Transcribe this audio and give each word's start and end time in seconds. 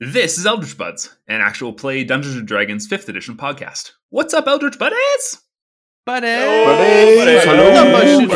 This 0.00 0.38
is 0.38 0.44
Eldritch 0.44 0.76
Buds, 0.76 1.16
an 1.28 1.40
actual 1.40 1.72
play 1.72 2.02
Dungeons 2.02 2.34
and 2.34 2.48
Dragons 2.48 2.88
5th 2.88 3.08
edition 3.08 3.36
podcast. 3.36 3.92
What's 4.10 4.34
up, 4.34 4.48
Eldritch 4.48 4.76
Buddies? 4.76 5.38
Buddy! 6.04 6.26
Buddies! 6.26 7.44
Hello, 7.44 7.70
Buddies! 7.92 8.26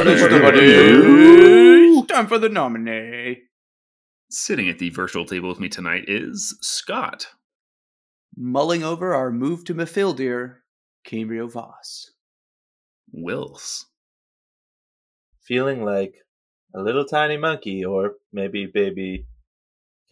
buddies! 0.40 2.06
Time 2.06 2.28
for 2.28 2.38
the 2.38 2.48
Nominae. 2.48 3.38
Sitting 4.30 4.68
at 4.68 4.78
the 4.78 4.90
virtual 4.90 5.24
table 5.26 5.48
with 5.48 5.58
me 5.58 5.68
tonight 5.68 6.04
is 6.06 6.56
Scott. 6.60 7.26
Mulling 8.36 8.84
over 8.84 9.12
our 9.12 9.32
move 9.32 9.64
to 9.64 9.74
Mafildir, 9.74 10.58
Cambrio 11.04 11.50
Voss. 11.50 12.12
Wills. 13.10 13.86
Feeling 15.42 15.84
like 15.84 16.14
a 16.72 16.80
little 16.80 17.04
tiny 17.04 17.36
monkey, 17.36 17.84
or 17.84 18.12
maybe 18.32 18.70
baby 18.72 19.26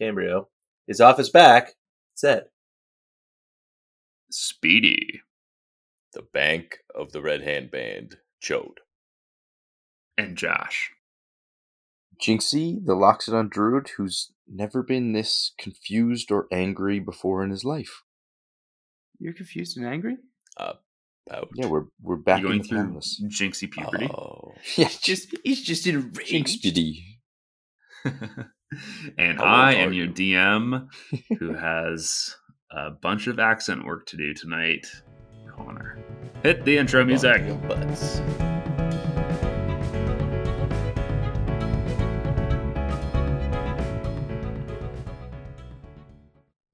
Cambrio, 0.01 0.47
is 0.87 1.01
off 1.01 1.17
his 1.17 1.29
back. 1.29 1.73
Said. 2.15 2.45
Speedy. 4.31 5.21
The 6.13 6.21
Bank 6.33 6.77
of 6.95 7.11
the 7.11 7.21
Red 7.21 7.41
Hand 7.43 7.69
Band, 7.71 8.17
Chode. 8.43 8.77
And 10.17 10.35
Josh. 10.35 10.91
Jinxie, 12.21 12.83
the 12.83 12.95
Loxodon 12.95 13.49
druid 13.49 13.89
who's 13.97 14.31
never 14.47 14.81
been 14.81 15.13
this 15.13 15.53
confused 15.59 16.31
or 16.31 16.47
angry 16.51 16.99
before 16.99 17.43
in 17.43 17.51
his 17.51 17.63
life. 17.63 18.01
You're 19.19 19.33
confused 19.33 19.77
and 19.77 19.85
angry? 19.85 20.17
Pouch. 20.57 21.49
Yeah, 21.55 21.67
we're 21.67 21.85
we're 22.01 22.15
back 22.15 22.41
You 22.41 22.47
in 22.47 22.51
going 22.51 22.61
the 22.61 22.67
through 22.67 22.87
palace. 22.87 23.23
Jinxie 23.27 23.69
puberty? 23.71 24.07
Oh. 24.09 24.53
Yeah, 24.75 24.89
Just 25.01 25.35
he's 25.43 25.61
just 25.61 25.85
in 25.85 25.95
a 25.95 25.99
rage. 25.99 26.31
Jinxpity. 26.31 27.03
and 29.17 29.37
How 29.37 29.45
I 29.45 29.73
am 29.73 29.89
are 29.89 29.93
your? 29.93 30.07
DM 30.07 30.87
who 31.39 31.53
has 31.53 32.35
a 32.71 32.91
bunch 32.91 33.27
of 33.27 33.39
accent 33.39 33.85
work 33.85 34.05
to 34.07 34.17
do 34.17 34.33
tonight. 34.33 34.85
Connor. 35.55 35.97
Hit 36.43 36.65
the 36.65 36.77
intro 36.77 37.03
music. 37.03 37.41
Your 37.45 37.55
butts. 37.55 38.21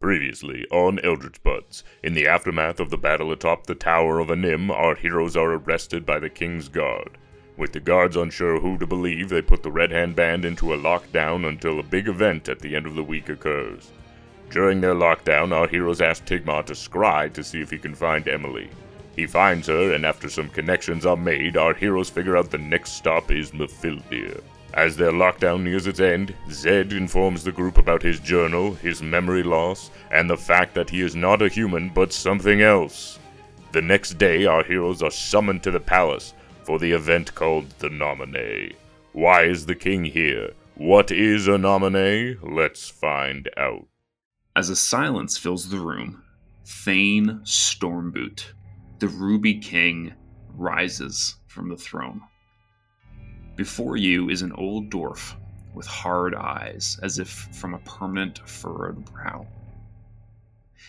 Previously 0.01 0.65
on 0.69 0.99
Eldritch 0.99 1.41
Buds, 1.43 1.83
in 2.03 2.13
the 2.13 2.27
aftermath 2.27 2.79
of 2.79 2.89
the 2.89 2.97
battle 2.97 3.31
atop 3.31 3.65
the 3.65 3.73
Tower 3.73 4.19
of 4.19 4.29
Anim, 4.29 4.69
our 4.69 4.95
heroes 4.95 5.37
are 5.37 5.53
arrested 5.53 6.05
by 6.05 6.19
the 6.19 6.29
King's 6.29 6.67
Guard. 6.67 7.17
With 7.55 7.71
the 7.71 7.79
guards 7.79 8.17
unsure 8.17 8.59
who 8.59 8.79
to 8.79 8.87
believe, 8.87 9.29
they 9.29 9.41
put 9.43 9.61
the 9.61 9.71
Red 9.71 9.91
Hand 9.91 10.15
Band 10.15 10.43
into 10.43 10.73
a 10.73 10.77
lockdown 10.77 11.47
until 11.47 11.79
a 11.79 11.83
big 11.83 12.07
event 12.07 12.49
at 12.49 12.59
the 12.59 12.75
end 12.75 12.87
of 12.87 12.95
the 12.95 13.03
week 13.03 13.29
occurs. 13.29 13.91
During 14.49 14.81
their 14.81 14.95
lockdown, 14.95 15.51
our 15.51 15.67
heroes 15.67 16.01
ask 16.01 16.25
Tigmar 16.25 16.63
to 16.65 16.73
scry 16.73 17.31
to 17.31 17.43
see 17.43 17.61
if 17.61 17.69
he 17.69 17.77
can 17.77 17.93
find 17.93 18.27
Emily. 18.27 18.69
He 19.15 19.27
finds 19.27 19.67
her, 19.67 19.93
and 19.93 20.03
after 20.03 20.29
some 20.29 20.49
connections 20.49 21.05
are 21.05 21.15
made, 21.15 21.55
our 21.55 21.75
heroes 21.75 22.09
figure 22.09 22.35
out 22.35 22.49
the 22.49 22.57
next 22.57 22.93
stop 22.93 23.29
is 23.29 23.51
Mafildir. 23.51 24.41
As 24.73 24.97
their 24.97 25.11
lockdown 25.11 25.61
nears 25.61 25.85
its 25.85 25.99
end, 25.99 26.33
Zed 26.49 26.91
informs 26.91 27.43
the 27.43 27.51
group 27.51 27.77
about 27.77 28.01
his 28.01 28.19
journal, 28.19 28.73
his 28.73 29.03
memory 29.03 29.43
loss, 29.43 29.91
and 30.09 30.27
the 30.27 30.37
fact 30.37 30.73
that 30.73 30.89
he 30.89 31.01
is 31.01 31.15
not 31.15 31.43
a 31.43 31.49
human 31.49 31.89
but 31.89 32.11
something 32.11 32.63
else. 32.63 33.19
The 33.71 33.81
next 33.83 34.17
day, 34.17 34.47
our 34.47 34.63
heroes 34.63 35.03
are 35.03 35.11
summoned 35.11 35.61
to 35.63 35.71
the 35.71 35.79
palace 35.79 36.33
for 36.63 36.79
the 36.79 36.91
event 36.91 37.35
called 37.35 37.69
the 37.79 37.89
Nominae. 37.89 38.75
Why 39.11 39.43
is 39.43 39.65
the 39.65 39.75
king 39.75 40.05
here? 40.05 40.51
What 40.75 41.11
is 41.11 41.47
a 41.47 41.57
Nominae? 41.57 42.37
Let's 42.41 42.89
find 42.89 43.49
out. 43.57 43.85
As 44.55 44.69
a 44.69 44.75
silence 44.75 45.37
fills 45.37 45.69
the 45.69 45.79
room, 45.79 46.23
Thane 46.65 47.41
Stormboot, 47.43 48.45
the 48.99 49.07
Ruby 49.07 49.59
King, 49.59 50.13
rises 50.55 51.35
from 51.47 51.69
the 51.69 51.77
throne. 51.77 52.21
Before 53.55 53.97
you 53.97 54.29
is 54.29 54.41
an 54.41 54.51
old 54.53 54.89
dwarf 54.89 55.35
with 55.73 55.85
hard 55.85 56.33
eyes, 56.35 56.99
as 57.03 57.19
if 57.19 57.29
from 57.29 57.73
a 57.73 57.79
permanent 57.79 58.47
furrowed 58.47 59.05
brow. 59.05 59.47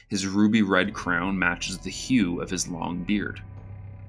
His 0.08 0.26
ruby 0.26 0.62
red 0.62 0.92
crown 0.94 1.38
matches 1.38 1.78
the 1.78 1.90
hue 1.90 2.40
of 2.40 2.50
his 2.50 2.68
long 2.68 3.04
beard, 3.04 3.42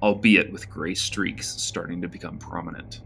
albeit 0.02 0.52
with 0.52 0.70
gray 0.70 0.94
streaks 0.94 1.48
starting 1.48 2.02
to 2.02 2.08
become 2.08 2.38
prominent. 2.38 3.02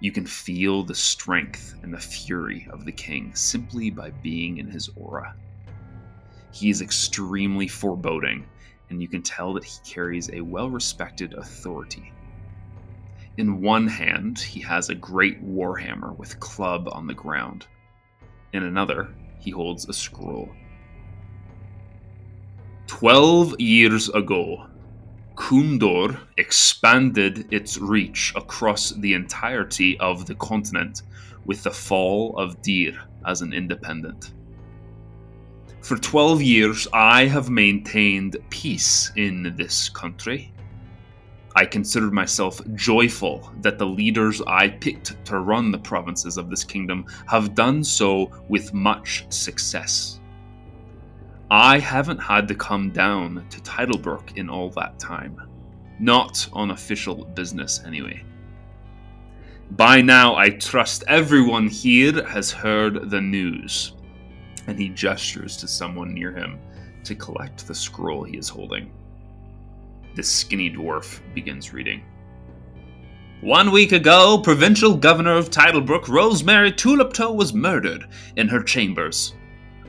You 0.00 0.12
can 0.12 0.26
feel 0.26 0.82
the 0.84 0.94
strength 0.94 1.74
and 1.82 1.92
the 1.92 1.98
fury 1.98 2.68
of 2.70 2.84
the 2.84 2.92
king 2.92 3.34
simply 3.34 3.90
by 3.90 4.10
being 4.10 4.58
in 4.58 4.68
his 4.68 4.88
aura. 4.96 5.34
He 6.52 6.70
is 6.70 6.82
extremely 6.82 7.68
foreboding, 7.68 8.46
and 8.90 9.02
you 9.02 9.08
can 9.08 9.22
tell 9.22 9.52
that 9.54 9.64
he 9.64 9.78
carries 9.84 10.30
a 10.30 10.40
well 10.40 10.70
respected 10.70 11.34
authority. 11.34 12.12
In 13.36 13.60
one 13.60 13.86
hand, 13.86 14.38
he 14.38 14.60
has 14.60 14.88
a 14.88 14.94
great 14.94 15.44
warhammer 15.44 16.16
with 16.16 16.40
club 16.40 16.88
on 16.90 17.06
the 17.06 17.14
ground. 17.14 17.66
In 18.52 18.64
another, 18.64 19.08
he 19.38 19.50
holds 19.50 19.88
a 19.88 19.92
scroll. 19.92 20.48
Twelve 22.86 23.60
years 23.60 24.08
ago, 24.08 24.66
Kundor 25.38 26.18
expanded 26.36 27.46
its 27.52 27.78
reach 27.78 28.34
across 28.34 28.90
the 28.90 29.14
entirety 29.14 29.98
of 29.98 30.26
the 30.26 30.34
continent 30.34 31.02
with 31.46 31.62
the 31.62 31.70
fall 31.70 32.36
of 32.36 32.60
Dir 32.60 32.92
as 33.24 33.40
an 33.40 33.52
independent. 33.52 34.34
For 35.80 35.96
12 35.96 36.42
years, 36.42 36.88
I 36.92 37.26
have 37.26 37.48
maintained 37.50 38.36
peace 38.50 39.12
in 39.16 39.54
this 39.56 39.88
country. 39.88 40.52
I 41.54 41.64
considered 41.64 42.12
myself 42.12 42.60
joyful 42.74 43.50
that 43.62 43.78
the 43.78 43.86
leaders 43.86 44.42
I 44.42 44.68
picked 44.68 45.24
to 45.26 45.38
run 45.38 45.70
the 45.70 45.78
provinces 45.78 46.36
of 46.36 46.50
this 46.50 46.64
kingdom 46.64 47.06
have 47.28 47.54
done 47.54 47.84
so 47.84 48.30
with 48.48 48.74
much 48.74 49.24
success. 49.30 50.17
I 51.50 51.78
haven't 51.78 52.18
had 52.18 52.46
to 52.48 52.54
come 52.54 52.90
down 52.90 53.46
to 53.48 53.60
Titlebrook 53.60 54.36
in 54.36 54.50
all 54.50 54.68
that 54.70 54.98
time. 54.98 55.40
Not 55.98 56.46
on 56.52 56.72
official 56.72 57.24
business, 57.24 57.82
anyway. 57.86 58.22
By 59.70 60.02
now, 60.02 60.36
I 60.36 60.50
trust 60.50 61.04
everyone 61.08 61.68
here 61.68 62.22
has 62.26 62.50
heard 62.50 63.10
the 63.10 63.20
news. 63.20 63.94
And 64.66 64.78
he 64.78 64.90
gestures 64.90 65.56
to 65.58 65.68
someone 65.68 66.12
near 66.12 66.32
him 66.32 66.58
to 67.04 67.14
collect 67.14 67.66
the 67.66 67.74
scroll 67.74 68.24
he 68.24 68.36
is 68.36 68.50
holding. 68.50 68.92
The 70.16 70.22
skinny 70.22 70.70
dwarf 70.70 71.20
begins 71.34 71.72
reading. 71.72 72.02
One 73.40 73.70
week 73.70 73.92
ago, 73.92 74.38
provincial 74.42 74.94
governor 74.94 75.36
of 75.36 75.48
Titlebrook, 75.48 76.08
Rosemary 76.08 76.72
Tuliptoe, 76.72 77.34
was 77.34 77.54
murdered 77.54 78.06
in 78.36 78.48
her 78.48 78.62
chambers. 78.62 79.34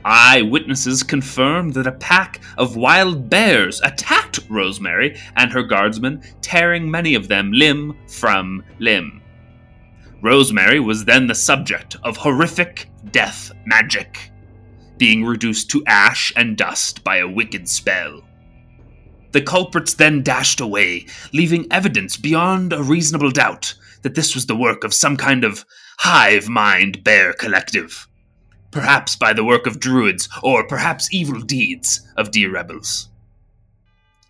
Eyewitnesses 0.04 1.02
confirmed 1.02 1.74
that 1.74 1.86
a 1.86 1.92
pack 1.92 2.40
of 2.56 2.76
wild 2.76 3.28
bears 3.28 3.80
attacked 3.82 4.40
Rosemary 4.48 5.20
and 5.36 5.52
her 5.52 5.62
guardsmen, 5.62 6.22
tearing 6.40 6.90
many 6.90 7.14
of 7.14 7.28
them 7.28 7.52
limb 7.52 7.96
from 8.08 8.64
limb. 8.78 9.20
Rosemary 10.22 10.80
was 10.80 11.04
then 11.04 11.26
the 11.26 11.34
subject 11.34 11.96
of 12.02 12.16
horrific 12.16 12.90
death 13.10 13.52
magic, 13.66 14.30
being 14.98 15.24
reduced 15.24 15.70
to 15.70 15.84
ash 15.86 16.32
and 16.36 16.56
dust 16.56 17.02
by 17.04 17.18
a 17.18 17.28
wicked 17.28 17.68
spell. 17.68 18.22
The 19.32 19.42
culprits 19.42 19.94
then 19.94 20.22
dashed 20.22 20.60
away, 20.60 21.06
leaving 21.32 21.66
evidence 21.70 22.16
beyond 22.16 22.72
a 22.72 22.82
reasonable 22.82 23.30
doubt 23.30 23.74
that 24.02 24.14
this 24.14 24.34
was 24.34 24.46
the 24.46 24.56
work 24.56 24.82
of 24.82 24.92
some 24.92 25.16
kind 25.16 25.44
of 25.44 25.64
hive 25.98 26.48
mind 26.48 27.04
bear 27.04 27.32
collective. 27.32 28.08
Perhaps 28.70 29.16
by 29.16 29.32
the 29.32 29.44
work 29.44 29.66
of 29.66 29.80
druids, 29.80 30.28
or 30.42 30.66
perhaps 30.66 31.12
evil 31.12 31.40
deeds 31.40 32.06
of 32.16 32.30
deer 32.30 32.52
rebels. 32.52 33.08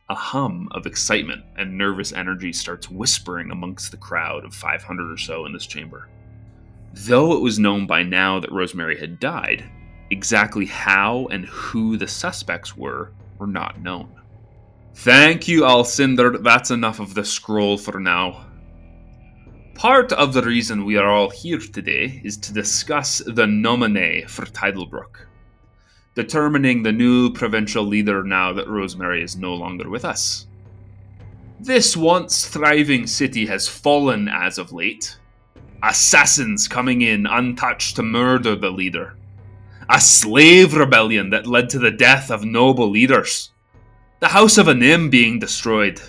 A 0.09 0.15
hum 0.15 0.69
of 0.73 0.87
excitement 0.87 1.45
and 1.57 1.77
nervous 1.77 2.13
energy 2.13 2.53
starts 2.53 2.91
whispering 2.91 3.51
amongst 3.51 3.91
the 3.91 3.97
crowd 3.97 4.45
of 4.45 4.55
500 4.55 5.13
or 5.13 5.17
so 5.17 5.47
in 5.47 5.53
this 5.53 5.67
chamber. 5.67 6.09
Though 6.93 7.37
it 7.37 7.43
was 7.43 7.59
known 7.59 7.87
by 7.87 8.03
now 8.03 8.41
that 8.41 8.51
Rosemary 8.51 8.99
had 8.99 9.21
died, 9.21 9.71
exactly 10.11 10.67
how 10.67 11.29
and 11.31 11.45
who 11.47 11.97
the 11.97 12.09
suspects 12.09 12.77
were 12.77 13.13
were 13.39 13.47
not 13.47 13.81
known. 13.81 14.11
Thank 14.95 15.47
you, 15.47 15.63
Alcindor. 15.63 16.43
That's 16.43 16.71
enough 16.71 16.99
of 16.99 17.15
the 17.15 17.25
scroll 17.25 17.79
for 17.79 18.01
now. 18.01 18.47
Part 19.81 20.13
of 20.13 20.35
the 20.35 20.43
reason 20.43 20.85
we 20.85 20.99
are 20.99 21.09
all 21.09 21.31
here 21.31 21.59
today 21.59 22.21
is 22.23 22.37
to 22.37 22.53
discuss 22.53 23.23
the 23.25 23.47
Nominae 23.47 24.29
for 24.29 24.45
Titlebrook, 24.45 25.25
determining 26.15 26.83
the 26.83 26.93
new 26.93 27.33
provincial 27.33 27.85
leader 27.85 28.23
now 28.23 28.53
that 28.53 28.69
Rosemary 28.69 29.23
is 29.23 29.39
no 29.39 29.55
longer 29.55 29.89
with 29.89 30.05
us. 30.05 30.47
This 31.61 31.97
once 31.97 32.47
thriving 32.47 33.07
city 33.07 33.47
has 33.47 33.69
fallen 33.69 34.29
as 34.29 34.59
of 34.59 34.71
late. 34.71 35.17
Assassins 35.83 36.69
coming 36.69 37.01
in 37.01 37.27
untouched 37.27 37.97
to 37.97 38.03
murder 38.03 38.57
the 38.57 38.69
leader. 38.69 39.17
A 39.89 39.99
slave 39.99 40.75
rebellion 40.75 41.31
that 41.31 41.47
led 41.47 41.71
to 41.71 41.79
the 41.79 41.91
death 41.91 42.31
of 42.31 42.45
noble 42.45 42.91
leaders. 42.91 43.53
The 44.19 44.29
House 44.29 44.59
of 44.59 44.69
Anim 44.69 45.09
being 45.09 45.39
destroyed. 45.39 46.03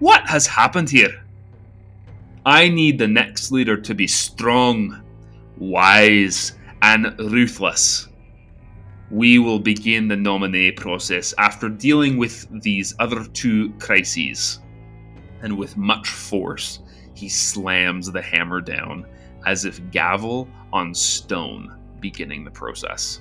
What 0.00 0.28
has 0.28 0.48
happened 0.48 0.90
here? 0.90 1.21
I 2.44 2.68
need 2.68 2.98
the 2.98 3.06
next 3.06 3.52
leader 3.52 3.76
to 3.76 3.94
be 3.94 4.08
strong, 4.08 5.00
wise, 5.58 6.54
and 6.82 7.16
ruthless. 7.20 8.08
We 9.12 9.38
will 9.38 9.60
begin 9.60 10.08
the 10.08 10.16
Nominae 10.16 10.76
process 10.76 11.32
after 11.38 11.68
dealing 11.68 12.16
with 12.16 12.48
these 12.62 12.96
other 12.98 13.24
two 13.26 13.72
crises. 13.74 14.58
And 15.42 15.56
with 15.56 15.76
much 15.76 16.08
force, 16.08 16.80
he 17.14 17.28
slams 17.28 18.10
the 18.10 18.22
hammer 18.22 18.60
down 18.60 19.06
as 19.46 19.64
if 19.64 19.80
gavel 19.92 20.48
on 20.72 20.94
stone, 20.94 21.76
beginning 22.00 22.42
the 22.42 22.50
process. 22.50 23.20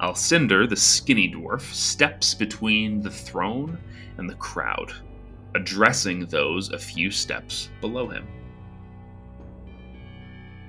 Alcindor, 0.00 0.68
the 0.68 0.76
skinny 0.76 1.30
dwarf, 1.30 1.60
steps 1.72 2.32
between 2.32 3.02
the 3.02 3.10
throne 3.10 3.78
and 4.16 4.28
the 4.28 4.34
crowd, 4.36 4.94
addressing 5.54 6.26
those 6.26 6.70
a 6.70 6.78
few 6.78 7.10
steps 7.10 7.68
below 7.80 8.08
him. 8.08 8.26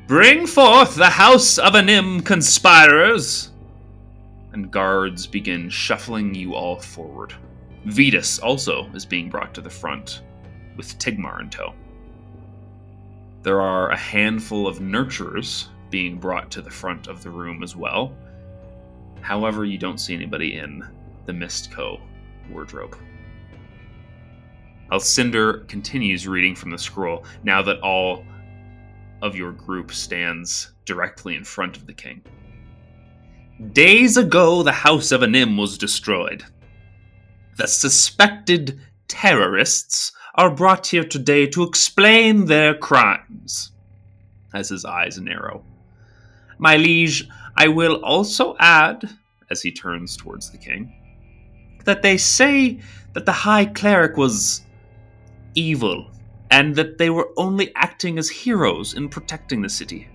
Bring 0.07 0.45
forth 0.45 0.95
the 0.95 1.09
House 1.09 1.57
of 1.57 1.75
Anim 1.75 2.21
conspirers! 2.21 3.49
And 4.53 4.71
guards 4.71 5.25
begin 5.25 5.69
shuffling 5.69 6.35
you 6.35 6.53
all 6.53 6.79
forward. 6.79 7.33
Vetus 7.85 8.39
also 8.39 8.89
is 8.93 9.05
being 9.05 9.29
brought 9.29 9.53
to 9.55 9.61
the 9.61 9.69
front, 9.69 10.21
with 10.77 10.97
Tigmar 10.99 11.41
in 11.41 11.49
tow. 11.49 11.73
There 13.41 13.61
are 13.61 13.89
a 13.89 13.97
handful 13.97 14.67
of 14.67 14.79
nurturers 14.79 15.67
being 15.89 16.17
brought 16.17 16.49
to 16.51 16.61
the 16.61 16.69
front 16.69 17.07
of 17.07 17.21
the 17.21 17.29
room 17.29 17.63
as 17.63 17.75
well. 17.75 18.15
However, 19.21 19.65
you 19.65 19.77
don't 19.77 19.99
see 19.99 20.13
anybody 20.13 20.57
in 20.57 20.83
the 21.25 21.33
Mistco 21.33 21.99
wardrobe. 22.49 22.97
Alcindor 24.91 25.67
continues 25.67 26.27
reading 26.27 26.55
from 26.55 26.69
the 26.71 26.77
scroll 26.77 27.25
now 27.43 27.61
that 27.61 27.79
all 27.81 28.23
of 29.21 29.35
your 29.35 29.51
group 29.51 29.91
stands 29.91 30.73
directly 30.85 31.35
in 31.35 31.43
front 31.43 31.75
of 31.77 31.87
the 31.87 31.93
king. 31.93 32.21
Days 33.71 34.17
ago, 34.17 34.61
the 34.63 34.71
House 34.71 35.11
of 35.11 35.23
Anim 35.23 35.57
was 35.57 35.77
destroyed. 35.77 36.43
The 37.57 37.67
suspected 37.67 38.79
terrorists 39.07 40.11
are 40.35 40.51
brought 40.51 40.87
here 40.87 41.05
today 41.05 41.47
to 41.47 41.63
explain 41.63 42.45
their 42.45 42.75
crimes. 42.75 43.71
As 44.53 44.69
his 44.69 44.85
eyes 44.85 45.17
narrow. 45.19 45.65
My 46.57 46.75
liege, 46.75 47.27
I 47.57 47.69
will 47.69 47.95
also 48.03 48.55
add, 48.59 49.09
as 49.49 49.61
he 49.61 49.71
turns 49.71 50.15
towards 50.15 50.51
the 50.51 50.57
king, 50.57 50.93
that 51.85 52.01
they 52.01 52.17
say 52.17 52.79
that 53.13 53.25
the 53.25 53.31
High 53.31 53.65
Cleric 53.65 54.17
was 54.17 54.64
evil, 55.55 56.11
and 56.51 56.75
that 56.75 56.97
they 56.97 57.09
were 57.09 57.31
only 57.37 57.73
acting 57.75 58.17
as 58.17 58.29
heroes 58.29 58.93
in 58.93 59.09
protecting 59.09 59.61
the 59.61 59.69
city. 59.69 60.07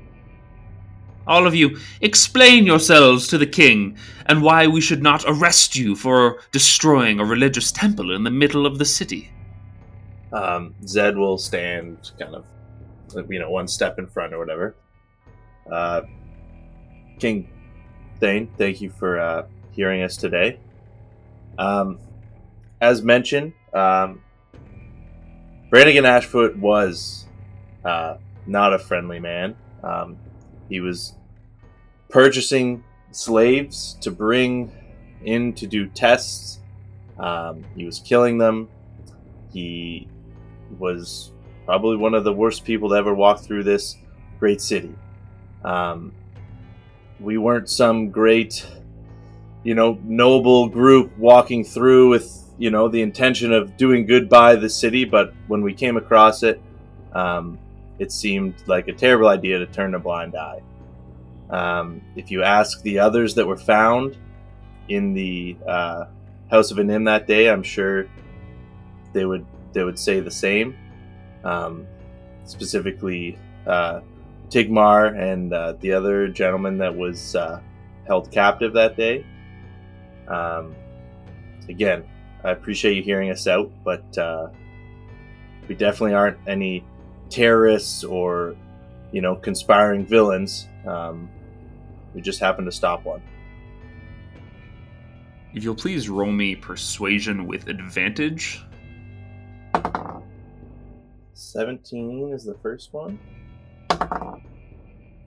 All 1.27 1.47
of 1.47 1.55
you, 1.55 1.79
explain 2.01 2.67
yourselves 2.67 3.29
to 3.29 3.39
the 3.39 3.47
king 3.47 3.97
and 4.27 4.43
why 4.43 4.67
we 4.67 4.81
should 4.81 5.03
not 5.03 5.25
arrest 5.27 5.77
you 5.77 5.95
for 5.95 6.41
destroying 6.51 7.21
a 7.21 7.25
religious 7.25 7.71
temple 7.71 8.15
in 8.15 8.25
the 8.25 8.31
middle 8.31 8.67
of 8.67 8.79
the 8.79 8.85
city. 8.85 9.31
Um, 10.33 10.75
Zed 10.87 11.17
will 11.17 11.39
stand 11.39 12.13
kind 12.19 12.35
of, 12.35 12.47
you 13.31 13.39
know, 13.39 13.51
one 13.51 13.69
step 13.69 13.99
in 13.99 14.07
front 14.07 14.33
or 14.33 14.39
whatever. 14.39 14.75
Uh, 15.71 16.03
King 17.19 17.49
Thane, 18.19 18.49
thank 18.57 18.81
you 18.81 18.91
for 18.91 19.21
uh, 19.21 19.47
hearing 19.73 20.03
us 20.03 20.17
today. 20.17 20.59
Um, 21.59 21.99
as 22.81 23.03
mentioned, 23.03 23.53
um, 23.73 24.23
Brannigan 25.71 26.03
Ashfoot 26.03 26.57
was 26.57 27.27
uh, 27.85 28.17
not 28.45 28.75
a 28.75 28.79
friendly 28.79 29.21
man. 29.21 29.55
Um, 29.85 30.19
he 30.69 30.81
was 30.81 31.15
purchasing 32.09 32.83
slaves 33.13 33.97
to 34.01 34.11
bring 34.11 34.73
in 35.25 35.53
to 35.55 35.69
do 35.69 35.87
tests. 35.87 36.59
Um, 37.21 37.65
he 37.77 37.85
was 37.85 38.01
killing 38.01 38.37
them. 38.37 38.69
He 39.53 40.09
was 40.77 41.31
probably 41.67 41.97
one 41.97 42.15
of 42.15 42.25
the 42.25 42.33
worst 42.33 42.65
people 42.65 42.89
to 42.89 42.97
ever 42.97 43.15
walk 43.15 43.41
through 43.41 43.63
this 43.63 43.97
great 44.41 44.61
city. 44.61 44.95
Um, 45.65 46.13
we 47.21 47.39
weren't 47.39 47.71
some 47.71 48.11
great, 48.11 48.67
you 49.63 49.77
know, 49.77 50.01
noble 50.03 50.69
group 50.69 51.17
walking 51.17 51.63
through 51.63 52.09
with 52.09 52.45
you 52.61 52.71
know 52.71 52.89
the 52.89 53.01
intention 53.01 53.55
of 53.55 53.75
doing 53.79 54.05
good 54.05 54.29
by 54.29 54.55
the 54.55 54.69
city, 54.69 55.07
but 55.07 55.33
when 55.49 55.63
we 55.63 55.73
came 55.73 55.97
across 55.97 56.43
it, 56.43 56.61
um, 57.15 57.59
it 57.99 58.13
seemed 58.13 58.55
like 58.67 58.87
a 58.87 58.93
terrible 58.93 59.29
idea 59.29 59.59
to 59.59 59.67
turn 59.67 59.95
a 59.95 59.99
blind 59.99 60.37
eye. 60.37 60.61
Um, 61.49 62.03
if 62.17 62.31
you 62.31 62.43
ask 62.43 62.83
the 62.83 62.99
others 62.99 63.35
that 63.37 63.47
were 63.47 63.57
found 63.57 64.19
in 64.91 65.15
the 65.15 65.57
uh, 65.67 66.05
House 66.51 66.71
of 66.71 66.79
Anim 66.79 67.05
that 67.05 67.27
day, 67.27 67.49
I'm 67.49 67.63
sure 67.63 68.07
they 69.15 69.25
would 69.25 69.47
they 69.73 69.83
would 69.83 69.99
say 69.99 70.21
the 70.21 70.31
same. 70.31 70.77
Um, 71.43 71.87
specifically, 72.45 73.39
uh, 73.67 74.03
Tigmar 74.51 75.19
and 75.19 75.55
uh, 75.55 75.73
the 75.81 75.93
other 75.93 76.29
gentleman 76.29 76.77
that 76.77 76.95
was 76.95 77.35
uh, 77.35 77.63
held 78.07 78.31
captive 78.31 78.75
that 78.75 78.99
day. 78.99 79.25
Um, 80.29 80.75
again, 81.67 82.05
I 82.43 82.51
appreciate 82.51 82.97
you 82.97 83.03
hearing 83.03 83.31
us 83.31 83.47
out, 83.47 83.71
but 83.85 84.17
uh, 84.17 84.49
we 85.69 85.75
definitely 85.75 86.15
aren't 86.15 86.39
any 86.47 86.85
terrorists 87.29 88.03
or, 88.03 88.57
you 89.13 89.21
know, 89.21 89.37
conspiring 89.37 90.07
villains. 90.07 90.67
Um, 90.87 91.29
we 92.15 92.21
just 92.21 92.41
happened 92.41 92.67
to 92.67 92.73
stop 92.73 93.05
one. 93.05 93.23
If 95.53 95.65
you'll 95.65 95.75
please 95.75 96.09
roll 96.09 96.31
me 96.31 96.55
persuasion 96.55 97.47
with 97.47 97.69
advantage. 97.69 98.65
17 101.35 102.33
is 102.33 102.45
the 102.45 102.55
first 102.63 102.93
one. 102.93 103.19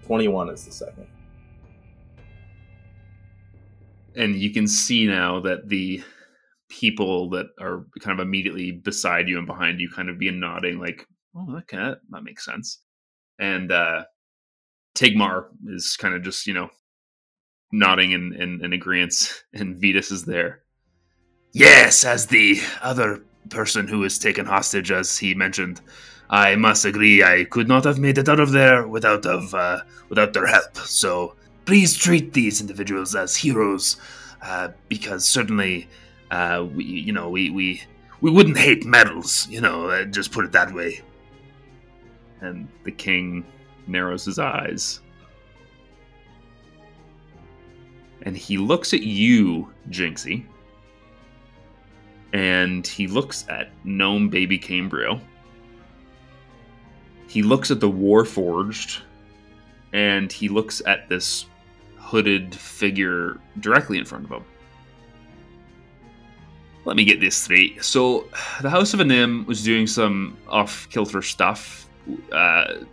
21 0.06 0.50
is 0.50 0.66
the 0.66 0.72
second. 0.72 1.08
And 4.16 4.36
you 4.36 4.52
can 4.52 4.68
see 4.68 5.08
now 5.08 5.40
that 5.42 5.68
the 5.70 6.04
people 6.80 7.30
that 7.30 7.48
are 7.60 7.86
kind 8.00 8.20
of 8.20 8.26
immediately 8.26 8.72
beside 8.72 9.30
you 9.30 9.38
and 9.38 9.46
behind 9.46 9.80
you 9.80 9.90
kind 9.90 10.10
of 10.10 10.18
be 10.18 10.32
nodding 10.32 10.80
like, 10.80 11.06
oh, 11.36 11.58
okay, 11.58 11.94
that, 12.10 12.24
makes 12.24 12.46
sense. 12.46 12.80
And 13.40 13.72
uh, 13.72 14.06
Tigmar 14.96 15.50
is 15.68 15.96
kind 15.98 16.16
of 16.16 16.24
just, 16.24 16.48
you 16.48 16.54
know, 16.54 16.70
nodding 17.72 18.12
in, 18.12 18.34
in, 18.34 18.64
in 18.64 18.74
agreement, 18.74 19.44
and 19.54 19.78
Vetus 19.78 20.12
is 20.12 20.26
there. 20.26 20.64
Yes, 21.52 22.04
as 22.04 22.28
the 22.28 22.60
other 22.82 23.24
person 23.50 23.88
who 23.88 24.00
was 24.00 24.18
taken 24.18 24.46
hostage, 24.46 24.92
as 24.92 25.18
he 25.18 25.36
mentioned, 25.36 25.82
I 26.30 26.56
must 26.56 26.86
agree 26.86 27.24
I 27.24 27.44
could 27.44 27.68
not 27.68 27.84
have 27.84 28.00
made 28.00 28.18
it 28.18 28.28
out 28.28 28.40
of 28.40 28.52
there 28.52 28.88
without 28.88 29.26
of 29.28 29.54
uh, 29.54 29.82
without 30.10 30.34
their 30.34 30.48
help. 30.48 30.76
So 30.78 31.36
please 31.66 31.96
treat 31.96 32.34
these 32.34 32.60
individuals 32.60 33.14
as 33.14 33.36
heroes, 33.36 33.98
uh, 34.42 34.70
because 34.90 35.26
certainly 35.26 35.88
uh, 36.34 36.64
we, 36.64 36.84
you 36.84 37.14
know, 37.14 37.30
we, 37.30 37.52
we, 37.52 37.84
we 38.22 38.32
wouldn't 38.32 38.58
hate 38.58 38.86
medals, 38.86 39.48
you 39.50 39.62
know, 39.62 39.90
uh, 39.90 40.04
just 40.06 40.32
put 40.32 40.44
it 40.44 40.52
that 40.52 40.74
way. 40.74 41.00
And 42.42 42.68
the 42.84 42.92
king 42.92 43.46
narrows 43.86 44.26
his 44.26 44.40
eyes. 44.40 45.02
And 48.24 48.36
he 48.36 48.58
looks 48.58 48.96
at 48.96 49.04
you, 49.04 49.72
Jinxie. 49.90 50.44
And 52.34 52.86
he 52.88 53.06
looks 53.06 53.46
at 53.48 53.70
gnome 53.84 54.30
baby 54.30 54.58
Cambrio. 54.58 55.22
He 57.28 57.44
looks 57.44 57.70
at 57.70 57.80
the 57.80 57.92
Warforged. 57.92 59.02
And 59.94 60.32
he 60.32 60.50
looks 60.50 60.82
at 60.88 61.10
this 61.10 61.46
hooded 61.98 62.56
figure 62.56 63.40
directly 63.60 64.00
in 64.00 64.06
front 64.06 64.26
of 64.26 64.32
him 64.32 64.46
let 66.86 66.96
me 66.96 67.06
get 67.06 67.20
this 67.20 67.36
straight. 67.36 67.84
So, 67.84 68.28
the 68.62 68.70
House 68.70 68.94
of 68.94 69.00
Anim 69.00 69.46
was 69.46 69.64
doing 69.64 69.88
some 69.88 70.38
off 70.48 70.88
kilter 70.90 71.22
stuff. 71.22 71.88
Uh, 72.32 72.86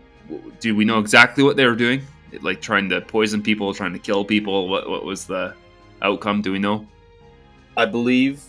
do 0.60 0.76
we 0.76 0.84
know 0.84 0.98
exactly 0.98 1.42
what 1.42 1.56
they 1.56 1.66
were 1.66 1.76
doing? 1.76 2.02
Like 2.40 2.60
trying 2.60 2.88
to 2.90 3.00
poison 3.00 3.42
people, 3.42 3.74
trying 3.74 3.92
to 3.92 3.98
kill 3.98 4.24
people? 4.24 4.68
What, 4.68 4.88
what 4.88 5.04
was 5.04 5.26
the 5.26 5.54
outcome? 6.02 6.42
Do 6.42 6.52
we 6.52 6.58
know? 6.58 6.86
I 7.76 7.86
believe, 7.86 8.42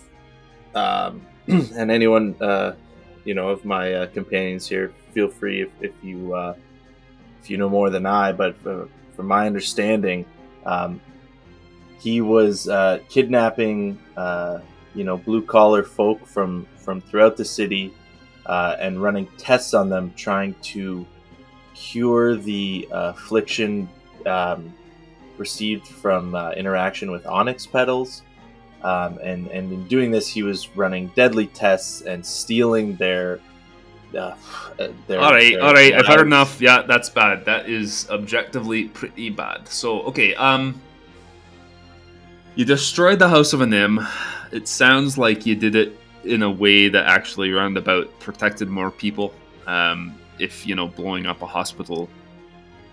um, 0.75 1.25
and 1.47 1.89
anyone, 1.89 2.35
uh, 2.41 2.73
you 3.23 3.33
know, 3.33 3.49
of 3.49 3.65
my 3.65 3.93
uh, 3.93 4.07
companions 4.07 4.67
here, 4.67 4.93
feel 5.13 5.27
free 5.27 5.61
if, 5.61 5.69
if 5.81 5.91
you 6.03 6.33
uh, 6.33 6.55
if 7.41 7.49
you 7.49 7.57
know 7.57 7.69
more 7.69 7.89
than 7.89 8.05
I. 8.05 8.31
But 8.31 8.55
uh, 8.65 8.85
from 9.15 9.27
my 9.27 9.47
understanding, 9.47 10.25
um, 10.65 11.01
he 11.99 12.21
was 12.21 12.67
uh, 12.67 12.99
kidnapping, 13.09 13.99
uh, 14.17 14.59
you 14.95 15.03
know, 15.03 15.17
blue 15.17 15.41
collar 15.41 15.83
folk 15.83 16.25
from 16.25 16.67
from 16.77 17.01
throughout 17.01 17.37
the 17.37 17.45
city 17.45 17.93
uh, 18.45 18.75
and 18.79 19.01
running 19.01 19.27
tests 19.37 19.73
on 19.73 19.89
them, 19.89 20.13
trying 20.15 20.55
to 20.61 21.05
cure 21.73 22.35
the 22.35 22.87
uh, 22.91 23.13
affliction 23.15 23.87
um, 24.25 24.73
received 25.37 25.87
from 25.87 26.35
uh, 26.35 26.51
interaction 26.51 27.11
with 27.11 27.25
onyx 27.25 27.65
petals. 27.65 28.23
Um, 28.83 29.19
and 29.21 29.47
and 29.47 29.71
in 29.71 29.87
doing 29.87 30.11
this, 30.11 30.27
he 30.27 30.43
was 30.43 30.75
running 30.75 31.07
deadly 31.15 31.47
tests 31.47 32.01
and 32.01 32.25
stealing 32.25 32.95
their. 32.95 33.39
Uh, 34.17 34.35
their 35.07 35.21
all 35.21 35.31
right, 35.31 35.57
all 35.57 35.73
right. 35.73 35.93
I've 35.93 36.05
heard 36.05 36.27
enough. 36.27 36.59
Yeah, 36.59 36.81
that's 36.81 37.09
bad. 37.09 37.45
That 37.45 37.69
is 37.69 38.09
objectively 38.09 38.89
pretty 38.89 39.29
bad. 39.29 39.69
So, 39.69 40.01
okay, 40.01 40.35
um, 40.35 40.81
you 42.55 42.65
destroyed 42.65 43.19
the 43.19 43.29
House 43.29 43.53
of 43.53 43.61
Anim. 43.61 44.05
It 44.51 44.67
sounds 44.67 45.17
like 45.17 45.45
you 45.45 45.55
did 45.55 45.75
it 45.75 45.97
in 46.23 46.43
a 46.43 46.51
way 46.51 46.87
that 46.89 47.05
actually 47.05 47.51
roundabout 47.51 48.19
protected 48.19 48.69
more 48.69 48.91
people. 48.91 49.33
Um, 49.67 50.17
if 50.39 50.65
you 50.65 50.75
know, 50.75 50.87
blowing 50.87 51.25
up 51.25 51.41
a 51.41 51.45
hospital 51.45 52.09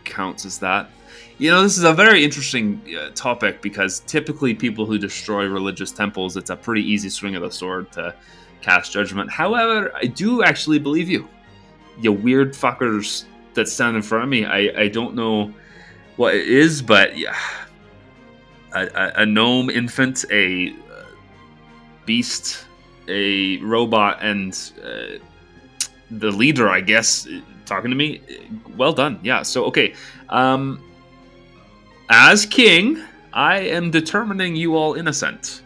counts 0.05 0.45
as 0.45 0.59
that. 0.59 0.91
You 1.39 1.51
know, 1.51 1.63
this 1.63 1.79
is 1.79 1.85
a 1.85 1.93
very 1.93 2.25
interesting 2.25 2.83
uh, 2.99 3.11
topic 3.15 3.63
because 3.63 4.01
typically 4.01 4.55
people 4.55 4.87
who 4.87 4.99
destroy 4.99 5.47
religious 5.47 5.93
temples, 5.93 6.37
it's 6.37 6.51
a 6.51 6.57
pretty 6.57 6.83
easy 6.83 7.09
swing 7.09 7.37
of 7.37 7.43
the 7.43 7.51
sword 7.51 7.91
to 7.93 8.15
cast 8.61 8.93
judgment. 8.93 9.31
However, 9.31 9.93
I 9.95 10.07
do 10.07 10.43
actually 10.43 10.79
believe 10.79 11.09
you. 11.09 11.29
You 12.01 12.13
weird 12.13 12.55
fuckers 12.55 13.25
that 13.55 13.69
stand 13.69 13.97
in 13.97 14.03
front 14.03 14.25
of 14.25 14.31
me. 14.31 14.45
I, 14.45 14.83
I 14.83 14.89
don't 14.89 15.15
know 15.15 15.53
what 16.17 16.35
it 16.35 16.47
is, 16.47 16.83
but 16.83 17.17
yeah. 17.17 17.37
A, 18.75 18.87
a, 18.87 19.13
a 19.23 19.27
gnome 19.27 19.71
infant, 19.71 20.25
a 20.31 20.75
beast, 22.09 22.65
a 23.07 23.59
robot, 23.59 24.19
and 24.23 24.73
uh, 24.83 25.19
the 26.11 26.31
leader, 26.31 26.69
I 26.71 26.81
guess, 26.81 27.29
talking 27.67 27.91
to 27.91 27.97
me. 27.97 28.23
Well 28.77 28.95
done. 28.95 29.21
Yeah. 29.23 29.43
So, 29.43 29.67
okay. 29.67 29.95
Um, 30.31 30.83
as 32.09 32.47
king, 32.47 33.03
I 33.33 33.59
am 33.61 33.91
determining 33.91 34.57
you 34.57 34.75
all 34.75 34.95
innocent. 34.95 35.63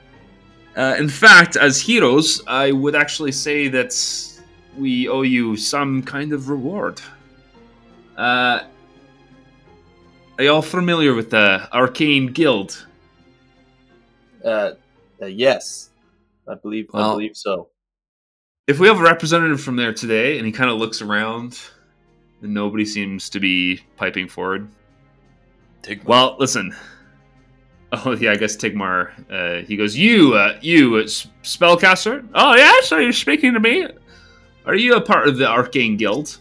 Uh, 0.76 0.96
in 0.98 1.08
fact, 1.08 1.56
as 1.56 1.80
heroes, 1.80 2.42
I 2.46 2.72
would 2.72 2.96
actually 2.96 3.32
say 3.32 3.68
that 3.68 3.92
we 4.76 5.08
owe 5.08 5.22
you 5.22 5.56
some 5.56 6.02
kind 6.02 6.32
of 6.32 6.48
reward. 6.48 7.00
Uh, 8.16 8.64
are 10.38 10.44
y'all 10.44 10.62
familiar 10.62 11.14
with 11.14 11.30
the 11.30 11.68
Arcane 11.72 12.26
Guild? 12.32 12.86
Uh, 14.44 14.72
uh, 15.20 15.26
yes, 15.26 15.90
I 16.48 16.54
believe. 16.54 16.88
I 16.94 17.10
believe 17.10 17.36
so. 17.36 17.68
If 18.66 18.78
we 18.78 18.86
have 18.86 19.00
a 19.00 19.02
representative 19.02 19.60
from 19.60 19.76
there 19.76 19.92
today, 19.92 20.38
and 20.38 20.46
he 20.46 20.52
kind 20.52 20.70
of 20.70 20.78
looks 20.78 21.02
around, 21.02 21.58
and 22.42 22.54
nobody 22.54 22.84
seems 22.84 23.28
to 23.30 23.40
be 23.40 23.80
piping 23.96 24.28
forward. 24.28 24.68
Take 25.82 26.06
Well, 26.06 26.36
listen. 26.38 26.74
Oh 27.92 28.12
yeah, 28.12 28.32
I 28.32 28.36
guess 28.36 28.56
Tigmar. 28.56 29.12
Uh, 29.30 29.66
he 29.66 29.76
goes, 29.76 29.94
"You, 29.94 30.34
uh, 30.34 30.58
you, 30.62 30.96
uh, 30.96 31.02
spellcaster? 31.42 32.26
Oh 32.34 32.54
yes, 32.54 32.90
are 32.90 33.02
you're 33.02 33.12
speaking 33.12 33.52
to 33.52 33.60
me? 33.60 33.86
Are 34.64 34.74
you 34.74 34.94
a 34.94 35.00
part 35.00 35.28
of 35.28 35.36
the 35.36 35.46
Arcane 35.46 35.96
Guild?" 35.96 36.38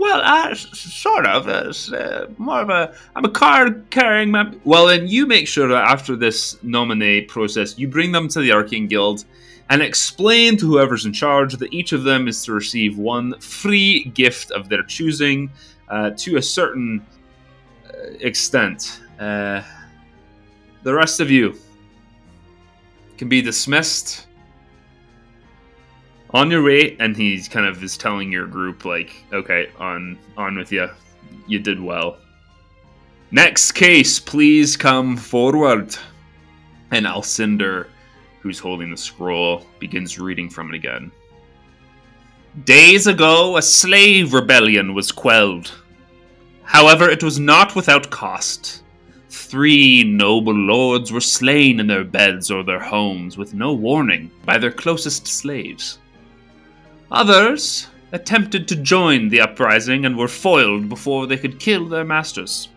Well, 0.00 0.22
uh, 0.24 0.54
sort 0.54 1.26
of. 1.26 1.46
Uh, 1.46 1.66
s- 1.68 1.92
uh, 1.92 2.26
more 2.38 2.62
of 2.62 2.70
a. 2.70 2.94
I'm 3.14 3.26
a 3.26 3.30
card-carrying 3.30 4.30
member. 4.30 4.56
Well, 4.64 4.86
then 4.86 5.06
you 5.06 5.26
make 5.26 5.46
sure 5.46 5.68
that 5.68 5.84
after 5.84 6.16
this 6.16 6.54
Nominae 6.64 7.28
process, 7.28 7.78
you 7.78 7.86
bring 7.86 8.10
them 8.10 8.26
to 8.28 8.40
the 8.40 8.50
Arcane 8.50 8.86
Guild 8.88 9.26
and 9.68 9.82
explain 9.82 10.56
to 10.56 10.66
whoever's 10.66 11.04
in 11.04 11.12
charge 11.12 11.52
that 11.58 11.70
each 11.72 11.92
of 11.92 12.04
them 12.04 12.28
is 12.28 12.42
to 12.44 12.52
receive 12.54 12.96
one 12.96 13.38
free 13.40 14.04
gift 14.14 14.50
of 14.52 14.70
their 14.70 14.82
choosing 14.84 15.50
uh, 15.90 16.12
to 16.16 16.38
a 16.38 16.42
certain 16.42 17.04
uh, 17.86 17.90
extent. 18.20 19.02
Uh, 19.18 19.60
the 20.82 20.94
rest 20.94 21.20
of 21.20 21.30
you 21.30 21.54
can 23.18 23.28
be 23.28 23.42
dismissed 23.42 24.28
on 26.32 26.50
your 26.50 26.62
way, 26.62 26.96
and 26.98 27.16
he's 27.16 27.48
kind 27.48 27.66
of 27.66 27.82
is 27.82 27.96
telling 27.96 28.30
your 28.30 28.46
group 28.46 28.84
like, 28.84 29.12
"Okay, 29.32 29.68
on 29.78 30.18
on 30.36 30.56
with 30.56 30.72
you. 30.72 30.88
You 31.46 31.58
did 31.58 31.80
well." 31.80 32.18
Next 33.30 33.72
case, 33.72 34.18
please 34.18 34.76
come 34.76 35.16
forward. 35.16 35.94
And 36.90 37.06
Alcindor, 37.06 37.86
who's 38.40 38.58
holding 38.58 38.90
the 38.90 38.96
scroll, 38.96 39.64
begins 39.78 40.18
reading 40.18 40.50
from 40.50 40.70
it 40.70 40.74
again. 40.74 41.12
Days 42.64 43.06
ago, 43.06 43.56
a 43.56 43.62
slave 43.62 44.34
rebellion 44.34 44.92
was 44.94 45.12
quelled. 45.12 45.72
However, 46.64 47.08
it 47.08 47.22
was 47.22 47.38
not 47.38 47.76
without 47.76 48.10
cost. 48.10 48.82
Three 49.28 50.02
noble 50.02 50.54
lords 50.54 51.12
were 51.12 51.20
slain 51.20 51.78
in 51.78 51.86
their 51.86 52.02
beds 52.02 52.50
or 52.50 52.64
their 52.64 52.80
homes 52.80 53.38
with 53.38 53.54
no 53.54 53.72
warning 53.72 54.32
by 54.44 54.58
their 54.58 54.72
closest 54.72 55.28
slaves. 55.28 55.98
Others 57.10 57.88
attempted 58.12 58.68
to 58.68 58.76
join 58.76 59.28
the 59.28 59.40
uprising 59.40 60.04
and 60.04 60.16
were 60.16 60.28
foiled 60.28 60.88
before 60.88 61.26
they 61.26 61.36
could 61.36 61.60
kill 61.60 61.88
their 61.88 62.04
masters. 62.04 62.68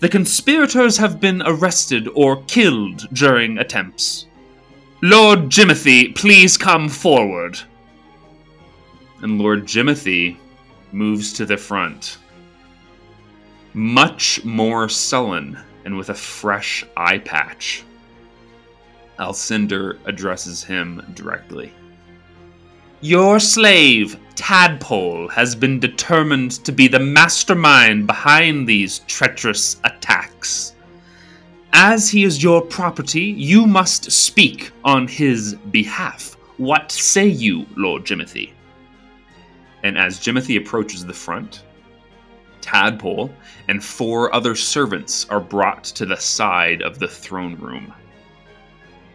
The 0.00 0.08
conspirators 0.08 0.96
have 0.98 1.20
been 1.20 1.42
arrested 1.44 2.08
or 2.14 2.42
killed 2.44 3.08
during 3.12 3.58
attempts. 3.58 4.26
Lord 5.02 5.48
Jimothy, 5.48 6.14
please 6.14 6.56
come 6.56 6.88
forward. 6.88 7.58
And 9.22 9.40
Lord 9.40 9.66
Jimothy 9.66 10.36
moves 10.92 11.32
to 11.34 11.46
the 11.46 11.56
front 11.56 12.18
much 13.76 14.42
more 14.42 14.88
sullen 14.88 15.58
and 15.84 15.98
with 15.98 16.08
a 16.08 16.14
fresh 16.14 16.82
eye 16.96 17.18
patch. 17.18 17.84
Alcindor 19.18 19.98
addresses 20.06 20.64
him 20.64 21.04
directly. 21.14 21.72
Your 23.02 23.38
slave, 23.38 24.18
Tadpole, 24.36 25.28
has 25.28 25.54
been 25.54 25.78
determined 25.78 26.52
to 26.64 26.72
be 26.72 26.88
the 26.88 26.98
mastermind 26.98 28.06
behind 28.06 28.66
these 28.66 29.00
treacherous 29.00 29.78
attacks. 29.84 30.74
As 31.74 32.08
he 32.08 32.24
is 32.24 32.42
your 32.42 32.62
property, 32.62 33.24
you 33.24 33.66
must 33.66 34.10
speak 34.10 34.70
on 34.82 35.06
his 35.06 35.56
behalf. 35.70 36.38
What 36.56 36.90
say 36.90 37.26
you, 37.26 37.66
Lord 37.76 38.06
Jimothy? 38.06 38.52
And 39.82 39.98
as 39.98 40.18
Jimothy 40.18 40.56
approaches 40.56 41.04
the 41.04 41.12
front, 41.12 41.64
Tadpole 42.62 43.30
and 43.68 43.84
four 43.84 44.34
other 44.34 44.54
servants 44.54 45.26
are 45.28 45.38
brought 45.38 45.84
to 45.84 46.06
the 46.06 46.16
side 46.16 46.80
of 46.80 46.98
the 46.98 47.08
throne 47.08 47.56
room. 47.56 47.92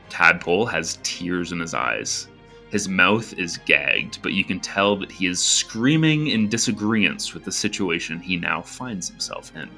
Tadpole 0.10 0.68
has 0.68 1.00
tears 1.02 1.52
in 1.52 1.60
his 1.60 1.74
eyes. 1.74 2.28
His 2.72 2.88
mouth 2.88 3.38
is 3.38 3.58
gagged, 3.58 4.22
but 4.22 4.32
you 4.32 4.46
can 4.46 4.62
tell 4.62 4.96
that 4.96 5.12
he 5.12 5.28
is 5.28 5.44
screaming 5.44 6.28
in 6.28 6.48
disagreement 6.48 7.34
with 7.34 7.44
the 7.44 7.52
situation 7.52 8.20
he 8.20 8.38
now 8.38 8.62
finds 8.62 9.10
himself 9.10 9.52
in. 9.56 9.70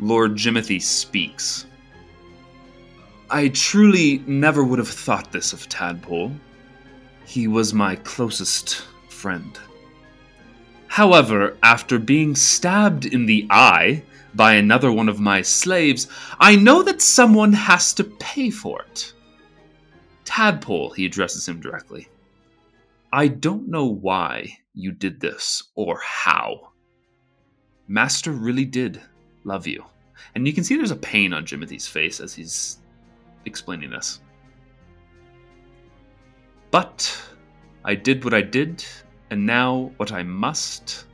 Lord 0.00 0.34
Jimothy 0.34 0.80
speaks. 0.80 1.66
I 3.28 3.48
truly 3.48 4.24
never 4.26 4.64
would 4.64 4.78
have 4.78 4.88
thought 4.88 5.30
this 5.30 5.52
of 5.52 5.68
Tadpole. 5.68 6.32
He 7.26 7.46
was 7.46 7.74
my 7.74 7.96
closest 7.96 8.86
friend. 9.10 9.58
However, 10.86 11.58
after 11.62 11.98
being 11.98 12.34
stabbed 12.34 13.04
in 13.04 13.26
the 13.26 13.46
eye 13.50 14.02
by 14.34 14.54
another 14.54 14.90
one 14.90 15.10
of 15.10 15.20
my 15.20 15.42
slaves, 15.42 16.08
I 16.40 16.56
know 16.56 16.82
that 16.82 17.02
someone 17.02 17.52
has 17.52 17.92
to 17.94 18.04
pay 18.04 18.48
for 18.48 18.82
it. 18.82 19.12
Tadpole, 20.30 20.90
he 20.90 21.06
addresses 21.06 21.48
him 21.48 21.60
directly. 21.60 22.06
I 23.12 23.26
don't 23.26 23.66
know 23.66 23.86
why 23.86 24.58
you 24.74 24.92
did 24.92 25.18
this 25.18 25.64
or 25.74 26.00
how. 26.04 26.70
Master 27.88 28.30
really 28.30 28.64
did 28.64 29.00
love 29.42 29.66
you. 29.66 29.84
And 30.36 30.46
you 30.46 30.52
can 30.52 30.62
see 30.62 30.76
there's 30.76 30.92
a 30.92 30.96
pain 30.96 31.32
on 31.32 31.44
Jimothy's 31.44 31.88
face 31.88 32.20
as 32.20 32.32
he's 32.32 32.78
explaining 33.44 33.90
this. 33.90 34.20
But 36.70 37.20
I 37.84 37.96
did 37.96 38.22
what 38.22 38.32
I 38.32 38.42
did, 38.42 38.84
and 39.30 39.44
now 39.44 39.90
what 39.96 40.12
I 40.12 40.22
must. 40.22 41.06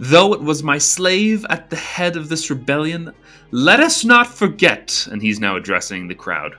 Though 0.00 0.32
it 0.32 0.42
was 0.42 0.64
my 0.64 0.78
slave 0.78 1.46
at 1.50 1.70
the 1.70 1.76
head 1.76 2.16
of 2.16 2.28
this 2.28 2.50
rebellion, 2.50 3.14
let 3.52 3.78
us 3.78 4.04
not 4.04 4.26
forget, 4.26 5.06
and 5.12 5.22
he's 5.22 5.38
now 5.38 5.54
addressing 5.54 6.08
the 6.08 6.16
crowd. 6.16 6.56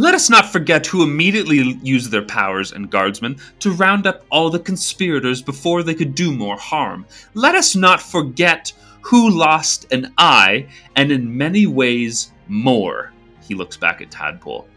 Let 0.00 0.14
us 0.14 0.30
not 0.30 0.52
forget 0.52 0.86
who 0.86 1.02
immediately 1.02 1.76
used 1.82 2.12
their 2.12 2.22
powers 2.22 2.70
and 2.70 2.88
guardsmen 2.88 3.36
to 3.58 3.72
round 3.72 4.06
up 4.06 4.24
all 4.30 4.48
the 4.48 4.60
conspirators 4.60 5.42
before 5.42 5.82
they 5.82 5.92
could 5.92 6.14
do 6.14 6.32
more 6.32 6.56
harm. 6.56 7.04
Let 7.34 7.56
us 7.56 7.74
not 7.74 8.00
forget 8.00 8.72
who 9.00 9.28
lost 9.28 9.92
an 9.92 10.14
eye, 10.16 10.68
and 10.94 11.10
in 11.10 11.36
many 11.36 11.66
ways 11.66 12.30
more. 12.46 13.12
He 13.40 13.56
looks 13.56 13.76
back 13.76 14.00
at 14.00 14.12
Tadpole 14.12 14.68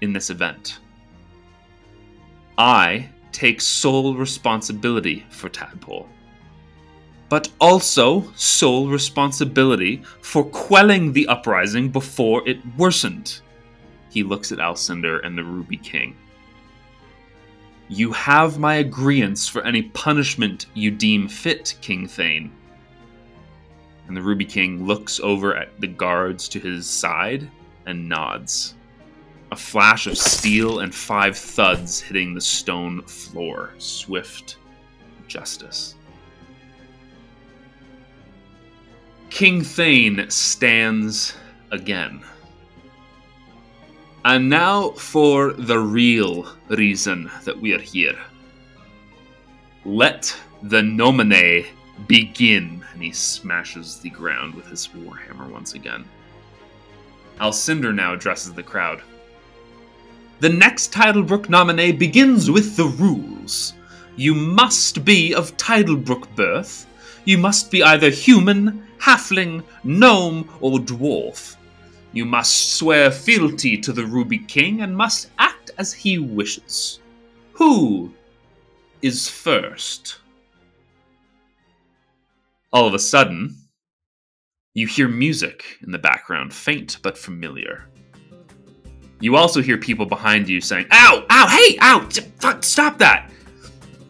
in 0.00 0.14
this 0.14 0.30
event. 0.30 0.78
I 2.56 3.10
take 3.32 3.60
sole 3.60 4.14
responsibility 4.14 5.26
for 5.28 5.50
Tadpole, 5.50 6.08
but 7.28 7.50
also 7.60 8.32
sole 8.36 8.88
responsibility 8.88 10.02
for 10.22 10.44
quelling 10.44 11.12
the 11.12 11.28
uprising 11.28 11.90
before 11.90 12.48
it 12.48 12.58
worsened. 12.78 13.42
He 14.10 14.22
looks 14.22 14.52
at 14.52 14.58
Alcindor 14.58 15.24
and 15.24 15.36
the 15.36 15.44
Ruby 15.44 15.76
King. 15.76 16.16
You 17.88 18.12
have 18.12 18.58
my 18.58 18.82
agreeance 18.82 19.48
for 19.48 19.64
any 19.64 19.82
punishment 19.82 20.66
you 20.74 20.90
deem 20.90 21.28
fit, 21.28 21.76
King 21.80 22.08
Thane. 22.08 22.50
And 24.08 24.16
the 24.16 24.22
Ruby 24.22 24.44
King 24.44 24.86
looks 24.86 25.20
over 25.20 25.56
at 25.56 25.80
the 25.80 25.86
guards 25.86 26.48
to 26.48 26.58
his 26.58 26.88
side 26.88 27.48
and 27.86 28.08
nods. 28.08 28.74
A 29.52 29.56
flash 29.56 30.06
of 30.06 30.18
steel 30.18 30.80
and 30.80 30.92
five 30.92 31.38
thuds 31.38 32.00
hitting 32.00 32.34
the 32.34 32.40
stone 32.40 33.02
floor. 33.02 33.74
Swift 33.78 34.56
justice. 35.28 35.94
King 39.30 39.62
Thane 39.62 40.28
stands 40.30 41.36
again. 41.70 42.24
And 44.28 44.48
now 44.48 44.90
for 44.90 45.52
the 45.52 45.78
real 45.78 46.48
reason 46.68 47.30
that 47.44 47.60
we 47.60 47.72
are 47.74 47.78
here. 47.78 48.18
Let 49.84 50.36
the 50.64 50.82
Nominae 50.82 51.66
begin. 52.08 52.84
And 52.92 53.00
he 53.04 53.12
smashes 53.12 54.00
the 54.00 54.10
ground 54.10 54.54
with 54.54 54.66
his 54.66 54.88
warhammer 54.88 55.48
once 55.48 55.74
again. 55.74 56.04
Alcindor 57.38 57.94
now 57.94 58.14
addresses 58.14 58.52
the 58.52 58.64
crowd. 58.64 59.00
The 60.40 60.48
next 60.48 60.92
Titlebrook 60.92 61.46
Nominae 61.46 61.96
begins 61.96 62.50
with 62.50 62.74
the 62.74 62.86
rules. 62.86 63.74
You 64.16 64.34
must 64.34 65.04
be 65.04 65.36
of 65.36 65.56
Titlebrook 65.56 66.34
birth. 66.34 66.88
You 67.26 67.38
must 67.38 67.70
be 67.70 67.80
either 67.84 68.10
human, 68.10 68.88
halfling, 68.98 69.62
gnome, 69.84 70.50
or 70.60 70.80
dwarf. 70.80 71.54
You 72.16 72.24
must 72.24 72.78
swear 72.78 73.10
fealty 73.10 73.76
to 73.76 73.92
the 73.92 74.06
Ruby 74.06 74.38
King 74.38 74.80
and 74.80 74.96
must 74.96 75.28
act 75.38 75.72
as 75.76 75.92
he 75.92 76.16
wishes. 76.16 77.00
Who 77.52 78.10
is 79.02 79.28
first? 79.28 80.20
All 82.72 82.86
of 82.86 82.94
a 82.94 82.98
sudden, 82.98 83.58
you 84.72 84.86
hear 84.86 85.08
music 85.08 85.76
in 85.82 85.92
the 85.92 85.98
background, 85.98 86.54
faint 86.54 86.96
but 87.02 87.18
familiar. 87.18 87.84
You 89.20 89.36
also 89.36 89.60
hear 89.60 89.76
people 89.76 90.06
behind 90.06 90.48
you 90.48 90.62
saying, 90.62 90.86
Ow! 90.92 91.26
Ow! 91.28 91.46
Hey! 91.48 91.76
Ow! 91.82 92.08
Fuck! 92.38 92.64
Stop 92.64 92.96
that! 92.96 93.30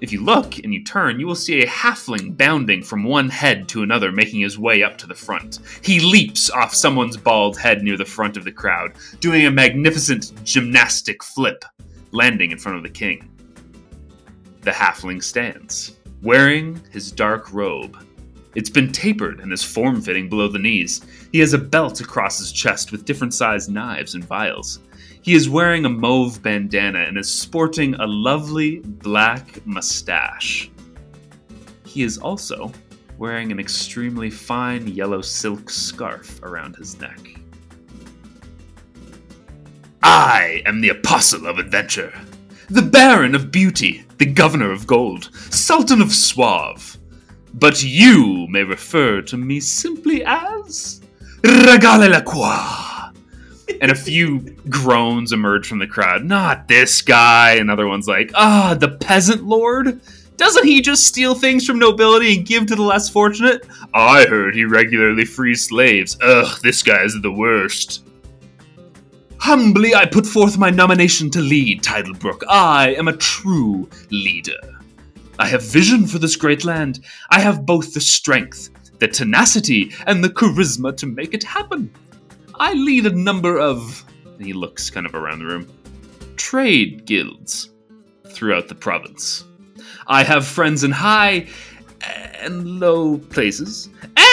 If 0.00 0.12
you 0.12 0.22
look 0.22 0.58
and 0.58 0.74
you 0.74 0.84
turn, 0.84 1.18
you 1.18 1.26
will 1.26 1.34
see 1.34 1.62
a 1.62 1.66
halfling 1.66 2.36
bounding 2.36 2.82
from 2.82 3.02
one 3.02 3.30
head 3.30 3.66
to 3.68 3.82
another, 3.82 4.12
making 4.12 4.40
his 4.40 4.58
way 4.58 4.82
up 4.82 4.98
to 4.98 5.06
the 5.06 5.14
front. 5.14 5.60
He 5.82 6.00
leaps 6.00 6.50
off 6.50 6.74
someone's 6.74 7.16
bald 7.16 7.58
head 7.58 7.82
near 7.82 7.96
the 7.96 8.04
front 8.04 8.36
of 8.36 8.44
the 8.44 8.52
crowd, 8.52 8.92
doing 9.20 9.46
a 9.46 9.50
magnificent 9.50 10.32
gymnastic 10.44 11.24
flip, 11.24 11.64
landing 12.10 12.50
in 12.50 12.58
front 12.58 12.76
of 12.76 12.82
the 12.82 12.90
king. 12.90 13.26
The 14.60 14.70
halfling 14.70 15.22
stands, 15.22 15.96
wearing 16.22 16.78
his 16.90 17.10
dark 17.10 17.52
robe. 17.54 17.96
It's 18.54 18.70
been 18.70 18.92
tapered 18.92 19.40
and 19.40 19.52
is 19.52 19.62
form 19.62 20.02
fitting 20.02 20.28
below 20.28 20.48
the 20.48 20.58
knees. 20.58 21.02
He 21.32 21.38
has 21.40 21.54
a 21.54 21.58
belt 21.58 22.00
across 22.00 22.38
his 22.38 22.52
chest 22.52 22.92
with 22.92 23.04
different 23.04 23.32
sized 23.32 23.70
knives 23.70 24.14
and 24.14 24.24
vials. 24.24 24.80
He 25.26 25.34
is 25.34 25.48
wearing 25.48 25.84
a 25.84 25.88
mauve 25.88 26.40
bandana 26.40 27.00
and 27.00 27.18
is 27.18 27.28
sporting 27.28 27.96
a 27.96 28.06
lovely 28.06 28.78
black 28.78 29.66
mustache. 29.66 30.70
He 31.84 32.04
is 32.04 32.16
also 32.16 32.70
wearing 33.18 33.50
an 33.50 33.58
extremely 33.58 34.30
fine 34.30 34.86
yellow 34.86 35.20
silk 35.22 35.68
scarf 35.68 36.40
around 36.44 36.76
his 36.76 37.00
neck. 37.00 37.40
I 40.04 40.62
am 40.64 40.80
the 40.80 40.90
Apostle 40.90 41.48
of 41.48 41.58
Adventure, 41.58 42.14
the 42.70 42.82
Baron 42.82 43.34
of 43.34 43.50
Beauty, 43.50 44.04
the 44.18 44.26
Governor 44.26 44.70
of 44.70 44.86
Gold, 44.86 45.30
Sultan 45.50 46.00
of 46.00 46.12
Suave. 46.12 46.98
But 47.52 47.82
you 47.82 48.46
may 48.48 48.62
refer 48.62 49.22
to 49.22 49.36
me 49.36 49.58
simply 49.58 50.22
as 50.24 51.00
Regale 51.42 52.10
la 52.10 52.20
Croix. 52.20 52.95
And 53.80 53.90
a 53.90 53.96
few 53.96 54.40
groans 54.68 55.32
emerge 55.32 55.66
from 55.66 55.78
the 55.78 55.86
crowd. 55.86 56.24
Not 56.24 56.68
this 56.68 57.02
guy. 57.02 57.54
Another 57.54 57.86
one's 57.86 58.06
like, 58.06 58.30
ah, 58.34 58.76
the 58.78 58.88
peasant 58.88 59.44
lord? 59.44 60.00
Doesn't 60.36 60.66
he 60.66 60.82
just 60.82 61.06
steal 61.06 61.34
things 61.34 61.66
from 61.66 61.78
nobility 61.78 62.36
and 62.36 62.46
give 62.46 62.66
to 62.66 62.76
the 62.76 62.82
less 62.82 63.08
fortunate? 63.08 63.66
I 63.94 64.26
heard 64.26 64.54
he 64.54 64.64
regularly 64.64 65.24
frees 65.24 65.64
slaves. 65.64 66.16
Ugh, 66.22 66.60
this 66.62 66.82
guy 66.82 67.02
is 67.04 67.18
the 67.22 67.32
worst. 67.32 68.04
Humbly, 69.38 69.94
I 69.94 70.06
put 70.06 70.26
forth 70.26 70.58
my 70.58 70.70
nomination 70.70 71.30
to 71.30 71.40
lead 71.40 71.82
Titlebrook. 71.82 72.42
I 72.48 72.94
am 72.94 73.08
a 73.08 73.16
true 73.16 73.88
leader. 74.10 74.58
I 75.38 75.46
have 75.46 75.62
vision 75.62 76.06
for 76.06 76.18
this 76.18 76.36
great 76.36 76.64
land. 76.64 77.00
I 77.30 77.40
have 77.40 77.66
both 77.66 77.94
the 77.94 78.00
strength, 78.00 78.70
the 78.98 79.08
tenacity, 79.08 79.92
and 80.06 80.22
the 80.22 80.30
charisma 80.30 80.96
to 80.96 81.06
make 81.06 81.34
it 81.34 81.44
happen. 81.44 81.90
I 82.58 82.72
lead 82.72 83.06
a 83.06 83.10
number 83.10 83.58
of. 83.58 84.04
He 84.38 84.52
looks 84.52 84.90
kind 84.90 85.06
of 85.06 85.14
around 85.14 85.40
the 85.40 85.46
room. 85.46 85.68
Trade 86.36 87.04
guilds 87.04 87.70
throughout 88.28 88.68
the 88.68 88.74
province. 88.74 89.44
I 90.06 90.22
have 90.22 90.46
friends 90.46 90.84
in 90.84 90.90
high 90.90 91.48
and 92.40 92.78
low 92.78 93.18
places, 93.18 93.88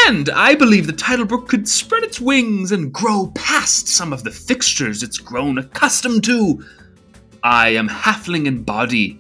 and 0.08 0.30
I 0.30 0.56
believe 0.56 0.88
the 0.88 0.94
Titlebrook 0.94 1.48
could 1.48 1.68
spread 1.68 2.04
its 2.04 2.22
wings 2.22 2.72
and 2.72 2.94
grow 2.94 3.32
past 3.36 3.88
some 3.88 4.14
of 4.14 4.24
the 4.24 4.32
fixtures 4.32 5.04
it's 5.04 5.18
grown 5.18 5.58
accustomed 5.58 6.24
to. 6.26 6.64
I 7.44 7.70
am 7.70 7.90
halfling 7.90 8.46
in 8.46 8.64
body, 8.64 9.20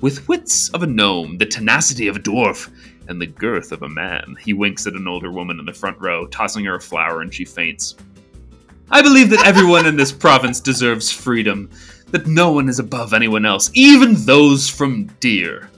with 0.00 0.26
wits 0.28 0.68
of 0.70 0.82
a 0.82 0.86
gnome, 0.86 1.38
the 1.38 1.46
tenacity 1.46 2.08
of 2.08 2.16
a 2.16 2.20
dwarf, 2.20 2.70
and 3.08 3.20
the 3.20 3.26
girth 3.26 3.72
of 3.72 3.82
a 3.82 3.88
man. 3.88 4.36
He 4.40 4.52
winks 4.52 4.86
at 4.86 4.94
an 4.94 5.06
older 5.06 5.30
woman 5.30 5.60
in 5.60 5.66
the 5.66 5.72
front 5.72 6.00
row, 6.00 6.26
tossing 6.26 6.64
her 6.64 6.76
a 6.76 6.80
flower, 6.80 7.20
and 7.20 7.32
she 7.32 7.44
faints. 7.44 7.96
I 8.90 9.02
believe 9.02 9.30
that 9.30 9.46
everyone 9.46 9.86
in 9.86 9.96
this 9.96 10.12
province 10.26 10.60
deserves 10.60 11.10
freedom, 11.10 11.70
that 12.10 12.26
no 12.26 12.52
one 12.52 12.68
is 12.68 12.78
above 12.78 13.14
anyone 13.14 13.46
else, 13.46 13.70
even 13.74 14.14
those 14.14 14.68
from 14.68 15.06
Deer. 15.20 15.70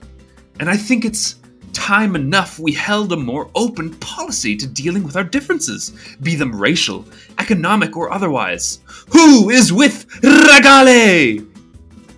And 0.60 0.68
I 0.68 0.76
think 0.76 1.04
it's 1.04 1.36
time 1.72 2.14
enough 2.14 2.58
we 2.58 2.72
held 2.72 3.12
a 3.12 3.16
more 3.16 3.50
open 3.54 3.90
policy 3.96 4.56
to 4.56 4.66
dealing 4.66 5.02
with 5.02 5.16
our 5.16 5.24
differences, 5.24 5.92
be 6.22 6.36
them 6.36 6.54
racial, 6.54 7.04
economic, 7.38 7.96
or 7.96 8.12
otherwise. 8.12 8.80
Who 9.10 9.50
is 9.50 9.72
with 9.72 10.06
Regale? 10.22 11.44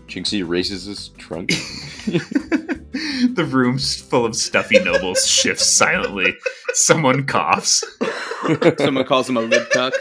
Jinxie 0.07 0.47
raises 0.47 0.85
his 0.85 1.09
trunk. 1.19 1.49
the 3.35 3.49
room's 3.51 4.01
full 4.01 4.25
of 4.25 4.37
stuffy 4.37 4.79
nobles 4.79 5.27
shifts 5.31 5.67
silently. 5.67 6.37
Someone 6.73 7.27
coughs. 7.27 7.83
Someone 8.79 9.05
calls 9.05 9.29
him 9.29 9.37
a 9.37 9.41
lid 9.41 9.69
cuck. 9.71 9.93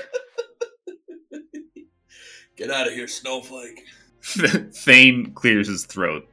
Get 2.56 2.72
out 2.72 2.88
of 2.88 2.94
here, 2.94 3.08
snowflake. 3.08 3.84
Thane 4.22 5.34
clears 5.34 5.68
his 5.68 5.86
throat. 5.86 6.28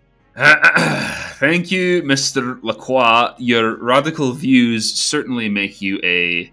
Thank 0.36 1.70
you, 1.70 2.02
Mr. 2.02 2.58
Lacroix. 2.62 3.34
Your 3.38 3.76
radical 3.76 4.32
views 4.32 4.92
certainly 4.92 5.48
make 5.48 5.82
you 5.82 6.00
a 6.02 6.52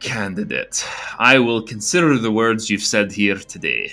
candidate. 0.00 0.84
I 1.18 1.38
will 1.38 1.62
consider 1.62 2.18
the 2.18 2.32
words 2.32 2.68
you've 2.68 2.82
said 2.82 3.12
here 3.12 3.36
today. 3.36 3.92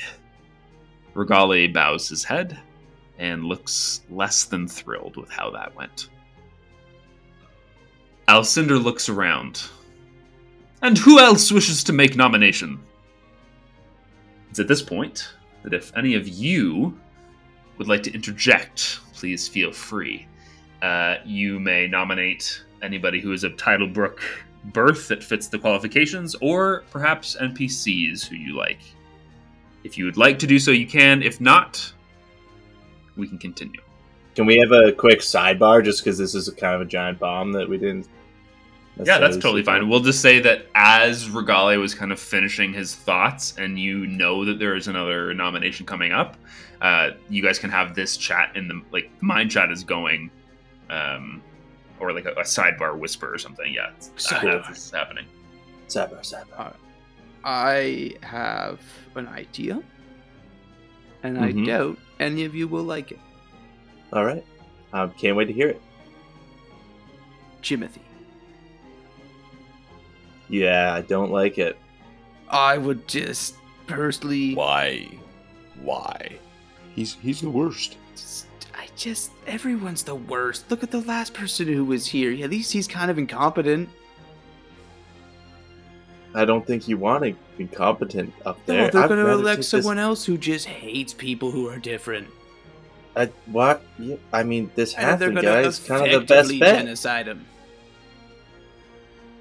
Regale 1.13 1.67
bows 1.71 2.09
his 2.09 2.23
head 2.23 2.59
and 3.19 3.45
looks 3.45 4.01
less 4.09 4.45
than 4.45 4.67
thrilled 4.67 5.15
with 5.17 5.29
how 5.29 5.51
that 5.51 5.75
went. 5.75 6.09
Alcindor 8.27 8.83
looks 8.83 9.09
around. 9.09 9.63
And 10.81 10.97
who 10.97 11.19
else 11.19 11.51
wishes 11.51 11.83
to 11.85 11.93
make 11.93 12.15
nomination? 12.15 12.79
It's 14.55 14.61
at 14.61 14.69
this 14.69 14.81
point 14.81 15.33
that 15.63 15.73
if 15.73 15.91
any 15.97 16.15
of 16.15 16.29
you 16.29 16.97
would 17.77 17.89
like 17.89 18.01
to 18.03 18.13
interject, 18.13 19.01
please 19.13 19.49
feel 19.49 19.73
free. 19.73 20.29
Uh, 20.81 21.15
you 21.25 21.59
may 21.59 21.87
nominate 21.87 22.63
anybody 22.81 23.19
who 23.19 23.33
is 23.33 23.43
of 23.43 23.57
Titlebrook 23.57 24.19
birth 24.71 25.09
that 25.09 25.21
fits 25.21 25.49
the 25.49 25.59
qualifications, 25.59 26.37
or 26.39 26.85
perhaps 26.89 27.35
NPCs 27.35 28.25
who 28.25 28.37
you 28.37 28.55
like. 28.55 28.79
If 29.83 29.97
you 29.97 30.05
would 30.05 30.15
like 30.15 30.39
to 30.39 30.47
do 30.47 30.57
so, 30.57 30.71
you 30.71 30.87
can. 30.87 31.21
If 31.21 31.41
not, 31.41 31.91
we 33.17 33.27
can 33.27 33.37
continue. 33.37 33.81
Can 34.35 34.45
we 34.45 34.55
have 34.59 34.71
a 34.71 34.93
quick 34.93 35.19
sidebar 35.19 35.83
just 35.83 36.01
because 36.01 36.17
this 36.17 36.33
is 36.33 36.47
a 36.47 36.55
kind 36.55 36.75
of 36.75 36.79
a 36.79 36.85
giant 36.85 37.19
bomb 37.19 37.51
that 37.51 37.67
we 37.67 37.77
didn't 37.77 38.07
Yeah, 39.03 39.17
that's 39.19 39.35
totally 39.35 39.61
fine. 39.63 39.89
We'll 39.89 39.99
just 39.99 40.21
say 40.21 40.39
that 40.39 40.67
as 40.73 41.29
Regale 41.29 41.77
was 41.79 41.93
kind 41.93 42.11
of 42.13 42.19
finishing 42.19 42.73
his 42.73 42.95
thoughts, 42.95 43.53
and 43.57 43.77
you 43.77 44.07
know 44.07 44.45
that 44.45 44.57
there 44.57 44.75
is 44.75 44.87
another 44.87 45.33
nomination 45.33 45.85
coming 45.85 46.13
up, 46.13 46.37
uh, 46.81 47.11
you 47.29 47.43
guys 47.43 47.59
can 47.59 47.69
have 47.69 47.93
this 47.93 48.15
chat 48.15 48.55
in 48.55 48.67
the 48.69 48.81
like 48.91 49.11
the 49.19 49.25
mind 49.25 49.51
chat 49.51 49.69
is 49.69 49.83
going, 49.83 50.31
um, 50.89 51.41
or 51.99 52.13
like 52.13 52.25
a, 52.25 52.31
a 52.31 52.43
sidebar 52.43 52.97
whisper 52.97 53.33
or 53.33 53.37
something. 53.37 53.73
Yeah, 53.73 53.89
it's, 53.97 54.09
Sidebar. 54.11 54.65
that's 54.65 54.91
happening. 54.91 55.25
Sabar, 55.87 56.21
Sabar. 56.21 56.73
I 57.43 58.13
have 58.23 58.79
an 59.15 59.27
idea, 59.27 59.83
and 61.23 61.37
I 61.37 61.51
Mhm. 61.51 61.65
doubt 61.65 61.97
any 62.19 62.45
of 62.45 62.55
you 62.55 62.67
will 62.69 62.83
like 62.83 63.11
it. 63.11 63.19
All 64.13 64.23
right. 64.23 64.45
Um, 64.93 65.11
can't 65.11 65.35
wait 65.35 65.45
to 65.45 65.53
hear 65.53 65.67
it. 65.67 65.81
Jimothy. 67.61 67.99
Yeah, 70.49 70.93
I 70.93 71.01
don't 71.01 71.31
like 71.31 71.57
it. 71.57 71.77
I 72.49 72.77
would 72.77 73.07
just 73.07 73.55
personally. 73.87 74.53
Why? 74.53 75.07
Why? 75.81 76.37
He's 76.93 77.15
he's 77.21 77.41
the 77.41 77.49
worst. 77.49 77.97
Just- 78.15 78.47
I 78.77 78.87
just. 78.95 79.31
Everyone's 79.47 80.03
the 80.03 80.15
worst. 80.15 80.69
Look 80.69 80.83
at 80.83 80.91
the 80.91 81.01
last 81.01 81.33
person 81.33 81.67
who 81.67 81.83
was 81.85 82.05
here. 82.05 82.31
At 82.43 82.49
least 82.49 82.71
he's 82.71 82.87
kind 82.87 83.09
of 83.11 83.17
incompetent. 83.17 83.89
I 86.33 86.43
don't 86.45 86.65
think 86.67 86.87
you 86.87 86.97
want 86.97 87.23
to 87.23 87.35
be 87.57 87.65
competent 87.65 88.33
up 88.45 88.57
there. 88.65 88.75
No, 88.77 88.81
there. 88.83 88.91
they're 88.91 89.03
I'd 89.03 89.07
going 89.07 89.25
to 89.25 89.31
elect 89.31 89.47
take 89.47 89.57
this- 89.57 89.69
someone 89.69 89.97
else 89.97 90.25
who 90.25 90.37
just 90.37 90.65
hates 90.65 91.13
people 91.13 91.49
who 91.51 91.69
are 91.69 91.77
different. 91.79 92.27
I, 93.15 93.27
what? 93.45 93.81
Yeah, 93.97 94.17
I 94.33 94.43
mean, 94.43 94.69
this 94.75 94.93
And 94.95 95.17
they're 95.21 95.29
gonna 95.29 95.41
guy 95.41 95.61
is 95.61 95.79
kind 95.79 96.11
of 96.11 96.27
the 96.27 96.27
best 96.27 96.59
bet. 96.59 96.79
genocide 96.79 97.27
him. 97.29 97.45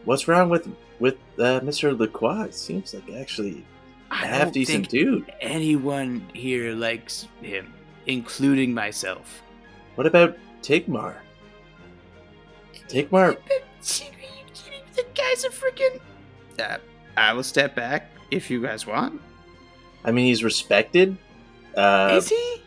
What's 0.04 0.28
wrong 0.28 0.48
with 0.48 0.68
with 1.00 1.16
uh, 1.38 1.60
Mr. 1.60 1.98
Lacroix? 1.98 2.44
It 2.44 2.54
seems 2.54 2.94
like 2.94 3.10
actually 3.14 3.64
a 4.10 4.14
I 4.14 4.26
half 4.26 4.52
decent 4.52 4.88
think 4.88 4.88
dude. 4.88 5.32
anyone 5.40 6.26
here 6.34 6.74
likes 6.74 7.26
him, 7.42 7.72
including 8.06 8.72
myself. 8.74 9.42
What 9.96 10.06
about 10.06 10.36
Tigmar? 10.62 11.16
Tigmar, 12.88 13.36
The 13.80 15.04
guy's 15.14 15.44
a 15.44 15.50
freaking. 15.50 16.00
Uh, 16.58 16.78
I 17.16 17.32
will 17.32 17.42
step 17.42 17.74
back 17.74 18.10
if 18.30 18.50
you 18.50 18.62
guys 18.62 18.86
want. 18.86 19.20
I 20.04 20.10
mean, 20.12 20.26
he's 20.26 20.44
respected. 20.44 21.16
Uh, 21.76 22.14
Is 22.18 22.28
he? 22.28 22.62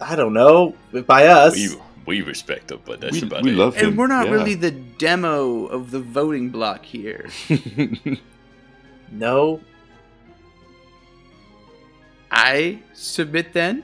I 0.00 0.16
don't 0.16 0.32
know 0.32 0.74
by 1.06 1.26
us. 1.26 1.54
We 1.54 1.76
we 2.10 2.20
respect 2.22 2.70
him, 2.70 2.80
but 2.84 3.00
that's 3.00 3.20
we 3.20 3.26
about 3.26 3.42
we 3.42 3.52
it. 3.52 3.56
love 3.56 3.76
him. 3.76 3.88
And 3.90 3.98
we're 3.98 4.06
not 4.08 4.26
yeah. 4.26 4.32
really 4.32 4.54
the 4.54 4.70
demo 4.72 5.66
of 5.66 5.90
the 5.90 6.00
voting 6.00 6.50
block 6.50 6.84
here. 6.84 7.28
No, 9.12 9.60
I 12.30 12.78
submit 12.94 13.52
then. 13.52 13.82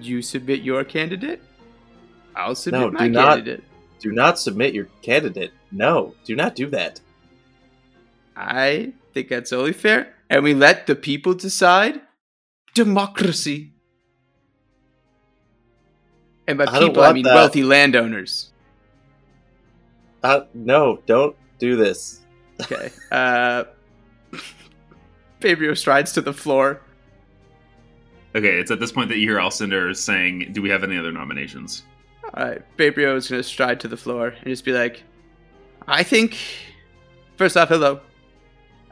You 0.00 0.22
submit 0.22 0.62
your 0.62 0.82
candidate. 0.84 1.42
I'll 2.34 2.54
submit 2.54 2.80
No, 2.80 2.90
my 2.90 3.06
do 3.08 3.12
not- 3.12 3.28
candidate. 3.36 3.64
do 4.00 4.12
not 4.12 4.38
submit 4.38 4.72
your 4.72 4.86
candidate. 5.02 5.52
No, 5.70 6.14
do 6.24 6.34
not 6.36 6.54
do 6.54 6.66
that. 6.70 7.00
I 8.34 8.94
think 9.12 9.28
that's 9.28 9.52
only 9.52 9.74
fair. 9.74 10.14
And 10.30 10.42
we 10.44 10.54
let 10.54 10.86
the 10.86 10.94
people 10.94 11.34
decide. 11.34 12.00
Democracy. 12.74 13.72
And 16.48 16.58
by 16.58 16.64
I 16.64 16.78
people, 16.80 17.02
I 17.02 17.06
want 17.06 17.14
mean 17.14 17.24
that. 17.24 17.34
wealthy 17.34 17.62
landowners. 17.62 18.50
Uh, 20.24 20.40
no, 20.54 20.98
don't 21.06 21.36
do 21.58 21.76
this. 21.76 22.22
Okay. 22.62 22.90
Uh, 23.12 23.64
Fabio 25.40 25.74
strides 25.74 26.10
to 26.12 26.20
the 26.20 26.32
floor. 26.32 26.80
Okay, 28.34 28.58
it's 28.58 28.70
at 28.70 28.80
this 28.80 28.90
point 28.90 29.08
that 29.10 29.18
you 29.18 29.28
hear 29.28 29.38
Alcindor 29.38 29.94
saying, 29.96 30.50
"Do 30.52 30.60
we 30.60 30.70
have 30.70 30.82
any 30.82 30.98
other 30.98 31.12
nominations?" 31.12 31.84
All 32.34 32.44
right, 32.44 32.62
Fabio 32.76 33.14
is 33.16 33.28
going 33.28 33.40
to 33.40 33.48
stride 33.48 33.78
to 33.80 33.88
the 33.88 33.96
floor 33.96 34.28
and 34.28 34.44
just 34.46 34.64
be 34.64 34.72
like, 34.72 35.02
I 35.86 36.02
think, 36.02 36.36
first 37.36 37.56
off, 37.56 37.68
hello. 37.68 38.00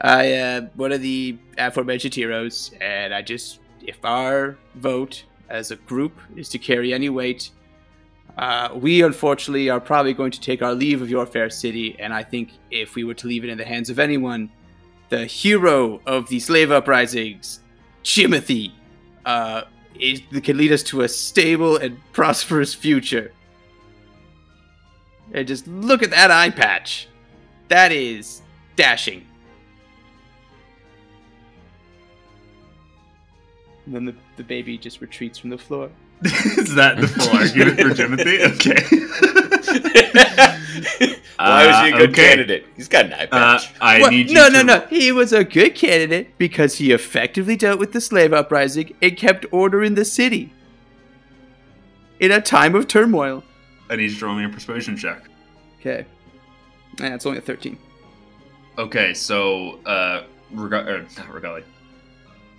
I 0.01 0.23
am 0.25 0.69
one 0.75 0.91
of 0.91 1.01
the 1.01 1.37
aforementioned 1.57 2.15
heroes, 2.15 2.71
and 2.81 3.13
I 3.13 3.21
just, 3.21 3.59
if 3.85 3.97
our 4.03 4.57
vote 4.75 5.23
as 5.49 5.71
a 5.71 5.75
group 5.75 6.13
is 6.35 6.49
to 6.49 6.57
carry 6.57 6.93
any 6.93 7.09
weight, 7.09 7.51
uh, 8.37 8.69
we 8.75 9.01
unfortunately 9.01 9.69
are 9.69 9.79
probably 9.79 10.13
going 10.13 10.31
to 10.31 10.39
take 10.39 10.61
our 10.61 10.73
leave 10.73 11.01
of 11.01 11.09
your 11.09 11.25
fair 11.25 11.49
city, 11.49 11.95
and 11.99 12.13
I 12.13 12.23
think 12.23 12.51
if 12.69 12.95
we 12.95 13.03
were 13.03 13.15
to 13.15 13.27
leave 13.27 13.43
it 13.43 13.49
in 13.49 13.57
the 13.57 13.65
hands 13.65 13.89
of 13.89 13.99
anyone, 13.99 14.51
the 15.09 15.25
hero 15.25 16.01
of 16.05 16.27
the 16.29 16.39
slave 16.39 16.71
uprisings, 16.71 17.61
Timothy, 18.03 18.75
uh, 19.25 19.63
is, 19.99 20.21
can 20.43 20.57
lead 20.57 20.71
us 20.71 20.83
to 20.83 21.01
a 21.01 21.09
stable 21.09 21.77
and 21.77 21.99
prosperous 22.13 22.73
future. 22.73 23.33
And 25.33 25.47
just 25.47 25.67
look 25.67 26.03
at 26.03 26.11
that 26.11 26.31
eye 26.31 26.49
patch. 26.49 27.09
That 27.67 27.91
is 27.91 28.41
dashing. 28.75 29.26
And 33.87 33.95
then 33.95 34.05
the, 34.05 34.15
the 34.35 34.43
baby 34.43 34.77
just 34.77 34.99
retreats 35.01 35.39
from 35.39 35.49
the 35.49 35.57
floor. 35.57 35.89
is 36.23 36.75
that 36.75 36.97
the 36.99 37.07
full 37.07 37.29
argument 37.37 37.79
for 37.79 37.93
Timothy? 37.93 38.43
Okay. 38.43 38.83
Why 41.37 41.67
was 41.67 41.85
he 41.85 41.91
a 41.91 41.95
Uh, 41.95 41.97
good 41.99 42.09
okay. 42.11 42.27
candidate? 42.29 42.65
He's 42.75 42.87
got 42.87 43.05
an 43.05 43.13
eye 43.13 43.25
Uh, 43.31 43.57
patch. 43.59 43.71
I 43.79 43.99
What? 44.01 44.11
need 44.11 44.29
you 44.29 44.35
no, 44.35 44.47
to 44.49 44.53
no, 44.53 44.61
no. 44.63 44.79
He 44.89 45.11
was 45.11 45.31
a 45.33 45.43
good 45.43 45.75
candidate 45.75 46.37
because 46.37 46.75
he 46.79 46.91
effectively 46.91 47.55
dealt 47.55 47.79
with 47.79 47.93
the 47.93 48.01
slave 48.01 48.33
uprising 48.33 48.93
and 49.01 49.15
kept 49.15 49.45
order 49.51 49.83
in 49.83 49.95
the 49.95 50.03
city. 50.05 50.51
In 52.19 52.31
a 52.31 52.41
time 52.41 52.73
of 52.75 52.87
turmoil. 52.87 53.43
I 53.89 53.95
need 53.95 54.11
you 54.11 54.17
to 54.17 54.25
roll 54.25 54.35
me 54.35 54.43
a 54.45 54.49
persuasion 54.49 54.97
check. 54.97 55.21
Okay. 55.79 56.05
Yeah, 56.99 57.13
it's 57.15 57.25
only 57.25 57.37
a 57.37 57.41
13. 57.41 57.77
Okay, 58.79 59.13
so 59.13 59.79
uh, 59.85 60.23
Rega- 60.51 60.87
er, 60.87 61.05
not 61.17 61.27
Regali. 61.31 61.63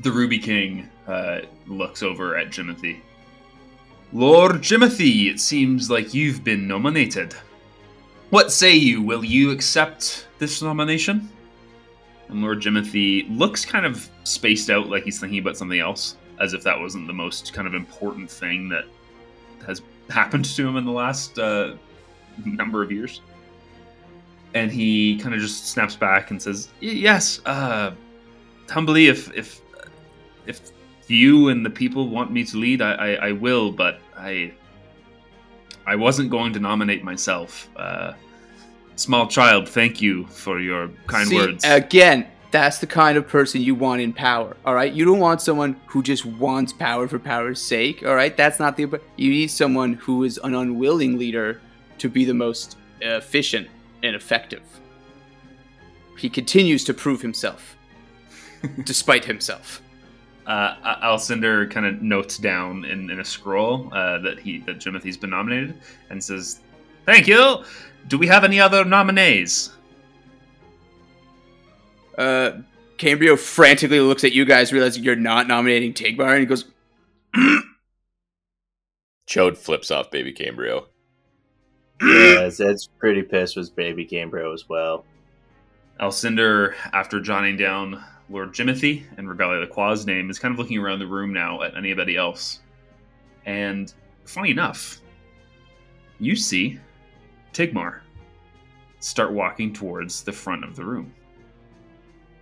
The 0.00 0.10
Ruby 0.12 0.38
King 0.38 0.88
uh, 1.08 1.40
looks 1.66 2.02
over 2.02 2.36
at 2.36 2.48
Jimothy. 2.48 3.00
Lord 4.12 4.56
Jimothy, 4.56 5.30
it 5.30 5.40
seems 5.40 5.90
like 5.90 6.14
you've 6.14 6.44
been 6.44 6.68
nominated. 6.68 7.34
What 8.30 8.52
say 8.52 8.74
you? 8.74 9.02
Will 9.02 9.24
you 9.24 9.50
accept 9.50 10.28
this 10.38 10.62
nomination? 10.62 11.28
And 12.28 12.42
Lord 12.42 12.60
Jimothy 12.60 13.26
looks 13.36 13.64
kind 13.64 13.84
of 13.86 14.08
spaced 14.24 14.70
out, 14.70 14.88
like 14.88 15.02
he's 15.02 15.18
thinking 15.18 15.38
about 15.38 15.56
something 15.56 15.80
else, 15.80 16.16
as 16.40 16.52
if 16.52 16.62
that 16.62 16.78
wasn't 16.78 17.06
the 17.06 17.12
most 17.12 17.52
kind 17.52 17.66
of 17.66 17.74
important 17.74 18.30
thing 18.30 18.68
that 18.68 18.84
has 19.66 19.82
happened 20.10 20.44
to 20.44 20.68
him 20.68 20.76
in 20.76 20.84
the 20.84 20.92
last 20.92 21.38
uh, 21.38 21.74
number 22.44 22.82
of 22.82 22.92
years 22.92 23.22
and 24.54 24.72
he 24.72 25.18
kind 25.18 25.34
of 25.34 25.40
just 25.40 25.66
snaps 25.66 25.94
back 25.96 26.30
and 26.30 26.40
says, 26.40 26.68
"Yes, 26.80 27.40
uh, 27.46 27.92
humbly, 28.68 29.08
if 29.08 29.32
if 29.34 29.60
if 30.46 30.72
you 31.10 31.48
and 31.48 31.64
the 31.64 31.70
people 31.70 32.08
want 32.08 32.30
me 32.30 32.44
to 32.44 32.56
lead, 32.56 32.82
I, 32.82 32.92
I, 32.92 33.08
I 33.28 33.32
will. 33.32 33.72
But 33.72 34.00
I 34.16 34.52
I 35.86 35.96
wasn't 35.96 36.30
going 36.30 36.52
to 36.52 36.60
nominate 36.60 37.02
myself. 37.02 37.68
Uh, 37.74 38.12
small 38.96 39.26
child, 39.26 39.68
thank 39.68 40.02
you 40.02 40.26
for 40.26 40.60
your 40.60 40.88
kind 41.06 41.28
See, 41.28 41.36
words. 41.36 41.64
Again, 41.64 42.26
that's 42.50 42.78
the 42.78 42.86
kind 42.86 43.16
of 43.16 43.26
person 43.26 43.62
you 43.62 43.74
want 43.74 44.02
in 44.02 44.12
power. 44.12 44.56
All 44.64 44.74
right, 44.74 44.92
you 44.92 45.04
don't 45.04 45.18
want 45.18 45.40
someone 45.40 45.80
who 45.86 46.02
just 46.02 46.26
wants 46.26 46.72
power 46.72 47.08
for 47.08 47.18
power's 47.18 47.60
sake. 47.60 48.04
All 48.04 48.14
right, 48.14 48.36
that's 48.36 48.58
not 48.58 48.76
the. 48.76 49.00
You 49.16 49.30
need 49.30 49.48
someone 49.48 49.94
who 49.94 50.24
is 50.24 50.38
an 50.44 50.54
unwilling 50.54 51.18
leader 51.18 51.60
to 51.98 52.08
be 52.08 52.24
the 52.24 52.34
most 52.34 52.76
efficient 53.00 53.68
and 54.02 54.14
effective. 54.14 54.62
He 56.18 56.28
continues 56.28 56.84
to 56.84 56.94
prove 56.94 57.22
himself, 57.22 57.76
despite 58.84 59.24
himself. 59.24 59.80
Uh, 60.48 60.96
Alcindor 61.02 61.70
kind 61.70 61.84
of 61.84 62.00
notes 62.00 62.38
down 62.38 62.84
in, 62.86 63.10
in 63.10 63.20
a 63.20 63.24
scroll 63.24 63.92
uh, 63.92 64.16
that 64.18 64.40
he 64.40 64.60
that 64.60 64.78
Jimothy's 64.78 65.18
been 65.18 65.30
nominated 65.30 65.78
and 66.08 66.24
says, 66.24 66.60
"Thank 67.04 67.28
you. 67.28 67.62
Do 68.08 68.16
we 68.16 68.26
have 68.28 68.44
any 68.44 68.58
other 68.58 68.84
nominees?" 68.84 69.70
Uh, 72.16 72.62
Cambrio 72.98 73.38
frantically 73.38 74.00
looks 74.00 74.24
at 74.24 74.32
you 74.32 74.44
guys, 74.44 74.72
realizing 74.72 75.04
you're 75.04 75.16
not 75.16 75.46
nominating 75.46 75.94
Tigmar, 75.94 76.32
and 76.32 76.40
he 76.40 76.46
goes, 76.46 76.64
Chode 79.28 79.56
flips 79.56 79.92
off 79.92 80.10
Baby 80.10 80.32
Cambrio. 80.32 80.86
yeah, 82.02 82.50
Zed's 82.50 82.88
pretty 82.98 83.22
pissed 83.22 83.56
with 83.56 83.74
Baby 83.76 84.04
Cambrio 84.04 84.52
as 84.52 84.68
well. 84.68 85.04
Alcindor, 86.00 86.74
after 86.92 87.20
jotting 87.20 87.56
down 87.56 88.02
Lord 88.30 88.52
Jimothy 88.52 89.04
and 89.16 89.28
Regalia 89.28 89.66
Lacroix's 89.66 90.06
name, 90.06 90.30
is 90.30 90.38
kind 90.38 90.52
of 90.52 90.58
looking 90.58 90.78
around 90.78 90.98
the 90.98 91.06
room 91.06 91.32
now 91.32 91.62
at 91.62 91.76
anybody 91.76 92.16
else. 92.16 92.60
And 93.46 93.92
funny 94.24 94.50
enough, 94.50 95.00
you 96.18 96.36
see 96.36 96.78
Tigmar. 97.52 98.00
start 99.00 99.32
walking 99.32 99.72
towards 99.72 100.22
the 100.22 100.32
front 100.32 100.64
of 100.64 100.76
the 100.76 100.84
room. 100.84 101.12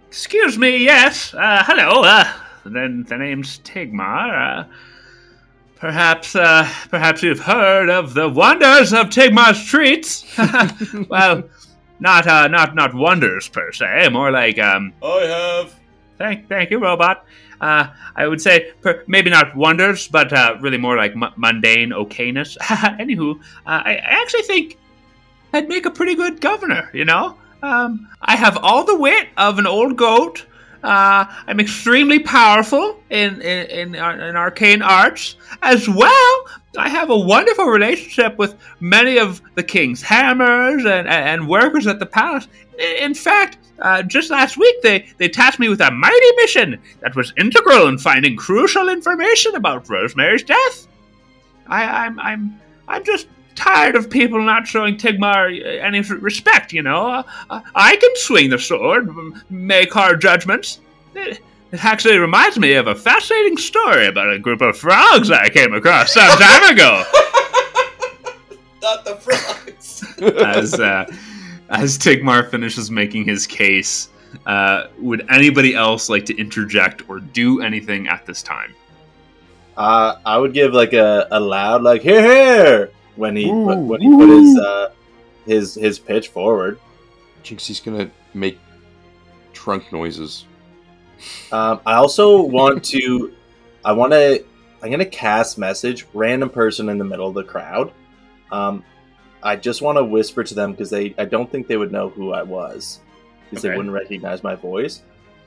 Excuse 0.08 0.58
me, 0.58 0.78
yes. 0.78 1.34
Uh, 1.34 1.62
hello. 1.66 2.02
Uh, 2.02 2.32
then 2.64 3.04
the 3.04 3.16
name's 3.16 3.58
Tigmar. 3.60 4.60
Uh, 4.60 4.64
perhaps, 5.76 6.34
uh, 6.34 6.68
perhaps 6.88 7.22
you've 7.22 7.40
heard 7.40 7.90
of 7.90 8.14
the 8.14 8.28
wonders 8.28 8.92
of 8.92 9.10
Tigmar's 9.10 9.64
treats. 9.66 10.24
well, 11.08 11.44
not, 12.00 12.26
uh, 12.26 12.48
not, 12.48 12.74
not 12.74 12.94
wonders 12.94 13.48
per 13.48 13.72
se. 13.72 14.08
More 14.10 14.30
like, 14.30 14.58
um, 14.58 14.92
I 15.02 15.20
have. 15.22 15.74
Thank, 16.18 16.48
thank 16.48 16.70
you, 16.70 16.78
robot. 16.78 17.26
Uh, 17.60 17.88
I 18.14 18.26
would 18.26 18.40
say 18.40 18.72
per, 18.82 19.04
maybe 19.06 19.30
not 19.30 19.56
wonders, 19.56 20.08
but 20.08 20.32
uh, 20.32 20.56
really 20.60 20.78
more 20.78 20.96
like 20.96 21.16
mu- 21.16 21.30
mundane 21.36 21.90
okayness. 21.90 22.56
Anywho, 22.60 23.38
uh, 23.38 23.40
I, 23.66 23.92
I 23.96 24.22
actually 24.22 24.42
think 24.42 24.78
I'd 25.52 25.68
make 25.68 25.86
a 25.86 25.90
pretty 25.90 26.14
good 26.14 26.40
governor. 26.40 26.90
You 26.92 27.04
know, 27.04 27.38
um, 27.62 28.08
I 28.20 28.36
have 28.36 28.58
all 28.62 28.84
the 28.84 28.96
wit 28.96 29.28
of 29.36 29.58
an 29.58 29.66
old 29.66 29.96
goat. 29.96 30.46
Uh, 30.82 31.24
I'm 31.46 31.60
extremely 31.60 32.18
powerful 32.18 33.00
in 33.10 33.40
in, 33.40 33.66
in 33.66 33.94
in 33.94 34.36
arcane 34.36 34.82
arts 34.82 35.36
as 35.62 35.88
well. 35.88 36.46
I 36.78 36.88
have 36.88 37.10
a 37.10 37.18
wonderful 37.18 37.66
relationship 37.66 38.36
with 38.36 38.54
many 38.80 39.18
of 39.18 39.40
the 39.54 39.62
king's 39.62 40.02
hammers 40.02 40.84
and, 40.84 41.08
and, 41.08 41.08
and 41.08 41.48
workers 41.48 41.86
at 41.86 41.98
the 41.98 42.06
palace. 42.06 42.48
In 42.78 43.14
fact, 43.14 43.58
uh, 43.78 44.02
just 44.02 44.30
last 44.30 44.56
week 44.56 44.82
they, 44.82 45.06
they 45.18 45.28
tasked 45.28 45.58
me 45.58 45.68
with 45.68 45.80
a 45.80 45.90
mighty 45.90 46.32
mission 46.36 46.80
that 47.00 47.16
was 47.16 47.32
integral 47.38 47.88
in 47.88 47.98
finding 47.98 48.36
crucial 48.36 48.88
information 48.88 49.54
about 49.54 49.88
Rosemary's 49.88 50.42
death. 50.42 50.86
I, 51.68 51.84
I'm 52.06 52.20
I'm 52.20 52.60
I'm 52.88 53.04
just 53.04 53.26
tired 53.56 53.96
of 53.96 54.08
people 54.08 54.40
not 54.40 54.66
showing 54.66 54.96
Tigmar 54.96 55.50
any 55.82 56.00
respect. 56.00 56.72
You 56.72 56.82
know, 56.82 57.24
uh, 57.50 57.60
I 57.74 57.96
can 57.96 58.10
swing 58.16 58.50
the 58.50 58.58
sword, 58.58 59.08
make 59.50 59.92
hard 59.92 60.20
judgments. 60.20 60.80
It, 61.14 61.40
it 61.72 61.84
actually 61.84 62.18
reminds 62.18 62.58
me 62.58 62.74
of 62.74 62.86
a 62.86 62.94
fascinating 62.94 63.56
story 63.56 64.06
about 64.06 64.32
a 64.32 64.38
group 64.38 64.60
of 64.60 64.76
frogs 64.76 65.30
I 65.30 65.48
came 65.48 65.74
across 65.74 66.14
some 66.14 66.38
time 66.38 66.62
ago. 66.72 67.02
Not 68.80 69.04
the 69.04 69.16
frogs. 69.16 70.04
as 70.22 70.74
uh, 70.74 71.06
as 71.70 71.98
Tigmar 71.98 72.48
finishes 72.50 72.90
making 72.90 73.24
his 73.24 73.46
case, 73.46 74.10
uh, 74.44 74.86
would 74.98 75.26
anybody 75.30 75.74
else 75.74 76.08
like 76.08 76.24
to 76.26 76.36
interject 76.36 77.08
or 77.08 77.18
do 77.18 77.62
anything 77.62 78.06
at 78.06 78.26
this 78.26 78.42
time? 78.42 78.74
Uh, 79.76 80.16
I 80.24 80.38
would 80.38 80.54
give 80.54 80.72
like 80.72 80.92
a, 80.92 81.26
a 81.30 81.40
loud 81.40 81.82
like 81.82 82.02
here 82.02 82.22
here 82.22 82.90
when 83.16 83.36
he 83.36 83.50
Ooh, 83.50 83.64
put, 83.64 83.78
when 83.78 84.00
he 84.00 84.08
put 84.16 84.28
his 84.28 84.58
uh, 84.58 84.90
his 85.46 85.74
his 85.74 85.98
pitch 85.98 86.28
forward. 86.28 86.78
Jinxie's 87.42 87.80
gonna 87.80 88.10
make 88.34 88.58
trunk 89.52 89.92
noises. 89.92 90.46
Um, 91.52 91.80
I 91.86 91.94
also 91.94 92.42
want 92.42 92.84
to 92.86 93.32
I 93.84 93.92
want 93.92 94.12
to 94.12 94.44
I'm 94.82 94.90
gonna 94.90 95.04
cast 95.06 95.58
message 95.58 96.06
random 96.12 96.50
person 96.50 96.88
in 96.88 96.98
the 96.98 97.04
middle 97.04 97.28
of 97.28 97.34
the 97.34 97.44
crowd. 97.44 97.92
Um, 98.52 98.84
I 99.42 99.56
just 99.56 99.80
want 99.82 99.96
to 99.98 100.04
whisper 100.04 100.42
to 100.44 100.54
them 100.54 100.72
because 100.72 100.90
they 100.90 101.14
I 101.18 101.24
don't 101.24 101.50
think 101.50 101.66
they 101.68 101.76
would 101.76 101.92
know 101.92 102.08
who 102.08 102.32
I 102.32 102.42
was 102.42 103.00
because 103.48 103.64
Okay. 103.64 103.70
they 103.72 103.76
wouldn't 103.76 103.94
recognize 103.94 104.42
my 104.42 104.54
voice. 104.56 105.02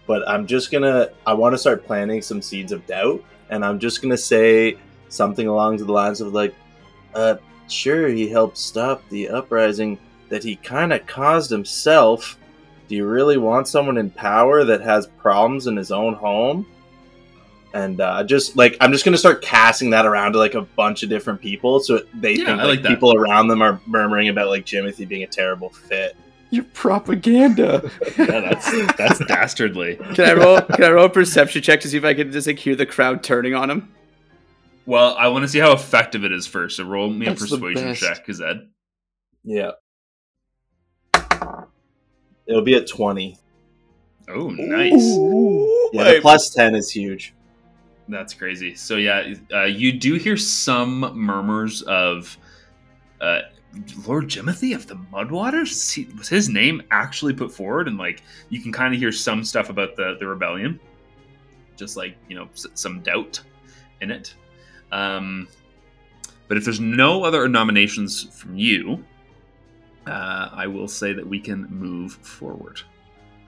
But 0.08 0.28
I'm 0.28 0.48
just 0.48 0.72
gonna 0.72 1.10
I 1.28 1.34
want 1.34 1.54
to 1.54 1.58
start 1.58 1.86
planting 1.86 2.22
some 2.22 2.42
seeds 2.42 2.72
of 2.72 2.86
doubt, 2.88 3.24
and 3.50 3.64
I'm 3.64 3.78
just 3.78 4.02
gonna 4.02 4.18
say 4.18 4.78
something 5.10 5.48
along 5.48 5.78
the 5.78 5.92
lines 5.92 6.22
of 6.22 6.34
like, 6.34 6.56
uh, 7.14 7.36
sure 7.72 8.08
he 8.08 8.28
helped 8.30 8.58
stop 8.58 9.08
the 9.10 9.30
uprising 9.30 9.98
that 10.30 10.44
he 10.44 10.56
kind 10.58 10.94
of 10.94 11.06
caused 11.08 11.50
himself. 11.50 12.38
Do 12.88 12.96
you 12.96 13.06
really 13.06 13.38
want 13.38 13.68
someone 13.68 13.98
in 13.98 14.10
power 14.10 14.64
that 14.64 14.82
has 14.82 15.08
problems 15.08 15.68
in 15.68 15.76
his 15.78 15.92
own 15.92 16.14
home? 16.16 16.66
And 17.74 18.02
uh, 18.02 18.24
just 18.24 18.56
like 18.58 18.76
I'm 18.82 18.92
just 18.92 19.06
gonna 19.06 19.18
start 19.18 19.44
casting 19.44 19.92
that 19.92 20.06
around 20.08 20.34
to 20.34 20.40
like 20.40 20.56
a 20.56 20.62
bunch 20.64 21.04
of 21.04 21.10
different 21.10 21.40
people, 21.40 21.80
so 21.80 22.02
they 22.16 22.34
Yeah, 22.34 22.46
think 22.46 22.58
like, 22.58 22.68
like 22.68 22.82
that. 22.82 22.90
people 22.90 23.16
around 23.16 23.48
them 23.48 23.62
are 23.62 23.80
murmuring 23.86 24.30
about 24.30 24.50
like 24.50 24.66
Jimothy 24.66 25.08
being 25.08 25.22
a 25.24 25.28
terrible 25.28 25.70
fit. 25.70 26.16
Your 26.50 26.64
propaganda. 26.74 27.88
Yeah, 28.18 28.40
that's 28.40 28.96
that's 28.98 29.20
dastardly. 29.28 29.98
Can 30.16 30.26
I 30.26 30.34
roll? 30.34 30.62
Can 30.62 30.84
I 30.84 30.90
roll 30.90 31.06
a 31.06 31.10
perception 31.10 31.62
check 31.62 31.82
to 31.82 31.88
see 31.88 31.98
if 31.98 32.04
I 32.04 32.16
can 32.16 32.32
just 32.32 32.48
like 32.48 32.58
hear 32.58 32.76
the 32.76 32.88
crowd 32.88 33.22
turning 33.24 33.54
on 33.54 33.70
him? 33.70 33.94
Well, 34.90 35.16
I 35.20 35.28
want 35.28 35.44
to 35.44 35.48
see 35.48 35.60
how 35.60 35.72
effective 35.72 36.24
it 36.24 36.32
is 36.32 36.48
first. 36.48 36.78
So 36.78 36.84
roll 36.84 37.12
me 37.12 37.28
a 37.28 37.30
That's 37.30 37.42
the 37.42 37.58
persuasion 37.58 37.90
best. 37.90 38.02
check, 38.02 38.26
Zed. 38.32 38.68
Yeah, 39.44 39.72
it'll 42.48 42.64
be 42.64 42.74
at 42.76 42.88
twenty. 42.88 43.38
Oh, 44.28 44.50
nice. 44.50 44.92
Yeah, 45.94 46.14
the 46.16 46.20
plus 46.22 46.50
ten 46.50 46.74
is 46.74 46.90
huge. 46.90 47.34
That's 48.08 48.34
crazy. 48.34 48.74
So 48.74 48.96
yeah, 48.96 49.36
uh, 49.54 49.66
you 49.66 49.92
do 49.92 50.16
hear 50.16 50.38
some 50.38 51.02
murmurs 51.16 51.84
of 51.84 52.36
uh, 53.22 53.42
Lord 54.08 54.28
Jimothy 54.28 54.74
of 54.76 54.88
the 54.88 54.96
Mudwaters. 54.96 55.72
Is 55.72 55.92
he- 55.92 56.08
Was 56.18 56.28
his 56.30 56.50
name 56.50 56.82
actually 56.90 57.34
put 57.34 57.52
forward? 57.52 57.88
And 57.88 58.00
like, 58.00 58.24
you 58.50 58.60
can 58.60 58.72
kind 58.72 58.94
of 58.94 59.00
hear 59.00 59.12
some 59.12 59.44
stuff 59.44 59.70
about 59.70 59.96
the 59.96 60.18
the 60.20 60.26
rebellion, 60.28 60.80
just 61.78 61.96
like 61.96 62.18
you 62.28 62.36
know 62.36 62.50
s- 62.54 62.66
some 62.74 63.02
doubt 63.02 63.40
in 64.02 64.10
it. 64.10 64.34
Um, 64.92 65.48
but 66.48 66.58
if 66.58 66.64
there's 66.66 66.80
no 66.80 67.24
other 67.24 67.48
nominations 67.48 68.24
from 68.36 68.58
you, 68.58 69.04
uh, 70.08 70.50
I 70.52 70.68
will 70.68 70.88
say 70.88 71.14
that 71.14 71.26
we 71.26 71.40
can 71.40 71.68
move 71.70 72.14
forward. 72.14 72.82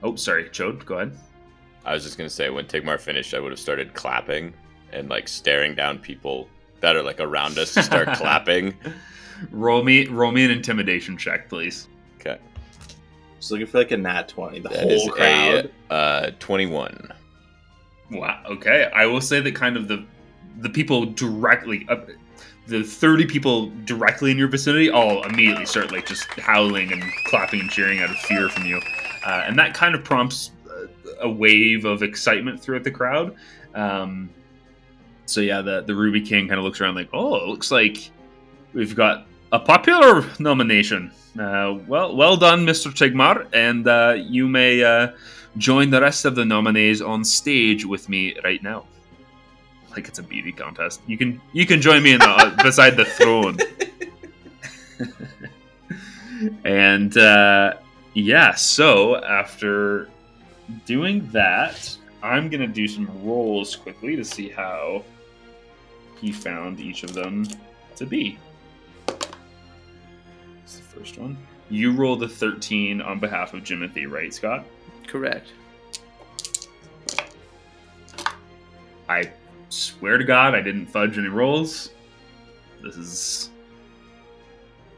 Oh, 0.02 0.14
sorry, 0.16 0.44
Chode, 0.50 0.84
go 0.84 0.96
ahead. 0.96 1.18
I 1.84 1.94
was 1.94 2.04
just 2.04 2.16
gonna 2.16 2.30
say 2.30 2.48
when 2.50 2.66
Tigmar 2.66 3.00
finished, 3.00 3.34
I 3.34 3.40
would 3.40 3.50
have 3.50 3.58
started 3.58 3.94
clapping 3.94 4.54
and 4.92 5.08
like 5.08 5.26
staring 5.26 5.74
down 5.74 5.98
people 5.98 6.48
that 6.80 6.94
are 6.94 7.02
like 7.02 7.18
around 7.20 7.58
us 7.58 7.74
to 7.74 7.82
start 7.82 8.08
clapping. 8.14 8.74
Roll 9.50 9.82
me, 9.82 10.06
roll 10.06 10.30
me 10.30 10.44
an 10.44 10.52
intimidation 10.52 11.16
check, 11.16 11.48
please. 11.48 11.88
Okay, 12.20 12.38
Just 13.40 13.50
looking 13.50 13.66
for 13.66 13.78
like 13.78 13.90
a 13.90 13.96
nat 13.96 14.28
twenty. 14.28 14.60
The 14.60 14.68
that 14.68 14.92
is 14.92 15.02
whole 15.02 15.10
crowd. 15.12 15.70
a 15.90 15.92
uh, 15.92 16.30
twenty-one. 16.38 17.12
Wow. 18.12 18.42
Okay, 18.46 18.88
I 18.94 19.06
will 19.06 19.20
say 19.20 19.40
that 19.40 19.54
kind 19.56 19.76
of 19.76 19.88
the 19.88 20.04
the 20.60 20.70
people 20.70 21.06
directly, 21.06 21.86
uh, 21.88 21.96
the 22.66 22.82
thirty 22.82 23.26
people 23.26 23.70
directly 23.84 24.30
in 24.30 24.38
your 24.38 24.48
vicinity, 24.48 24.90
all 24.90 25.22
immediately 25.24 25.66
start 25.66 25.92
like 25.92 26.06
just 26.06 26.24
howling 26.38 26.92
and 26.92 27.02
clapping 27.26 27.60
and 27.60 27.70
cheering 27.70 28.00
out 28.00 28.10
of 28.10 28.16
fear 28.16 28.48
from 28.48 28.64
you, 28.64 28.80
uh, 29.26 29.44
and 29.46 29.58
that 29.58 29.74
kind 29.74 29.94
of 29.94 30.04
prompts 30.04 30.52
a 31.20 31.28
wave 31.28 31.84
of 31.84 32.02
excitement 32.02 32.60
throughout 32.60 32.84
the 32.84 32.90
crowd. 32.90 33.34
Um, 33.74 34.30
so 35.26 35.40
yeah, 35.40 35.62
the 35.62 35.82
the 35.82 35.94
Ruby 35.94 36.20
King 36.20 36.48
kind 36.48 36.58
of 36.58 36.64
looks 36.64 36.80
around 36.80 36.94
like, 36.94 37.08
oh, 37.12 37.36
it 37.36 37.48
looks 37.48 37.70
like 37.70 38.10
we've 38.72 38.94
got 38.94 39.26
a 39.52 39.58
popular 39.58 40.24
nomination. 40.38 41.12
Uh, 41.38 41.78
well, 41.86 42.14
well 42.14 42.36
done, 42.36 42.66
Mr. 42.66 42.92
Tigmar, 42.92 43.46
and 43.54 43.86
uh, 43.88 44.16
you 44.18 44.48
may 44.48 44.82
uh, 44.82 45.08
join 45.56 45.90
the 45.90 46.00
rest 46.00 46.24
of 46.24 46.34
the 46.34 46.44
nominees 46.44 47.00
on 47.00 47.24
stage 47.24 47.86
with 47.86 48.08
me 48.08 48.36
right 48.44 48.62
now. 48.62 48.84
Like 49.94 50.08
it's 50.08 50.18
a 50.18 50.22
beauty 50.22 50.52
contest. 50.52 51.00
You 51.06 51.18
can 51.18 51.40
you 51.52 51.66
can 51.66 51.80
join 51.80 52.02
me 52.02 52.12
in 52.12 52.18
the, 52.18 52.28
uh, 52.28 52.56
beside 52.62 52.96
the 52.96 53.04
throne. 53.04 53.58
and 56.64 57.16
uh, 57.16 57.74
yeah, 58.14 58.54
so 58.54 59.16
after 59.24 60.08
doing 60.86 61.28
that, 61.32 61.96
I'm 62.22 62.48
gonna 62.48 62.66
do 62.66 62.86
some 62.88 63.08
rolls 63.24 63.76
quickly 63.76 64.16
to 64.16 64.24
see 64.24 64.48
how 64.48 65.04
he 66.20 66.32
found 66.32 66.80
each 66.80 67.02
of 67.02 67.12
them 67.12 67.46
to 67.96 68.06
be. 68.06 68.38
It's 70.62 70.76
the 70.76 70.82
first 70.82 71.18
one. 71.18 71.36
You 71.68 71.92
rolled 71.92 72.22
a 72.22 72.28
13 72.28 73.00
on 73.00 73.18
behalf 73.18 73.54
of 73.54 73.62
Jimothy, 73.62 74.10
right, 74.10 74.32
Scott? 74.32 74.64
Correct. 75.06 75.48
I 79.08 79.30
swear 79.72 80.18
to 80.18 80.24
God, 80.24 80.54
I 80.54 80.60
didn't 80.60 80.86
fudge 80.86 81.18
any 81.18 81.28
rolls. 81.28 81.90
This 82.82 82.96
is 82.96 83.50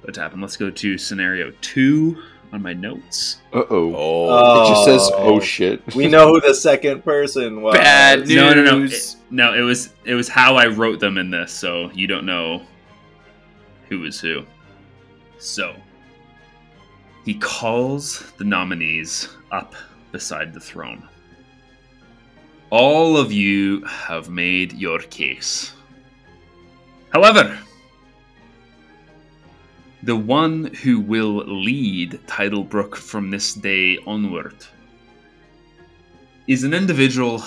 what 0.03 0.17
happened. 0.17 0.43
Let's 0.43 0.57
go 0.57 0.71
to 0.71 0.99
scenario 0.99 1.53
two 1.61 2.21
on 2.53 2.63
my 2.63 2.73
notes. 2.73 3.39
Uh 3.53 3.63
oh. 3.71 3.95
Oh, 3.97 4.63
It 4.65 4.69
just 4.69 4.85
says, 4.85 5.11
Oh. 5.15 5.35
"Oh 5.37 5.41
shit." 5.41 5.95
We 5.95 6.09
know 6.09 6.29
who 6.29 6.41
the 6.41 6.55
second 6.55 7.05
person 7.05 7.63
was. 7.63 7.75
Bad 7.77 8.21
news. 8.21 8.35
No, 8.35 8.55
no, 8.55 8.63
no. 8.63 8.85
It, 8.85 9.17
no, 9.31 9.55
it 9.55 9.61
was 9.63 9.91
it 10.05 10.15
was 10.15 10.29
how 10.29 10.57
I 10.57 10.67
wrote 10.67 11.01
them 11.01 11.19
in 11.19 11.31
this, 11.31 11.53
so 11.53 11.91
you 11.93 12.07
don't 12.07 12.27
know 12.27 12.63
who 13.89 14.05
is 14.05 14.21
who. 14.21 14.45
So 15.39 15.75
he 17.25 17.35
calls 17.35 18.33
the 18.39 18.45
nominees 18.45 19.29
up 19.51 19.75
beside 20.13 20.55
the 20.55 20.61
throne. 20.61 21.09
All 22.75 23.17
of 23.17 23.31
you 23.31 23.85
have 23.85 24.31
made 24.31 24.73
your 24.73 24.99
case. 24.99 25.73
However, 27.13 27.57
The 30.03 30.17
one 30.17 30.75
who 30.83 30.99
will 30.99 31.37
lead 31.47 32.21
Titlebrook 32.27 32.97
from 32.97 33.31
this 33.31 33.55
day 33.55 33.99
onward 34.09 34.57
is 36.49 36.65
an 36.65 36.75
individual 36.75 37.45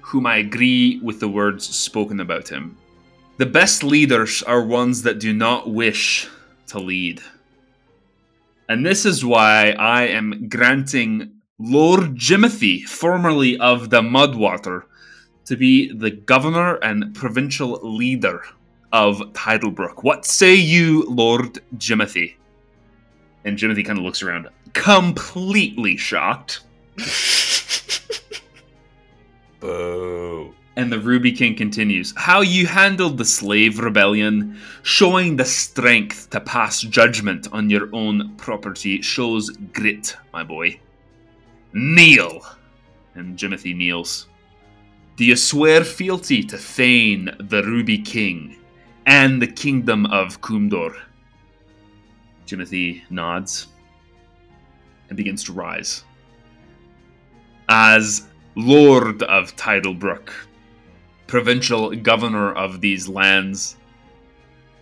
whom 0.00 0.24
I 0.24 0.38
agree 0.38 1.00
with 1.02 1.20
the 1.20 1.28
words 1.28 1.68
spoken 1.68 2.18
about 2.20 2.48
him. 2.48 2.78
The 3.36 3.52
best 3.60 3.84
leaders 3.84 4.42
are 4.42 4.64
ones 4.64 5.02
that 5.02 5.20
do 5.20 5.34
not 5.34 5.70
wish 5.70 6.28
to 6.68 6.78
lead. 6.78 7.20
And 8.70 8.86
this 8.86 9.04
is 9.04 9.22
why 9.22 9.72
I 9.78 10.04
am 10.04 10.48
granting 10.48 11.42
Lord 11.60 12.16
Jimothy, 12.16 12.82
formerly 12.82 13.56
of 13.58 13.90
the 13.90 14.02
Mudwater, 14.02 14.86
to 15.44 15.56
be 15.56 15.92
the 15.92 16.10
governor 16.10 16.74
and 16.82 17.14
provincial 17.14 17.78
leader 17.80 18.42
of 18.92 19.18
Titlebrook. 19.34 20.02
What 20.02 20.24
say 20.24 20.56
you, 20.56 21.04
Lord 21.04 21.60
Jimothy? 21.76 22.34
And 23.44 23.56
Jimothy 23.56 23.86
kind 23.86 24.00
of 24.00 24.04
looks 24.04 24.20
around, 24.20 24.48
completely 24.72 25.96
shocked. 25.96 26.62
Boo. 29.60 30.52
And 30.74 30.90
the 30.90 30.98
Ruby 30.98 31.30
King 31.30 31.54
continues 31.54 32.12
How 32.16 32.40
you 32.40 32.66
handled 32.66 33.16
the 33.16 33.24
slave 33.24 33.78
rebellion, 33.78 34.60
showing 34.82 35.36
the 35.36 35.44
strength 35.44 36.30
to 36.30 36.40
pass 36.40 36.80
judgment 36.80 37.46
on 37.52 37.70
your 37.70 37.90
own 37.92 38.34
property, 38.38 39.00
shows 39.02 39.50
grit, 39.50 40.16
my 40.32 40.42
boy. 40.42 40.80
Kneel! 41.74 42.40
And 43.16 43.36
Jimothy 43.36 43.76
kneels. 43.76 44.28
Do 45.16 45.24
you 45.24 45.34
swear 45.34 45.84
fealty 45.84 46.42
to 46.44 46.56
Thane, 46.56 47.30
the 47.38 47.64
Ruby 47.64 47.98
King, 47.98 48.56
and 49.06 49.42
the 49.42 49.46
kingdom 49.48 50.06
of 50.06 50.40
Kumdor? 50.40 50.94
Jimothy 52.46 53.02
nods 53.10 53.68
and 55.08 55.16
begins 55.16 55.42
to 55.44 55.52
rise. 55.52 56.04
As 57.68 58.28
Lord 58.54 59.24
of 59.24 59.56
Titlebrook, 59.56 60.30
provincial 61.26 61.94
governor 61.96 62.52
of 62.52 62.80
these 62.80 63.08
lands, 63.08 63.76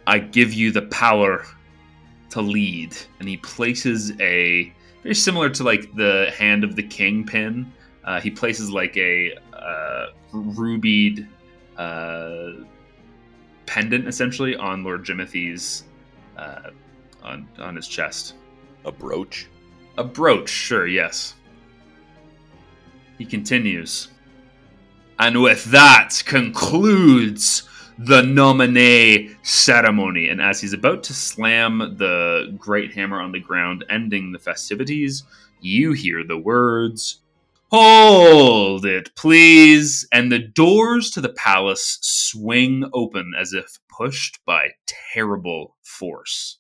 I 0.07 0.19
give 0.19 0.53
you 0.53 0.73
the 0.73 0.83
power 0.83 1.47
to 2.31 2.43
lead. 2.43 2.95
And 3.19 3.29
he 3.29 3.39
places 3.39 4.13
a 4.21 4.73
very 5.03 5.15
similar 5.15 5.51
to 5.51 5.65
like 5.65 5.95
the 5.95 6.33
hand 6.37 6.65
of 6.65 6.77
the 6.77 6.83
king 6.83 7.25
pin. 7.25 7.73
Uh, 8.05 8.21
he 8.21 8.31
places 8.31 8.71
like 8.71 8.97
a 8.97 9.37
uh, 9.53 10.07
rubied 10.33 11.29
uh, 11.77 12.51
pendant 13.67 14.07
essentially 14.07 14.57
on 14.57 14.85
Lord 14.85 15.05
Jimothy's 15.05 15.85
uh, 16.37 16.71
on 17.23 17.49
on 17.59 17.77
his 17.77 17.89
chest. 17.89 18.35
A 18.85 18.93
brooch. 18.93 19.49
A 19.99 20.05
brooch, 20.05 20.49
sure, 20.49 20.87
yes. 20.87 21.35
He 23.19 23.25
continues. 23.25 24.09
And 25.19 25.43
with 25.43 25.65
that 25.67 26.23
concludes 26.27 27.69
the 28.05 28.23
Nominae 28.23 29.37
ceremony. 29.43 30.29
And 30.29 30.41
as 30.41 30.61
he's 30.61 30.73
about 30.73 31.03
to 31.05 31.15
slam 31.15 31.97
the 31.99 32.55
great 32.59 32.93
hammer 32.93 33.21
on 33.21 33.33
the 33.33 33.41
ground, 33.41 33.85
ending 33.89 34.33
the 34.33 34.39
festivities, 34.39 35.25
you 35.61 35.93
hear 35.93 36.25
the 36.25 36.39
words, 36.39 37.23
Hold 37.73 38.85
it, 38.85 39.15
please. 39.17 40.07
And 40.13 40.31
the 40.31 40.39
doors 40.39 41.11
to 41.13 41.23
the 41.23 41.33
palace 41.33 41.99
swing 42.03 42.85
open 42.93 43.33
as 43.39 43.55
if 43.55 43.79
pushed 43.89 44.45
by 44.45 44.73
terrible 44.87 45.77
force. 45.83 46.59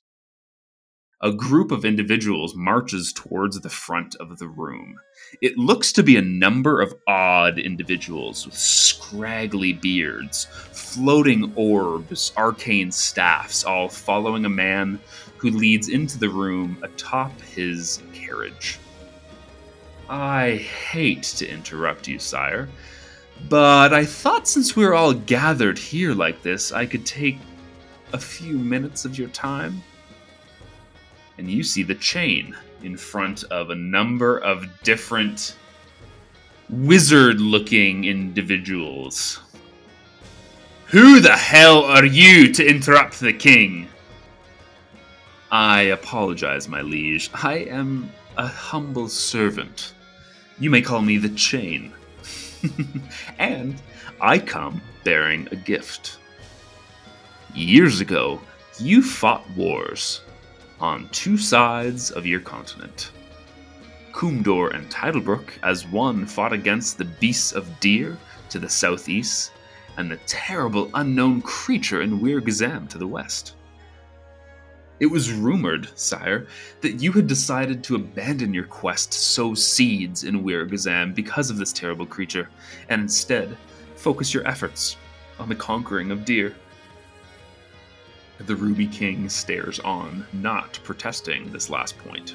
A 1.24 1.30
group 1.30 1.70
of 1.70 1.84
individuals 1.84 2.56
marches 2.56 3.12
towards 3.12 3.60
the 3.60 3.70
front 3.70 4.16
of 4.16 4.38
the 4.38 4.48
room. 4.48 4.98
It 5.40 5.56
looks 5.56 5.92
to 5.92 6.02
be 6.02 6.16
a 6.16 6.22
number 6.22 6.80
of 6.80 6.96
odd 7.06 7.60
individuals 7.60 8.44
with 8.44 8.56
scraggly 8.56 9.72
beards, 9.72 10.48
floating 10.72 11.52
orbs, 11.54 12.32
arcane 12.36 12.90
staffs, 12.90 13.62
all 13.62 13.88
following 13.88 14.46
a 14.46 14.48
man 14.48 14.98
who 15.36 15.50
leads 15.50 15.88
into 15.88 16.18
the 16.18 16.28
room 16.28 16.76
atop 16.82 17.40
his 17.40 18.02
carriage. 18.12 18.80
I 20.08 20.56
hate 20.90 21.22
to 21.22 21.48
interrupt 21.48 22.08
you, 22.08 22.18
sire, 22.18 22.68
but 23.48 23.92
I 23.92 24.04
thought 24.04 24.48
since 24.48 24.74
we're 24.74 24.94
all 24.94 25.12
gathered 25.12 25.78
here 25.78 26.14
like 26.14 26.42
this, 26.42 26.72
I 26.72 26.84
could 26.84 27.06
take 27.06 27.38
a 28.12 28.18
few 28.18 28.58
minutes 28.58 29.04
of 29.04 29.16
your 29.16 29.28
time. 29.28 29.84
And 31.38 31.50
you 31.50 31.62
see 31.62 31.82
the 31.82 31.94
chain 31.94 32.56
in 32.82 32.96
front 32.96 33.44
of 33.44 33.70
a 33.70 33.74
number 33.74 34.38
of 34.38 34.66
different 34.82 35.56
wizard 36.68 37.40
looking 37.40 38.04
individuals. 38.04 39.40
Who 40.86 41.20
the 41.20 41.36
hell 41.36 41.84
are 41.84 42.04
you 42.04 42.52
to 42.52 42.66
interrupt 42.66 43.20
the 43.20 43.32
king? 43.32 43.88
I 45.50 45.82
apologize, 45.82 46.68
my 46.68 46.82
liege. 46.82 47.30
I 47.34 47.58
am 47.58 48.10
a 48.36 48.46
humble 48.46 49.08
servant. 49.08 49.94
You 50.58 50.70
may 50.70 50.82
call 50.82 51.02
me 51.02 51.18
the 51.18 51.28
chain. 51.30 51.92
and 53.38 53.80
I 54.20 54.38
come 54.38 54.80
bearing 55.04 55.48
a 55.50 55.56
gift. 55.56 56.18
Years 57.54 58.00
ago, 58.00 58.40
you 58.78 59.02
fought 59.02 59.48
wars 59.50 60.22
on 60.82 61.08
two 61.12 61.38
sides 61.38 62.10
of 62.10 62.26
your 62.26 62.40
continent. 62.40 63.12
Kumdor 64.12 64.74
and 64.74 64.90
Titlebrook, 64.90 65.50
as 65.62 65.86
one, 65.86 66.26
fought 66.26 66.52
against 66.52 66.98
the 66.98 67.04
beasts 67.04 67.52
of 67.52 67.80
Deer 67.80 68.18
to 68.50 68.58
the 68.58 68.68
southeast, 68.68 69.52
and 69.96 70.10
the 70.10 70.18
terrible 70.26 70.90
unknown 70.94 71.40
creature 71.40 72.02
in 72.02 72.20
Weir 72.20 72.40
Gazam 72.40 72.88
to 72.88 72.98
the 72.98 73.06
west. 73.06 73.54
It 74.98 75.06
was 75.06 75.32
rumored, 75.32 75.88
sire, 75.96 76.46
that 76.80 77.00
you 77.00 77.12
had 77.12 77.26
decided 77.26 77.82
to 77.84 77.96
abandon 77.96 78.52
your 78.52 78.66
quest 78.66 79.12
to 79.12 79.18
sow 79.18 79.54
seeds 79.54 80.24
in 80.24 80.42
Weir 80.42 80.66
Gazam 80.66 81.14
because 81.14 81.48
of 81.48 81.58
this 81.58 81.72
terrible 81.72 82.06
creature, 82.06 82.48
and 82.88 83.00
instead 83.00 83.56
focus 83.94 84.34
your 84.34 84.46
efforts 84.48 84.96
on 85.38 85.48
the 85.48 85.54
conquering 85.54 86.10
of 86.10 86.24
Deer. 86.24 86.54
The 88.46 88.56
Ruby 88.56 88.86
King 88.88 89.28
stares 89.28 89.78
on, 89.80 90.26
not 90.32 90.80
protesting 90.82 91.52
this 91.52 91.70
last 91.70 91.96
point. 91.98 92.34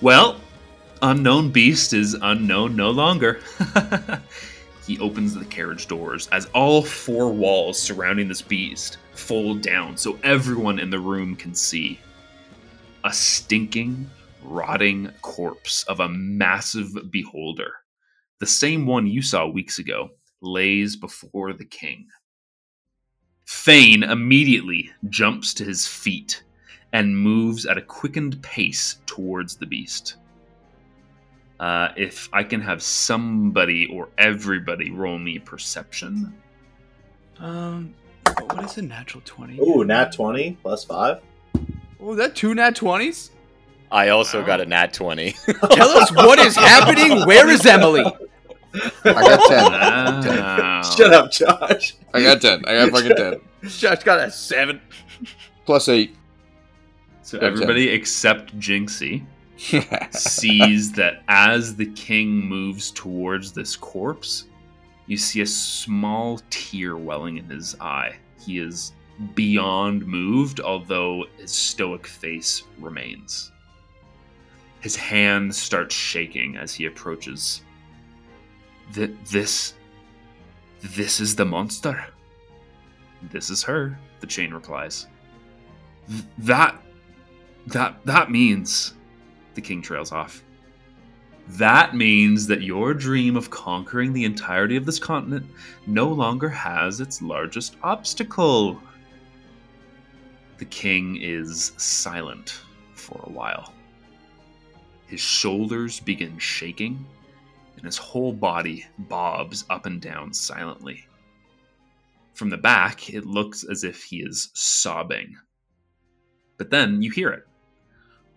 Well, 0.00 0.40
unknown 1.02 1.50
beast 1.50 1.92
is 1.92 2.14
unknown 2.22 2.76
no 2.76 2.90
longer. 2.90 3.40
he 4.86 5.00
opens 5.00 5.34
the 5.34 5.44
carriage 5.46 5.88
doors 5.88 6.28
as 6.28 6.46
all 6.54 6.82
four 6.82 7.32
walls 7.32 7.80
surrounding 7.80 8.28
this 8.28 8.42
beast 8.42 8.98
fold 9.12 9.62
down 9.62 9.96
so 9.96 10.18
everyone 10.22 10.78
in 10.78 10.90
the 10.90 11.00
room 11.00 11.34
can 11.34 11.54
see. 11.54 11.98
A 13.04 13.12
stinking, 13.12 14.08
rotting 14.42 15.10
corpse 15.22 15.82
of 15.84 16.00
a 16.00 16.08
massive 16.08 17.10
beholder, 17.10 17.72
the 18.38 18.46
same 18.46 18.86
one 18.86 19.06
you 19.06 19.22
saw 19.22 19.46
weeks 19.46 19.80
ago, 19.80 20.10
lays 20.40 20.94
before 20.94 21.52
the 21.52 21.64
king. 21.64 22.06
Thane 23.58 24.02
immediately 24.02 24.90
jumps 25.08 25.54
to 25.54 25.64
his 25.64 25.86
feet 25.86 26.42
and 26.92 27.16
moves 27.16 27.64
at 27.64 27.78
a 27.78 27.80
quickened 27.80 28.42
pace 28.42 28.98
towards 29.06 29.56
the 29.56 29.64
beast. 29.64 30.16
Uh, 31.58 31.88
if 31.96 32.28
I 32.34 32.42
can 32.44 32.60
have 32.60 32.82
somebody 32.82 33.86
or 33.90 34.10
everybody 34.18 34.90
roll 34.90 35.18
me 35.18 35.38
perception. 35.38 36.34
Um, 37.40 37.94
what 38.38 38.64
is 38.66 38.76
a 38.76 38.82
natural 38.82 39.22
twenty? 39.24 39.58
Ooh, 39.58 39.82
nat 39.82 40.12
20 40.12 40.58
plus 40.62 40.84
5. 40.84 41.22
Oh, 42.00 42.14
that 42.16 42.36
two 42.36 42.54
nat 42.54 42.76
twenties. 42.76 43.30
I 43.90 44.10
also 44.10 44.40
Wow. 44.40 44.46
got 44.46 44.60
a 44.60 44.66
nat 44.66 44.92
20. 44.92 45.32
Tell 45.72 45.88
us 45.96 46.12
what 46.12 46.38
is 46.38 46.54
happening. 46.54 47.24
Where 47.26 47.48
is 47.48 47.64
Emily? 47.64 48.04
I 49.04 49.12
got 49.12 50.22
10. 50.24 50.38
Wow. 50.38 50.82
Shut 50.82 51.12
up, 51.12 51.30
Josh. 51.30 51.94
I 52.14 52.22
got 52.22 52.40
10. 52.40 52.64
I 52.66 52.74
got 52.74 52.90
fucking 52.90 53.16
10. 53.16 53.40
Josh 53.70 54.04
got 54.04 54.20
a 54.20 54.30
seven. 54.30 54.80
Plus 55.66 55.88
8. 55.88 56.14
So 57.22 57.38
everybody 57.40 57.88
except 57.90 58.58
Jinxie 58.58 59.24
sees 60.14 60.92
that 60.92 61.22
as 61.28 61.76
the 61.76 61.86
king 61.92 62.30
moves 62.30 62.90
towards 62.90 63.52
this 63.52 63.76
corpse, 63.76 64.46
you 65.06 65.16
see 65.16 65.40
a 65.42 65.46
small 65.46 66.40
tear 66.50 66.96
welling 66.96 67.36
in 67.38 67.44
his 67.46 67.76
eye. 67.80 68.16
He 68.40 68.58
is 68.58 68.92
beyond 69.34 70.06
moved, 70.06 70.60
although 70.60 71.24
his 71.38 71.50
stoic 71.52 72.06
face 72.06 72.62
remains. 72.78 73.50
His 74.80 74.94
hand 74.94 75.54
starts 75.54 75.94
shaking 75.94 76.56
as 76.56 76.72
he 76.72 76.86
approaches. 76.86 77.62
Th- 78.94 79.16
this. 79.30 79.74
This 80.80 81.20
is 81.20 81.34
the 81.34 81.44
monster. 81.44 82.06
This 83.22 83.50
is 83.50 83.62
her, 83.64 83.98
the 84.20 84.26
chain 84.26 84.54
replies. 84.54 85.08
Th- 86.08 86.24
that 86.38 86.80
that 87.66 88.00
that 88.04 88.30
means 88.30 88.94
the 89.54 89.60
king 89.60 89.82
trails 89.82 90.12
off. 90.12 90.42
That 91.48 91.96
means 91.96 92.46
that 92.46 92.62
your 92.62 92.92
dream 92.94 93.36
of 93.36 93.50
conquering 93.50 94.12
the 94.12 94.24
entirety 94.24 94.76
of 94.76 94.84
this 94.84 94.98
continent 94.98 95.46
no 95.86 96.06
longer 96.06 96.48
has 96.48 97.00
its 97.00 97.22
largest 97.22 97.76
obstacle. 97.82 98.80
The 100.58 100.66
king 100.66 101.16
is 101.22 101.72
silent 101.76 102.60
for 102.94 103.20
a 103.24 103.30
while. 103.30 103.72
His 105.06 105.20
shoulders 105.20 106.00
begin 106.00 106.38
shaking, 106.38 107.06
and 107.78 107.86
his 107.86 107.96
whole 107.96 108.32
body 108.32 108.84
bobs 108.98 109.64
up 109.70 109.86
and 109.86 110.00
down 110.02 110.34
silently. 110.34 111.06
From 112.34 112.50
the 112.50 112.58
back, 112.58 113.12
it 113.12 113.24
looks 113.24 113.64
as 113.64 113.84
if 113.84 114.02
he 114.02 114.18
is 114.18 114.50
sobbing. 114.52 115.36
But 116.58 116.70
then 116.70 117.02
you 117.02 117.10
hear 117.10 117.30
it 117.30 117.44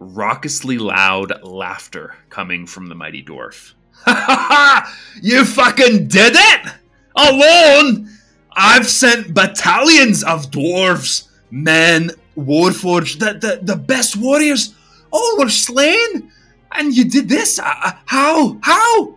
raucously 0.02 0.80
loud 0.80 1.32
laughter 1.44 2.16
coming 2.30 2.66
from 2.66 2.88
the 2.88 2.96
mighty 2.96 3.24
dwarf. 3.24 3.74
Ha 4.04 4.14
ha 4.16 4.48
ha! 4.50 4.98
You 5.22 5.46
fucking 5.46 6.08
did 6.08 6.34
it! 6.36 6.72
Alone! 7.16 8.10
I've 8.54 8.88
sent 8.88 9.36
battalions 9.36 10.24
of 10.24 10.50
dwarves, 10.50 11.30
men, 11.52 12.10
warforged, 12.36 13.20
the, 13.20 13.34
the, 13.34 13.60
the 13.62 13.76
best 13.76 14.18
warriors, 14.18 14.74
all 15.12 15.38
were 15.38 15.50
slain! 15.50 16.32
And 16.72 16.96
you 16.96 17.06
did 17.06 17.30
this? 17.30 17.60
Uh, 17.60 17.74
uh, 17.84 17.92
how? 18.06 18.58
How? 18.64 19.16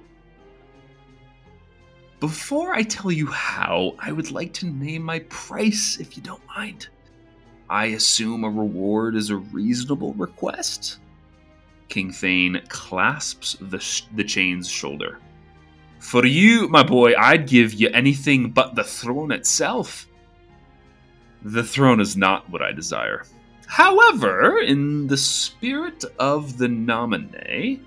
Before 2.24 2.72
I 2.72 2.82
tell 2.82 3.12
you 3.12 3.26
how, 3.26 3.96
I 3.98 4.10
would 4.10 4.30
like 4.30 4.54
to 4.54 4.66
name 4.66 5.02
my 5.02 5.18
price 5.28 5.98
if 6.00 6.16
you 6.16 6.22
don't 6.22 6.40
mind. 6.46 6.88
I 7.68 7.88
assume 8.00 8.44
a 8.44 8.48
reward 8.48 9.14
is 9.14 9.28
a 9.28 9.36
reasonable 9.36 10.14
request? 10.14 11.00
King 11.90 12.10
Thane 12.10 12.62
clasps 12.68 13.58
the, 13.60 13.78
sh- 13.78 14.04
the 14.16 14.24
chain's 14.24 14.70
shoulder. 14.70 15.18
For 15.98 16.24
you, 16.24 16.66
my 16.68 16.82
boy, 16.82 17.12
I'd 17.14 17.46
give 17.46 17.74
you 17.74 17.90
anything 17.90 18.52
but 18.52 18.74
the 18.74 18.84
throne 18.84 19.30
itself. 19.30 20.08
The 21.42 21.62
throne 21.62 22.00
is 22.00 22.16
not 22.16 22.48
what 22.48 22.62
I 22.62 22.72
desire. 22.72 23.26
However, 23.66 24.60
in 24.60 25.08
the 25.08 25.18
spirit 25.18 26.02
of 26.18 26.56
the 26.56 26.68
Nominae, 26.68 27.80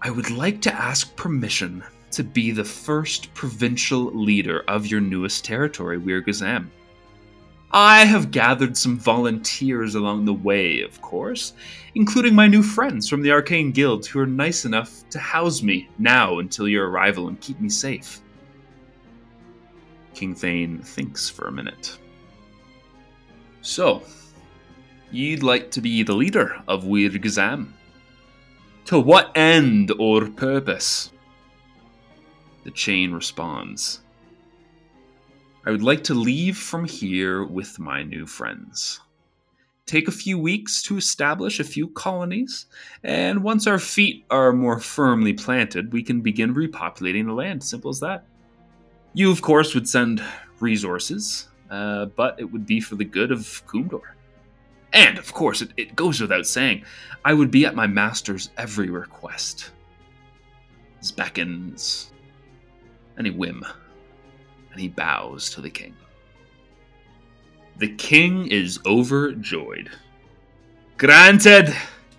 I 0.00 0.10
would 0.10 0.30
like 0.30 0.60
to 0.60 0.72
ask 0.72 1.16
permission 1.16 1.82
to 2.16 2.24
be 2.24 2.50
the 2.50 2.64
first 2.64 3.32
provincial 3.34 4.06
leader 4.06 4.64
of 4.68 4.86
your 4.86 5.02
newest 5.02 5.44
territory, 5.44 5.98
Weirgazam. 5.98 6.70
I 7.72 8.06
have 8.06 8.30
gathered 8.30 8.74
some 8.74 8.98
volunteers 8.98 9.94
along 9.94 10.24
the 10.24 10.32
way, 10.32 10.80
of 10.80 11.02
course, 11.02 11.52
including 11.94 12.34
my 12.34 12.48
new 12.48 12.62
friends 12.62 13.06
from 13.06 13.20
the 13.20 13.32
Arcane 13.32 13.70
Guild 13.70 14.06
who 14.06 14.18
are 14.18 14.26
nice 14.26 14.64
enough 14.64 15.06
to 15.10 15.18
house 15.18 15.62
me 15.62 15.90
now 15.98 16.38
until 16.38 16.66
your 16.66 16.88
arrival 16.88 17.28
and 17.28 17.38
keep 17.42 17.60
me 17.60 17.68
safe. 17.68 18.22
King 20.14 20.34
Thane 20.34 20.78
thinks 20.78 21.28
for 21.28 21.48
a 21.48 21.52
minute. 21.52 21.98
So, 23.60 24.02
you'd 25.10 25.42
like 25.42 25.70
to 25.72 25.82
be 25.82 26.02
the 26.02 26.14
leader 26.14 26.62
of 26.66 26.84
Weirgazam? 26.84 27.72
To 28.86 28.98
what 28.98 29.36
end 29.36 29.92
or 29.98 30.30
purpose? 30.30 31.10
The 32.66 32.72
chain 32.72 33.12
responds. 33.12 34.00
I 35.64 35.70
would 35.70 35.84
like 35.84 36.02
to 36.02 36.14
leave 36.14 36.58
from 36.58 36.84
here 36.84 37.44
with 37.44 37.78
my 37.78 38.02
new 38.02 38.26
friends. 38.26 39.00
Take 39.86 40.08
a 40.08 40.10
few 40.10 40.36
weeks 40.36 40.82
to 40.82 40.96
establish 40.96 41.60
a 41.60 41.64
few 41.64 41.86
colonies, 41.90 42.66
and 43.04 43.44
once 43.44 43.68
our 43.68 43.78
feet 43.78 44.24
are 44.30 44.52
more 44.52 44.80
firmly 44.80 45.32
planted, 45.32 45.92
we 45.92 46.02
can 46.02 46.22
begin 46.22 46.56
repopulating 46.56 47.26
the 47.26 47.34
land. 47.34 47.62
Simple 47.62 47.90
as 47.90 48.00
that. 48.00 48.26
You, 49.14 49.30
of 49.30 49.42
course, 49.42 49.72
would 49.76 49.88
send 49.88 50.20
resources, 50.58 51.46
uh, 51.70 52.06
but 52.06 52.34
it 52.40 52.50
would 52.50 52.66
be 52.66 52.80
for 52.80 52.96
the 52.96 53.04
good 53.04 53.30
of 53.30 53.62
Kumdor. 53.68 54.16
And, 54.92 55.18
of 55.18 55.32
course, 55.32 55.62
it, 55.62 55.70
it 55.76 55.94
goes 55.94 56.20
without 56.20 56.46
saying, 56.48 56.84
I 57.24 57.32
would 57.32 57.52
be 57.52 57.64
at 57.64 57.76
my 57.76 57.86
master's 57.86 58.50
every 58.56 58.90
request. 58.90 59.70
His 60.98 61.12
beckons, 61.12 62.10
any 63.18 63.30
whim 63.30 63.64
and 64.76 64.82
he 64.82 64.88
bows 64.88 65.48
to 65.48 65.62
the 65.62 65.70
king. 65.70 65.96
The 67.78 67.94
king 67.94 68.46
is 68.48 68.78
overjoyed. 68.84 69.90
Granted, 70.98 71.74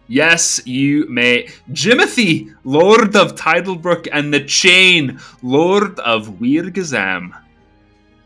yes, 0.07 0.59
you 0.65 1.07
may. 1.07 1.49
Jimothy, 1.71 2.55
Lord 2.63 3.15
of 3.15 3.35
Titlebrook, 3.35 4.07
and 4.11 4.33
the 4.33 4.43
Chain, 4.43 5.19
Lord 5.43 5.99
of 5.99 6.29
Weirgazam. 6.39 7.39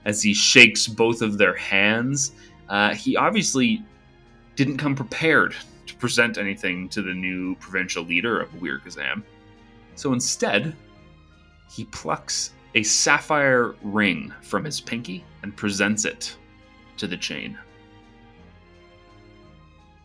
As 0.06 0.24
he 0.24 0.34
shakes 0.34 0.88
both 0.88 1.22
of 1.22 1.38
their 1.38 1.58
hands, 1.58 2.32
uh, 2.70 2.96
he 2.96 3.18
obviously 3.18 3.84
didn't 4.56 4.78
come 4.78 4.96
prepared 4.96 5.58
to 5.88 5.96
present 5.96 6.38
anything 6.38 6.88
to 6.88 7.02
the 7.02 7.14
new 7.14 7.56
provincial 7.56 8.06
leader 8.06 8.40
of 8.40 8.50
Weirgazam. 8.54 9.24
So 9.96 10.14
instead, 10.14 10.74
he 11.70 11.84
plucks 11.84 12.52
a 12.76 12.84
sapphire 12.84 13.76
ring 13.82 14.34
from 14.42 14.64
his 14.64 14.80
pinky 14.80 15.24
and 15.44 15.56
presents 15.56 16.06
it 16.06 16.36
to 16.98 17.08
the 17.08 17.18
chain. 17.18 17.58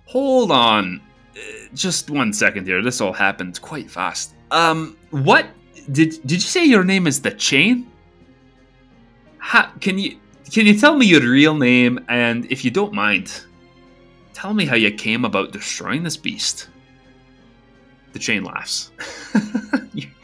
Hold 0.06 0.50
on. 0.50 1.00
Uh, 1.36 1.40
just 1.74 2.10
one 2.10 2.32
second 2.32 2.66
here. 2.66 2.82
This 2.82 3.00
all 3.00 3.12
happened 3.12 3.60
quite 3.60 3.90
fast. 3.90 4.34
Um, 4.50 4.96
what 5.10 5.46
did 5.92 6.10
did 6.26 6.32
you 6.32 6.40
say 6.40 6.64
your 6.64 6.84
name 6.84 7.06
is 7.06 7.20
the 7.20 7.32
chain? 7.32 7.90
Can 9.80 9.98
you 9.98 10.18
can 10.50 10.66
you 10.66 10.78
tell 10.78 10.96
me 10.96 11.06
your 11.06 11.20
real 11.20 11.54
name 11.54 12.04
and 12.08 12.50
if 12.50 12.64
you 12.64 12.70
don't 12.70 12.92
mind, 12.92 13.44
tell 14.32 14.54
me 14.54 14.64
how 14.64 14.76
you 14.76 14.90
came 14.92 15.24
about 15.24 15.52
destroying 15.52 16.02
this 16.02 16.16
beast? 16.16 16.68
The 18.12 18.18
chain 18.18 18.44
laughs. 18.44 18.90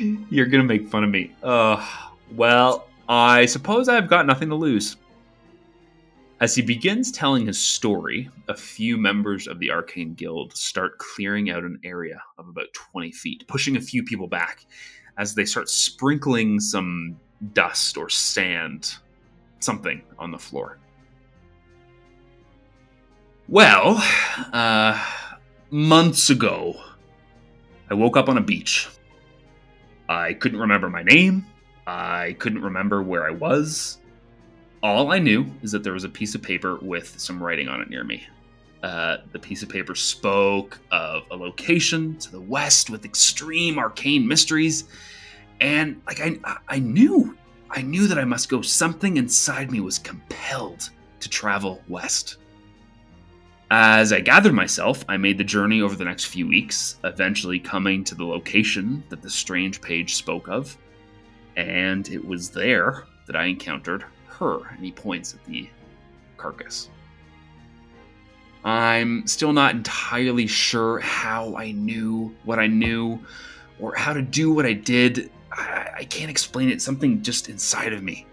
You're 0.30 0.46
gonna 0.46 0.64
make 0.64 0.88
fun 0.88 1.04
of 1.04 1.10
me. 1.10 1.32
Uh, 1.42 1.86
well, 2.32 2.88
I 3.08 3.46
suppose 3.46 3.88
I've 3.88 4.08
got 4.08 4.26
nothing 4.26 4.48
to 4.48 4.54
lose. 4.54 4.96
As 6.40 6.54
he 6.54 6.62
begins 6.62 7.12
telling 7.12 7.46
his 7.46 7.58
story, 7.58 8.30
a 8.48 8.54
few 8.54 8.96
members 8.96 9.46
of 9.46 9.58
the 9.58 9.70
Arcane 9.70 10.14
Guild 10.14 10.56
start 10.56 10.96
clearing 10.96 11.50
out 11.50 11.64
an 11.64 11.78
area 11.84 12.22
of 12.38 12.48
about 12.48 12.72
20 12.72 13.12
feet, 13.12 13.44
pushing 13.46 13.76
a 13.76 13.80
few 13.80 14.02
people 14.02 14.26
back 14.26 14.64
as 15.18 15.34
they 15.34 15.44
start 15.44 15.68
sprinkling 15.68 16.58
some 16.58 17.18
dust 17.52 17.98
or 17.98 18.08
sand, 18.08 18.96
something 19.58 20.02
on 20.18 20.30
the 20.30 20.38
floor. 20.38 20.78
Well, 23.48 24.02
uh, 24.52 25.04
months 25.70 26.30
ago, 26.30 26.80
I 27.90 27.94
woke 27.94 28.16
up 28.16 28.30
on 28.30 28.38
a 28.38 28.42
beach 28.42 28.88
I 30.10 30.34
couldn't 30.34 30.58
remember 30.58 30.90
my 30.90 31.04
name. 31.04 31.46
I 31.86 32.34
couldn't 32.40 32.62
remember 32.62 33.00
where 33.00 33.24
I 33.24 33.30
was. 33.30 33.98
All 34.82 35.12
I 35.12 35.20
knew 35.20 35.46
is 35.62 35.70
that 35.70 35.84
there 35.84 35.92
was 35.92 36.02
a 36.02 36.08
piece 36.08 36.34
of 36.34 36.42
paper 36.42 36.78
with 36.82 37.18
some 37.20 37.40
writing 37.40 37.68
on 37.68 37.80
it 37.80 37.88
near 37.88 38.02
me. 38.02 38.26
Uh, 38.82 39.18
the 39.30 39.38
piece 39.38 39.62
of 39.62 39.68
paper 39.68 39.94
spoke 39.94 40.80
of 40.90 41.22
a 41.30 41.36
location 41.36 42.16
to 42.18 42.32
the 42.32 42.40
west 42.40 42.90
with 42.90 43.04
extreme 43.04 43.78
arcane 43.78 44.26
mysteries, 44.26 44.84
and 45.60 46.00
like 46.08 46.20
I, 46.20 46.38
I 46.66 46.80
knew, 46.80 47.36
I 47.70 47.82
knew 47.82 48.08
that 48.08 48.18
I 48.18 48.24
must 48.24 48.48
go. 48.48 48.62
Something 48.62 49.16
inside 49.16 49.70
me 49.70 49.78
was 49.78 49.98
compelled 50.00 50.90
to 51.20 51.28
travel 51.28 51.82
west. 51.86 52.38
As 53.72 54.12
I 54.12 54.18
gathered 54.18 54.52
myself, 54.52 55.04
I 55.08 55.16
made 55.16 55.38
the 55.38 55.44
journey 55.44 55.80
over 55.80 55.94
the 55.94 56.04
next 56.04 56.24
few 56.24 56.48
weeks, 56.48 56.98
eventually 57.04 57.60
coming 57.60 58.02
to 58.02 58.16
the 58.16 58.24
location 58.24 59.04
that 59.10 59.22
the 59.22 59.30
strange 59.30 59.80
page 59.80 60.16
spoke 60.16 60.48
of. 60.48 60.76
And 61.56 62.08
it 62.08 62.24
was 62.24 62.50
there 62.50 63.04
that 63.26 63.36
I 63.36 63.44
encountered 63.44 64.04
her, 64.26 64.66
and 64.70 64.84
he 64.84 64.90
points 64.90 65.34
at 65.34 65.44
the 65.44 65.70
carcass. 66.36 66.90
I'm 68.64 69.24
still 69.28 69.52
not 69.52 69.76
entirely 69.76 70.48
sure 70.48 70.98
how 70.98 71.54
I 71.54 71.70
knew 71.70 72.34
what 72.44 72.58
I 72.58 72.66
knew, 72.66 73.20
or 73.78 73.94
how 73.94 74.12
to 74.12 74.20
do 74.20 74.52
what 74.52 74.66
I 74.66 74.72
did. 74.72 75.30
I, 75.52 75.90
I 75.98 76.04
can't 76.04 76.30
explain 76.30 76.70
it, 76.70 76.82
something 76.82 77.22
just 77.22 77.48
inside 77.48 77.92
of 77.92 78.02
me. 78.02 78.26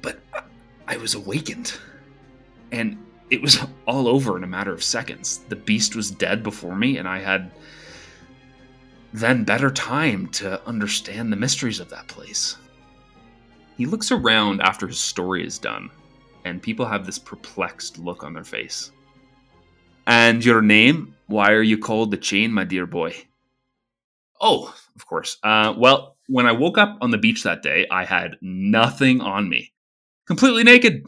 But 0.00 0.20
I 0.88 0.96
was 0.96 1.14
awakened. 1.14 1.74
And 2.72 2.96
it 3.32 3.40
was 3.40 3.58
all 3.86 4.06
over 4.08 4.36
in 4.36 4.44
a 4.44 4.46
matter 4.46 4.74
of 4.74 4.84
seconds. 4.84 5.38
The 5.48 5.56
beast 5.56 5.96
was 5.96 6.10
dead 6.10 6.42
before 6.42 6.76
me, 6.76 6.98
and 6.98 7.08
I 7.08 7.18
had 7.18 7.50
then 9.14 9.42
better 9.42 9.70
time 9.70 10.28
to 10.28 10.62
understand 10.66 11.32
the 11.32 11.36
mysteries 11.36 11.80
of 11.80 11.88
that 11.88 12.08
place. 12.08 12.56
He 13.78 13.86
looks 13.86 14.12
around 14.12 14.60
after 14.60 14.86
his 14.86 15.00
story 15.00 15.46
is 15.46 15.58
done, 15.58 15.90
and 16.44 16.62
people 16.62 16.84
have 16.84 17.06
this 17.06 17.18
perplexed 17.18 17.98
look 17.98 18.22
on 18.22 18.34
their 18.34 18.44
face. 18.44 18.92
And 20.06 20.44
your 20.44 20.60
name? 20.60 21.14
Why 21.26 21.52
are 21.52 21.62
you 21.62 21.78
called 21.78 22.10
the 22.10 22.18
chain, 22.18 22.52
my 22.52 22.64
dear 22.64 22.86
boy? 22.86 23.14
Oh, 24.42 24.74
of 24.94 25.06
course. 25.06 25.38
Uh, 25.42 25.72
well, 25.78 26.16
when 26.28 26.44
I 26.44 26.52
woke 26.52 26.76
up 26.76 26.98
on 27.00 27.10
the 27.10 27.18
beach 27.18 27.44
that 27.44 27.62
day, 27.62 27.86
I 27.90 28.04
had 28.04 28.36
nothing 28.42 29.22
on 29.22 29.48
me. 29.48 29.72
Completely 30.26 30.64
naked, 30.64 31.06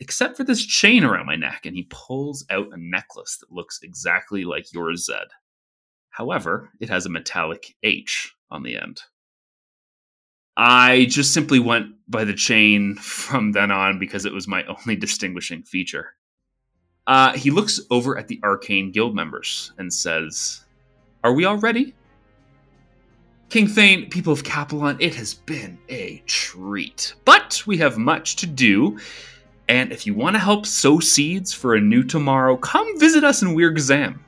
except 0.00 0.36
for 0.36 0.44
this 0.44 0.64
chain 0.64 1.04
around 1.04 1.26
my 1.26 1.36
neck. 1.36 1.66
And 1.66 1.76
he 1.76 1.86
pulls 1.90 2.44
out 2.50 2.72
a 2.72 2.76
necklace 2.76 3.38
that 3.38 3.52
looks 3.52 3.80
exactly 3.82 4.44
like 4.44 4.72
yours, 4.72 5.06
Zed. 5.06 5.28
However, 6.10 6.70
it 6.80 6.88
has 6.88 7.06
a 7.06 7.10
metallic 7.10 7.74
H 7.82 8.34
on 8.50 8.62
the 8.62 8.76
end. 8.76 9.00
I 10.56 11.06
just 11.06 11.34
simply 11.34 11.58
went 11.58 11.94
by 12.08 12.24
the 12.24 12.34
chain 12.34 12.94
from 12.96 13.52
then 13.52 13.70
on 13.70 13.98
because 13.98 14.24
it 14.24 14.32
was 14.32 14.46
my 14.46 14.64
only 14.68 14.96
distinguishing 14.96 15.62
feature. 15.62 16.14
Uh, 17.06 17.36
he 17.36 17.50
looks 17.50 17.80
over 17.90 18.16
at 18.16 18.28
the 18.28 18.40
Arcane 18.42 18.90
Guild 18.90 19.14
members 19.14 19.72
and 19.78 19.92
says, 19.92 20.64
Are 21.22 21.34
we 21.34 21.44
all 21.44 21.58
ready? 21.58 21.94
King 23.50 23.68
Thane, 23.68 24.08
people 24.08 24.32
of 24.32 24.42
Capelon, 24.42 24.96
it 25.00 25.14
has 25.14 25.34
been 25.34 25.78
a 25.88 26.22
treat. 26.26 27.14
But 27.24 27.62
we 27.66 27.76
have 27.78 27.98
much 27.98 28.36
to 28.36 28.46
do. 28.46 28.98
And 29.68 29.92
if 29.92 30.06
you 30.06 30.14
want 30.14 30.34
to 30.34 30.40
help 30.40 30.66
sow 30.66 31.00
seeds 31.00 31.52
for 31.52 31.74
a 31.74 31.80
new 31.80 32.02
tomorrow, 32.02 32.56
come 32.56 32.98
visit 32.98 33.24
us 33.24 33.42
in 33.42 33.54
Weir 33.54 33.72
Gazam. 33.72 34.18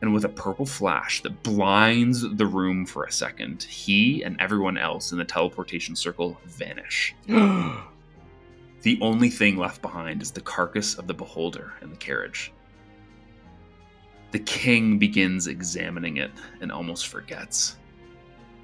And 0.00 0.14
with 0.14 0.24
a 0.24 0.28
purple 0.28 0.66
flash 0.66 1.22
that 1.22 1.42
blinds 1.42 2.22
the 2.22 2.46
room 2.46 2.86
for 2.86 3.04
a 3.04 3.12
second, 3.12 3.64
he 3.64 4.22
and 4.22 4.40
everyone 4.40 4.78
else 4.78 5.12
in 5.12 5.18
the 5.18 5.24
teleportation 5.24 5.96
circle 5.96 6.40
vanish. 6.44 7.14
the 7.26 8.98
only 9.00 9.28
thing 9.28 9.56
left 9.56 9.82
behind 9.82 10.22
is 10.22 10.30
the 10.30 10.40
carcass 10.40 10.94
of 10.94 11.06
the 11.06 11.14
beholder 11.14 11.74
in 11.82 11.90
the 11.90 11.96
carriage. 11.96 12.52
The 14.30 14.38
king 14.40 14.98
begins 14.98 15.46
examining 15.46 16.18
it 16.18 16.30
and 16.60 16.70
almost 16.70 17.08
forgets. 17.08 17.76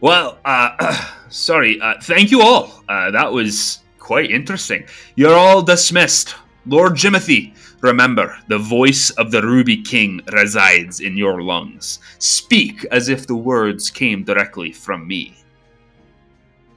Well, 0.01 0.38
uh, 0.45 1.11
sorry. 1.30 1.80
Uh, 1.80 1.95
thank 2.03 2.30
you 2.30 2.42
all. 2.42 2.84
Uh, 2.88 3.11
that 3.11 3.32
was 3.32 3.80
quite 4.05 4.30
interesting. 4.30 4.84
You're 5.16 5.34
all 5.34 5.62
dismissed. 5.62 6.34
Lord 6.66 6.92
Jimothy, 6.92 7.57
remember, 7.80 8.36
the 8.48 8.59
voice 8.59 9.09
of 9.12 9.30
the 9.30 9.40
Ruby 9.40 9.80
King 9.80 10.20
resides 10.30 11.00
in 11.00 11.16
your 11.16 11.40
lungs. 11.40 12.00
Speak 12.18 12.84
as 12.90 13.09
if 13.09 13.26
the 13.26 13.34
words 13.34 13.90
came 13.90 14.22
directly 14.22 14.72
from 14.72 15.09
me. 15.09 15.34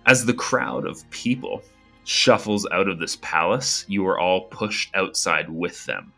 As 0.06 0.26
the 0.26 0.34
crowd 0.34 0.88
of 0.88 1.08
people 1.10 1.62
shuffles 2.06 2.66
out 2.72 2.88
of 2.88 2.98
this 2.98 3.18
palace, 3.18 3.84
you 3.90 4.08
are 4.08 4.18
all 4.18 4.48
pushed 4.48 4.96
outside 4.96 5.50
with 5.50 5.86
them. 5.86 6.14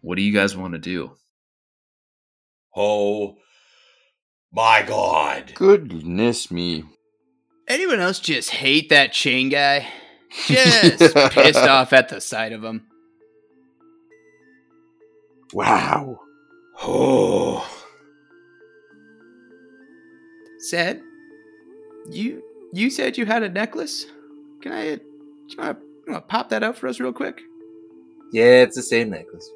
What 0.00 0.16
do 0.16 0.22
you 0.22 0.32
guys 0.32 0.56
want 0.56 0.72
to 0.72 0.78
do? 0.78 1.12
Oh 2.74 3.36
my 4.50 4.82
god. 4.88 5.52
Goodness 5.54 6.50
me. 6.50 6.84
Anyone 7.68 8.00
else 8.00 8.18
just 8.20 8.50
hate 8.50 8.88
that 8.90 9.12
chain 9.12 9.48
guy? 9.48 9.86
Just 10.46 11.14
pissed 11.32 11.58
off 11.58 11.92
at 11.92 12.08
the 12.08 12.18
sight 12.18 12.52
of 12.54 12.64
him. 12.64 12.86
Wow. 15.52 16.20
Oh. 16.82 17.68
Zed, 20.70 21.02
you 22.10 22.42
you 22.72 22.88
said 22.88 23.18
you 23.18 23.26
had 23.26 23.42
a 23.42 23.50
necklace. 23.50 24.06
Can 24.62 24.72
I? 24.72 24.94
Do 24.96 25.02
you 25.48 25.56
want 25.58 25.78
to 26.08 26.20
pop 26.22 26.48
that 26.48 26.62
out 26.62 26.78
for 26.78 26.86
us 26.88 26.98
real 26.98 27.12
quick? 27.12 27.42
Yeah, 28.32 28.62
it's 28.62 28.76
the 28.76 28.82
same 28.82 29.10
necklace. 29.10 29.50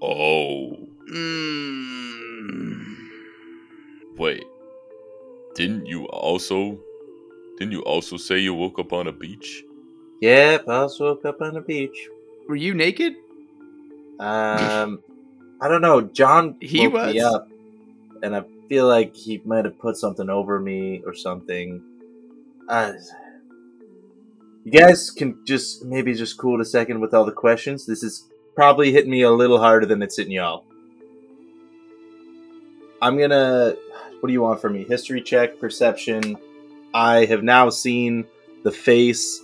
Oh, 0.00 0.76
Mm. 1.12 2.86
wait. 4.16 4.44
Didn't 5.54 5.86
you 5.86 6.06
also 6.06 6.78
didn't 7.58 7.72
you 7.72 7.82
also 7.82 8.16
say 8.16 8.38
you 8.38 8.54
woke 8.54 8.78
up 8.78 8.92
on 8.92 9.06
a 9.08 9.12
beach? 9.12 9.64
Yep, 10.20 10.68
I 10.68 10.74
also 10.76 11.04
woke 11.06 11.24
up 11.24 11.40
on 11.42 11.56
a 11.56 11.60
beach. 11.60 12.08
Were 12.48 12.56
you 12.56 12.74
naked? 12.74 13.14
Um, 14.18 15.02
I 15.60 15.68
don't 15.68 15.82
know. 15.82 16.00
John 16.00 16.56
He 16.60 16.86
woke 16.88 17.06
me 17.06 17.22
was. 17.22 17.24
up, 17.24 17.48
and 18.22 18.34
I 18.34 18.44
feel 18.68 18.86
like 18.86 19.14
he 19.14 19.42
might 19.44 19.64
have 19.64 19.78
put 19.78 19.96
something 19.96 20.30
over 20.30 20.58
me 20.58 21.02
or 21.04 21.14
something. 21.14 21.82
Uh, 22.68 22.92
you 24.64 24.72
guys 24.72 25.10
can 25.10 25.44
just 25.44 25.84
maybe 25.84 26.14
just 26.14 26.38
cool 26.38 26.58
it 26.58 26.62
a 26.62 26.64
second 26.64 27.00
with 27.00 27.14
all 27.14 27.24
the 27.24 27.32
questions. 27.32 27.84
This 27.84 28.02
is 28.02 28.28
probably 28.54 28.92
hitting 28.92 29.10
me 29.10 29.22
a 29.22 29.30
little 29.30 29.58
harder 29.58 29.86
than 29.86 30.02
it's 30.02 30.16
hitting 30.16 30.32
y'all. 30.32 30.64
I'm 33.00 33.18
gonna. 33.18 33.76
What 34.22 34.28
do 34.28 34.34
you 34.34 34.42
want 34.42 34.60
from 34.60 34.74
me? 34.74 34.84
History 34.84 35.20
check, 35.20 35.58
perception. 35.58 36.36
I 36.94 37.24
have 37.24 37.42
now 37.42 37.70
seen 37.70 38.24
the 38.62 38.70
face 38.70 39.42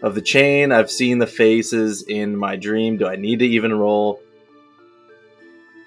of 0.00 0.14
the 0.14 0.22
chain. 0.22 0.70
I've 0.70 0.92
seen 0.92 1.18
the 1.18 1.26
faces 1.26 2.02
in 2.02 2.36
my 2.36 2.54
dream. 2.54 2.98
Do 2.98 3.08
I 3.08 3.16
need 3.16 3.40
to 3.40 3.46
even 3.46 3.74
roll? 3.74 4.22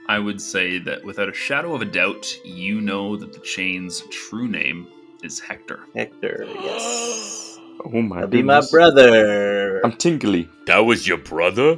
I 0.10 0.20
would 0.20 0.42
say 0.42 0.80
that 0.80 1.06
without 1.06 1.30
a 1.30 1.34
shadow 1.34 1.74
of 1.74 1.82
a 1.82 1.86
doubt, 1.86 2.28
you 2.44 2.82
know 2.82 3.16
that 3.16 3.32
the 3.32 3.40
chain's 3.40 4.02
true 4.12 4.50
name 4.50 4.86
is 5.24 5.40
Hector. 5.40 5.80
Hector, 5.96 6.46
yes. 6.56 7.58
Oh 7.86 8.02
my 8.02 8.18
That'll 8.18 8.30
be 8.30 8.44
my 8.44 8.62
brother. 8.70 9.80
I'm 9.84 9.94
tingly. 9.94 10.50
That 10.68 10.80
was 10.80 11.08
your 11.08 11.18
brother? 11.18 11.78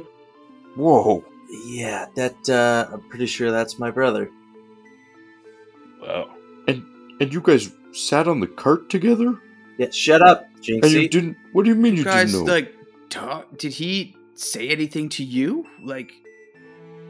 Whoa. 0.74 1.24
yeah, 1.64 2.06
that 2.16 2.50
uh 2.50 2.92
I'm 2.92 3.00
pretty 3.08 3.26
sure 3.26 3.52
that's 3.52 3.78
my 3.78 3.92
brother. 3.92 4.28
Wow. 6.06 6.30
And 7.18 7.32
you 7.32 7.40
guys 7.40 7.72
sat 7.92 8.28
on 8.28 8.40
the 8.40 8.46
cart 8.46 8.90
together? 8.90 9.40
Yeah, 9.78 9.90
shut 9.90 10.22
up, 10.22 10.48
And 10.68 10.84
you 10.90 11.08
didn't. 11.08 11.36
What 11.52 11.64
do 11.64 11.70
you 11.70 11.74
mean 11.74 11.94
you, 11.94 12.00
You 12.00 12.04
guys 12.04 12.32
didn't 12.32 12.46
know? 12.46 12.52
like 12.52 12.74
talk? 13.08 13.56
Did 13.56 13.72
he 13.72 14.16
say 14.34 14.68
anything 14.68 15.08
to 15.10 15.24
you? 15.24 15.66
Like, 15.82 16.12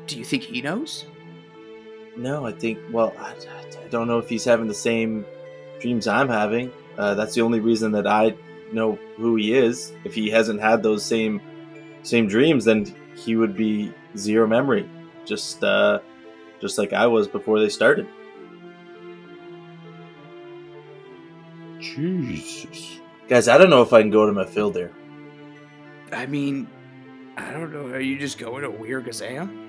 do 0.07 0.19
you 0.19 0.25
think 0.25 0.45
he 0.45 0.63
knows? 0.63 1.07
No, 2.17 2.47
I 2.47 2.53
think. 2.53 2.79
Well, 2.93 3.13
I, 3.19 3.33
I 3.33 3.89
don't 3.89 4.07
know 4.07 4.19
if 4.19 4.29
he's 4.29 4.45
having 4.45 4.69
the 4.69 4.75
same 4.75 5.27
dreams 5.81 6.07
I'm 6.07 6.29
having. 6.29 6.71
Uh, 6.97 7.15
that's 7.15 7.35
the 7.35 7.43
only 7.43 7.61
reason 7.61 7.93
that 7.93 8.07
I 8.07 8.35
know 8.73 8.99
who 9.17 9.37
he 9.37 9.55
is. 9.55 9.93
If 10.05 10.15
he 10.15 10.31
hasn't 10.31 10.61
had 10.61 10.83
those 10.83 11.05
same 11.05 11.41
same 12.03 12.29
dreams, 12.29 12.65
then 12.65 12.95
he 13.17 13.37
would 13.37 13.57
be 13.57 13.93
zero 14.17 14.47
memory, 14.47 14.89
just 15.25 15.63
uh, 15.65 15.99
just 16.61 16.79
like 16.79 16.93
I 16.93 17.07
was 17.07 17.27
before 17.29 17.59
they 17.59 17.69
started. 17.69 18.07
Jesus. 21.97 23.01
Guys, 23.29 23.49
I 23.49 23.57
don't 23.59 23.71
know 23.71 23.83
if 23.83 23.93
I 23.93 24.03
can 24.03 24.11
go 24.11 24.27
to 24.27 24.33
my 24.33 24.45
field 24.45 24.75
there. 24.75 24.93
I 26.13 26.27
mean, 26.27 26.69
I 27.37 27.51
don't 27.53 27.73
know. 27.73 27.87
Are 27.87 28.01
you 28.01 28.19
just 28.19 28.39
going 28.39 28.63
to 28.63 28.71
Weir 28.71 29.01
Gazam? 29.01 29.65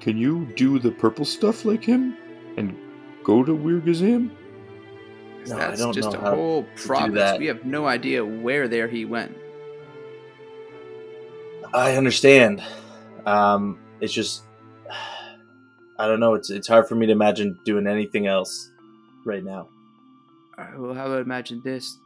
Can 0.00 0.18
you 0.18 0.46
do 0.56 0.78
the 0.78 0.90
purple 0.90 1.24
stuff 1.24 1.64
like 1.64 1.84
him? 1.84 2.16
And 2.56 2.76
go 3.22 3.44
to 3.44 3.54
Weir 3.54 3.80
Gazam? 3.80 4.30
No, 5.46 5.56
I 5.56 5.58
That's 5.58 5.80
don't 5.80 5.94
just 5.94 6.12
know 6.12 6.18
a 6.18 6.22
how 6.22 6.34
whole 6.34 6.62
do 6.62 6.68
progress. 6.74 7.32
that. 7.32 7.38
We 7.38 7.46
have 7.46 7.64
no 7.64 7.86
idea 7.86 8.24
where 8.24 8.68
there 8.68 8.88
he 8.88 9.04
went. 9.04 9.36
I 11.72 11.96
understand. 11.96 12.62
Um, 13.26 13.78
it's 14.00 14.12
just 14.12 14.42
I 15.98 16.06
don't 16.06 16.20
know. 16.20 16.34
It's 16.34 16.50
it's 16.50 16.68
hard 16.68 16.88
for 16.88 16.94
me 16.94 17.06
to 17.06 17.12
imagine 17.12 17.58
doing 17.64 17.86
anything 17.86 18.26
else 18.26 18.70
right 19.24 19.44
now. 19.44 19.68
Right, 20.60 20.78
well, 20.78 20.92
how 20.92 21.06
about 21.06 21.22
imagine 21.22 21.62
this? 21.64 21.96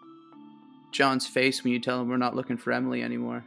John's 0.92 1.26
face 1.26 1.64
when 1.64 1.72
you 1.72 1.80
tell 1.80 2.00
him 2.00 2.08
we're 2.08 2.18
not 2.18 2.36
looking 2.36 2.56
for 2.56 2.72
Emily 2.72 3.02
anymore. 3.02 3.44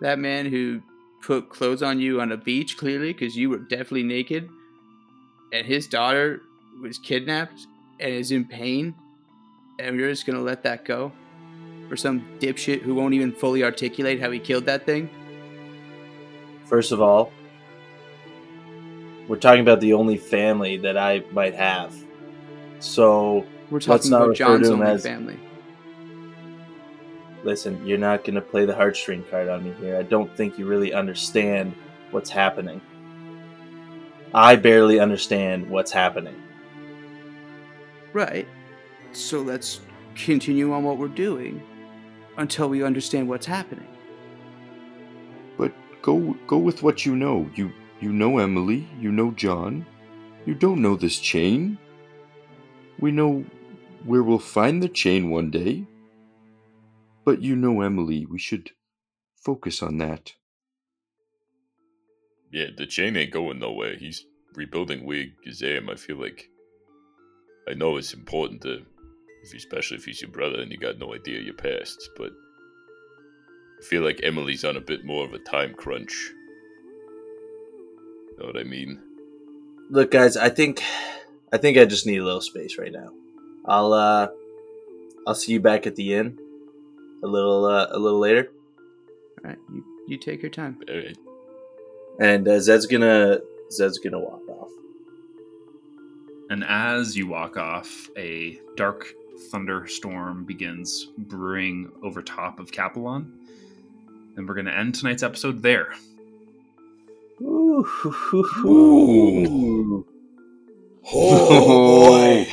That 0.00 0.18
man 0.18 0.46
who 0.46 0.82
put 1.22 1.48
clothes 1.48 1.84
on 1.84 2.00
you 2.00 2.20
on 2.20 2.32
a 2.32 2.36
beach, 2.36 2.76
clearly, 2.76 3.12
because 3.12 3.36
you 3.36 3.48
were 3.48 3.58
definitely 3.58 4.02
naked, 4.02 4.50
and 5.52 5.64
his 5.64 5.86
daughter 5.86 6.42
was 6.82 6.98
kidnapped 6.98 7.64
and 8.00 8.12
is 8.12 8.32
in 8.32 8.44
pain, 8.44 8.92
and 9.78 9.94
you're 9.94 10.10
just 10.10 10.26
gonna 10.26 10.40
let 10.40 10.64
that 10.64 10.84
go? 10.84 11.12
For 11.88 11.96
some 11.96 12.24
dipshit 12.40 12.82
who 12.82 12.96
won't 12.96 13.14
even 13.14 13.30
fully 13.30 13.62
articulate 13.62 14.20
how 14.20 14.32
he 14.32 14.40
killed 14.40 14.64
that 14.66 14.84
thing? 14.84 15.08
First 16.64 16.90
of 16.90 17.00
all, 17.00 17.32
we're 19.30 19.36
talking 19.36 19.60
about 19.60 19.80
the 19.80 19.92
only 19.92 20.16
family 20.16 20.76
that 20.78 20.98
I 20.98 21.22
might 21.30 21.54
have. 21.54 21.94
So 22.80 23.46
We're 23.70 23.76
Let's 23.76 23.86
talking 23.86 24.10
not 24.10 24.16
about 24.16 24.28
refer 24.30 24.34
John's 24.34 24.68
to 24.68 24.74
him 24.74 24.80
only 24.80 24.92
as- 24.92 25.02
family. 25.04 25.38
listen, 27.44 27.86
you're 27.86 27.96
not 27.96 28.24
going 28.24 28.34
to 28.34 28.40
play 28.40 28.64
the 28.64 28.72
heartstring 28.72 29.28
card 29.30 29.48
on 29.48 29.62
me 29.62 29.72
here. 29.80 29.96
I 29.96 30.02
don't 30.02 30.36
think 30.36 30.58
you 30.58 30.66
really 30.66 30.92
understand 30.92 31.76
what's 32.10 32.28
happening. 32.28 32.80
I 34.34 34.56
barely 34.56 34.98
understand 34.98 35.70
what's 35.70 35.92
happening. 35.92 36.34
Right. 38.12 38.48
So 39.12 39.42
let's 39.42 39.80
continue 40.16 40.72
on 40.72 40.82
what 40.82 40.98
we're 40.98 41.06
doing 41.06 41.62
until 42.36 42.68
we 42.68 42.82
understand 42.82 43.28
what's 43.28 43.46
happening. 43.46 43.86
But 45.56 45.72
go 46.02 46.36
go 46.48 46.58
with 46.58 46.82
what 46.82 47.06
you 47.06 47.14
know. 47.14 47.48
You 47.54 47.72
you 48.00 48.12
know 48.12 48.38
Emily, 48.38 48.88
you 48.98 49.12
know 49.12 49.30
John. 49.32 49.86
You 50.46 50.54
don't 50.54 50.80
know 50.80 50.96
this 50.96 51.18
chain. 51.18 51.78
We 52.98 53.12
know 53.12 53.44
where 54.04 54.22
we'll 54.22 54.38
find 54.38 54.82
the 54.82 54.88
chain 54.88 55.30
one 55.30 55.50
day. 55.50 55.84
But 57.24 57.42
you 57.42 57.54
know 57.56 57.82
Emily, 57.82 58.26
we 58.26 58.38
should 58.38 58.70
focus 59.36 59.82
on 59.82 59.98
that. 59.98 60.32
Yeah, 62.52 62.66
the 62.76 62.86
chain 62.86 63.16
ain't 63.16 63.32
going 63.32 63.58
nowhere. 63.58 63.96
He's 63.96 64.26
rebuilding 64.54 65.04
Wig 65.04 65.32
Museum. 65.44 65.88
I 65.88 65.94
feel 65.94 66.16
like 66.16 66.48
I 67.68 67.74
know 67.74 67.96
it's 67.96 68.14
important 68.14 68.62
to, 68.62 68.84
if 69.44 69.54
especially 69.54 69.98
if 69.98 70.04
he's 70.04 70.22
your 70.22 70.30
brother 70.30 70.60
and 70.60 70.72
you 70.72 70.78
got 70.78 70.98
no 70.98 71.14
idea 71.14 71.40
your 71.40 71.54
past, 71.54 72.10
but 72.16 72.32
I 73.80 73.84
feel 73.84 74.02
like 74.02 74.20
Emily's 74.22 74.64
on 74.64 74.76
a 74.76 74.80
bit 74.80 75.04
more 75.04 75.24
of 75.24 75.32
a 75.32 75.38
time 75.38 75.74
crunch. 75.74 76.32
Know 78.40 78.46
what 78.46 78.58
I 78.58 78.64
mean? 78.64 78.98
Look, 79.90 80.10
guys, 80.12 80.36
I 80.36 80.48
think 80.48 80.82
I 81.52 81.58
think 81.58 81.76
I 81.76 81.84
just 81.84 82.06
need 82.06 82.18
a 82.18 82.24
little 82.24 82.40
space 82.40 82.78
right 82.78 82.92
now. 82.92 83.12
I'll 83.66 83.92
uh 83.92 84.28
I'll 85.26 85.34
see 85.34 85.52
you 85.52 85.60
back 85.60 85.86
at 85.86 85.96
the 85.96 86.14
inn 86.14 86.38
a 87.22 87.26
little 87.26 87.66
uh, 87.66 87.88
a 87.90 87.98
little 87.98 88.18
later. 88.18 88.50
All 89.44 89.50
right, 89.50 89.58
you 89.70 89.84
you 90.08 90.16
take 90.16 90.40
your 90.42 90.50
time. 90.50 90.78
Alright. 90.88 91.18
And 92.18 92.48
uh, 92.48 92.60
Zed's 92.60 92.86
gonna 92.86 93.40
Zed's 93.70 93.98
gonna 93.98 94.18
walk 94.18 94.48
off. 94.48 94.70
And 96.48 96.64
as 96.64 97.16
you 97.16 97.26
walk 97.28 97.56
off, 97.56 98.08
a 98.16 98.58
dark 98.76 99.06
thunderstorm 99.50 100.44
begins 100.44 101.08
brewing 101.16 101.92
over 102.02 102.22
top 102.22 102.58
of 102.58 102.72
Capelon. 102.72 103.30
And 104.36 104.48
we're 104.48 104.54
going 104.54 104.66
to 104.66 104.76
end 104.76 104.96
tonight's 104.96 105.22
episode 105.22 105.62
there. 105.62 105.94
Ooh. 107.40 107.86
Ooh. 108.64 110.06
Oh, 111.12 112.08
boy. 112.08 112.52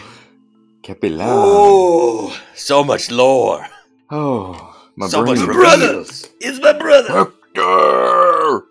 Capelon. 0.82 1.20
Oh, 1.22 2.40
so 2.56 2.84
much 2.84 3.12
lore. 3.12 3.68
Oh, 4.10 4.76
my 4.96 5.08
so 5.08 5.24
brain. 5.24 5.38
much 5.40 5.48
reveals. 5.48 6.30
It's 6.40 6.62
my 6.62 6.74
brother. 6.74 7.32
Hector! 7.56 8.64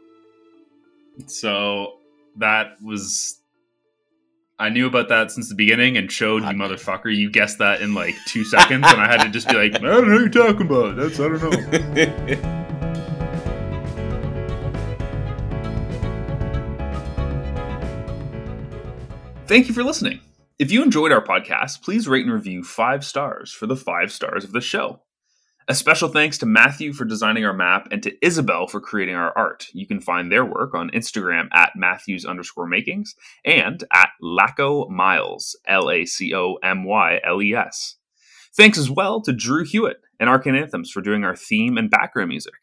So 1.26 1.98
that 2.36 2.82
was. 2.82 3.38
I 4.58 4.70
knew 4.70 4.86
about 4.86 5.10
that 5.10 5.30
since 5.30 5.50
the 5.50 5.54
beginning 5.54 5.98
and 5.98 6.10
showed 6.10 6.42
you, 6.42 6.48
motherfucker. 6.48 7.14
You 7.14 7.30
guessed 7.30 7.58
that 7.58 7.82
in 7.82 7.92
like 7.92 8.14
two 8.26 8.44
seconds, 8.44 8.86
and 8.88 9.00
I 9.00 9.06
had 9.06 9.22
to 9.22 9.28
just 9.28 9.48
be 9.48 9.54
like, 9.54 9.74
I 9.74 9.78
don't 9.78 10.08
know 10.08 10.14
what 10.14 10.34
you're 10.34 10.46
talking 10.46 10.66
about. 10.66 10.96
That's, 10.96 11.20
I 11.20 11.28
don't 11.28 12.50
know. 12.50 12.62
Thank 19.46 19.68
you 19.68 19.74
for 19.74 19.84
listening. 19.84 20.18
If 20.58 20.72
you 20.72 20.82
enjoyed 20.82 21.12
our 21.12 21.22
podcast, 21.22 21.82
please 21.82 22.08
rate 22.08 22.24
and 22.24 22.34
review 22.34 22.64
five 22.64 23.04
stars 23.04 23.52
for 23.52 23.68
the 23.68 23.76
five 23.76 24.10
stars 24.10 24.42
of 24.42 24.50
the 24.50 24.60
show. 24.60 25.02
A 25.68 25.74
special 25.74 26.08
thanks 26.08 26.36
to 26.38 26.46
Matthew 26.46 26.92
for 26.92 27.04
designing 27.04 27.44
our 27.44 27.52
map 27.52 27.86
and 27.92 28.02
to 28.02 28.26
Isabel 28.26 28.66
for 28.66 28.80
creating 28.80 29.14
our 29.14 29.32
art. 29.38 29.68
You 29.72 29.86
can 29.86 30.00
find 30.00 30.32
their 30.32 30.44
work 30.44 30.74
on 30.74 30.90
Instagram 30.90 31.46
at 31.52 31.76
Matthews 31.76 32.24
underscore 32.24 32.66
makings 32.66 33.14
and 33.44 33.84
at 33.92 34.08
Laco 34.20 34.88
Miles, 34.88 35.56
L 35.68 35.92
A 35.92 36.06
C 36.06 36.34
O 36.34 36.56
M 36.64 36.82
Y 36.82 37.20
L 37.22 37.40
E 37.40 37.54
S. 37.54 37.98
Thanks 38.56 38.78
as 38.78 38.90
well 38.90 39.20
to 39.20 39.32
Drew 39.32 39.64
Hewitt 39.64 39.98
and 40.18 40.28
Arcane 40.28 40.56
Anthems 40.56 40.90
for 40.90 41.02
doing 41.02 41.22
our 41.22 41.36
theme 41.36 41.78
and 41.78 41.88
background 41.88 42.30
music. 42.30 42.54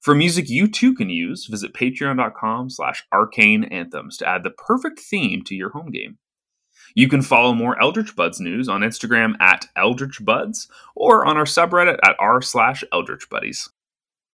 For 0.00 0.14
music 0.14 0.48
you 0.48 0.66
too 0.66 0.94
can 0.94 1.10
use, 1.10 1.46
visit 1.46 1.74
patreon.com 1.74 2.70
slash 2.70 3.04
arcane 3.12 3.64
anthems 3.64 4.16
to 4.16 4.28
add 4.28 4.44
the 4.44 4.50
perfect 4.50 4.98
theme 4.98 5.42
to 5.44 5.54
your 5.54 5.70
home 5.70 5.90
game. 5.90 6.18
You 6.94 7.08
can 7.08 7.22
follow 7.22 7.54
more 7.54 7.80
Eldritch 7.80 8.14
Buds 8.14 8.40
news 8.40 8.68
on 8.68 8.82
Instagram 8.82 9.40
at 9.40 9.66
Eldritch 9.76 10.24
Buds 10.24 10.68
or 10.94 11.24
on 11.24 11.36
our 11.36 11.44
subreddit 11.44 11.98
at 12.02 12.16
r 12.18 12.42
slash 12.42 12.84
Eldritch 12.92 13.28
Buddies. 13.28 13.68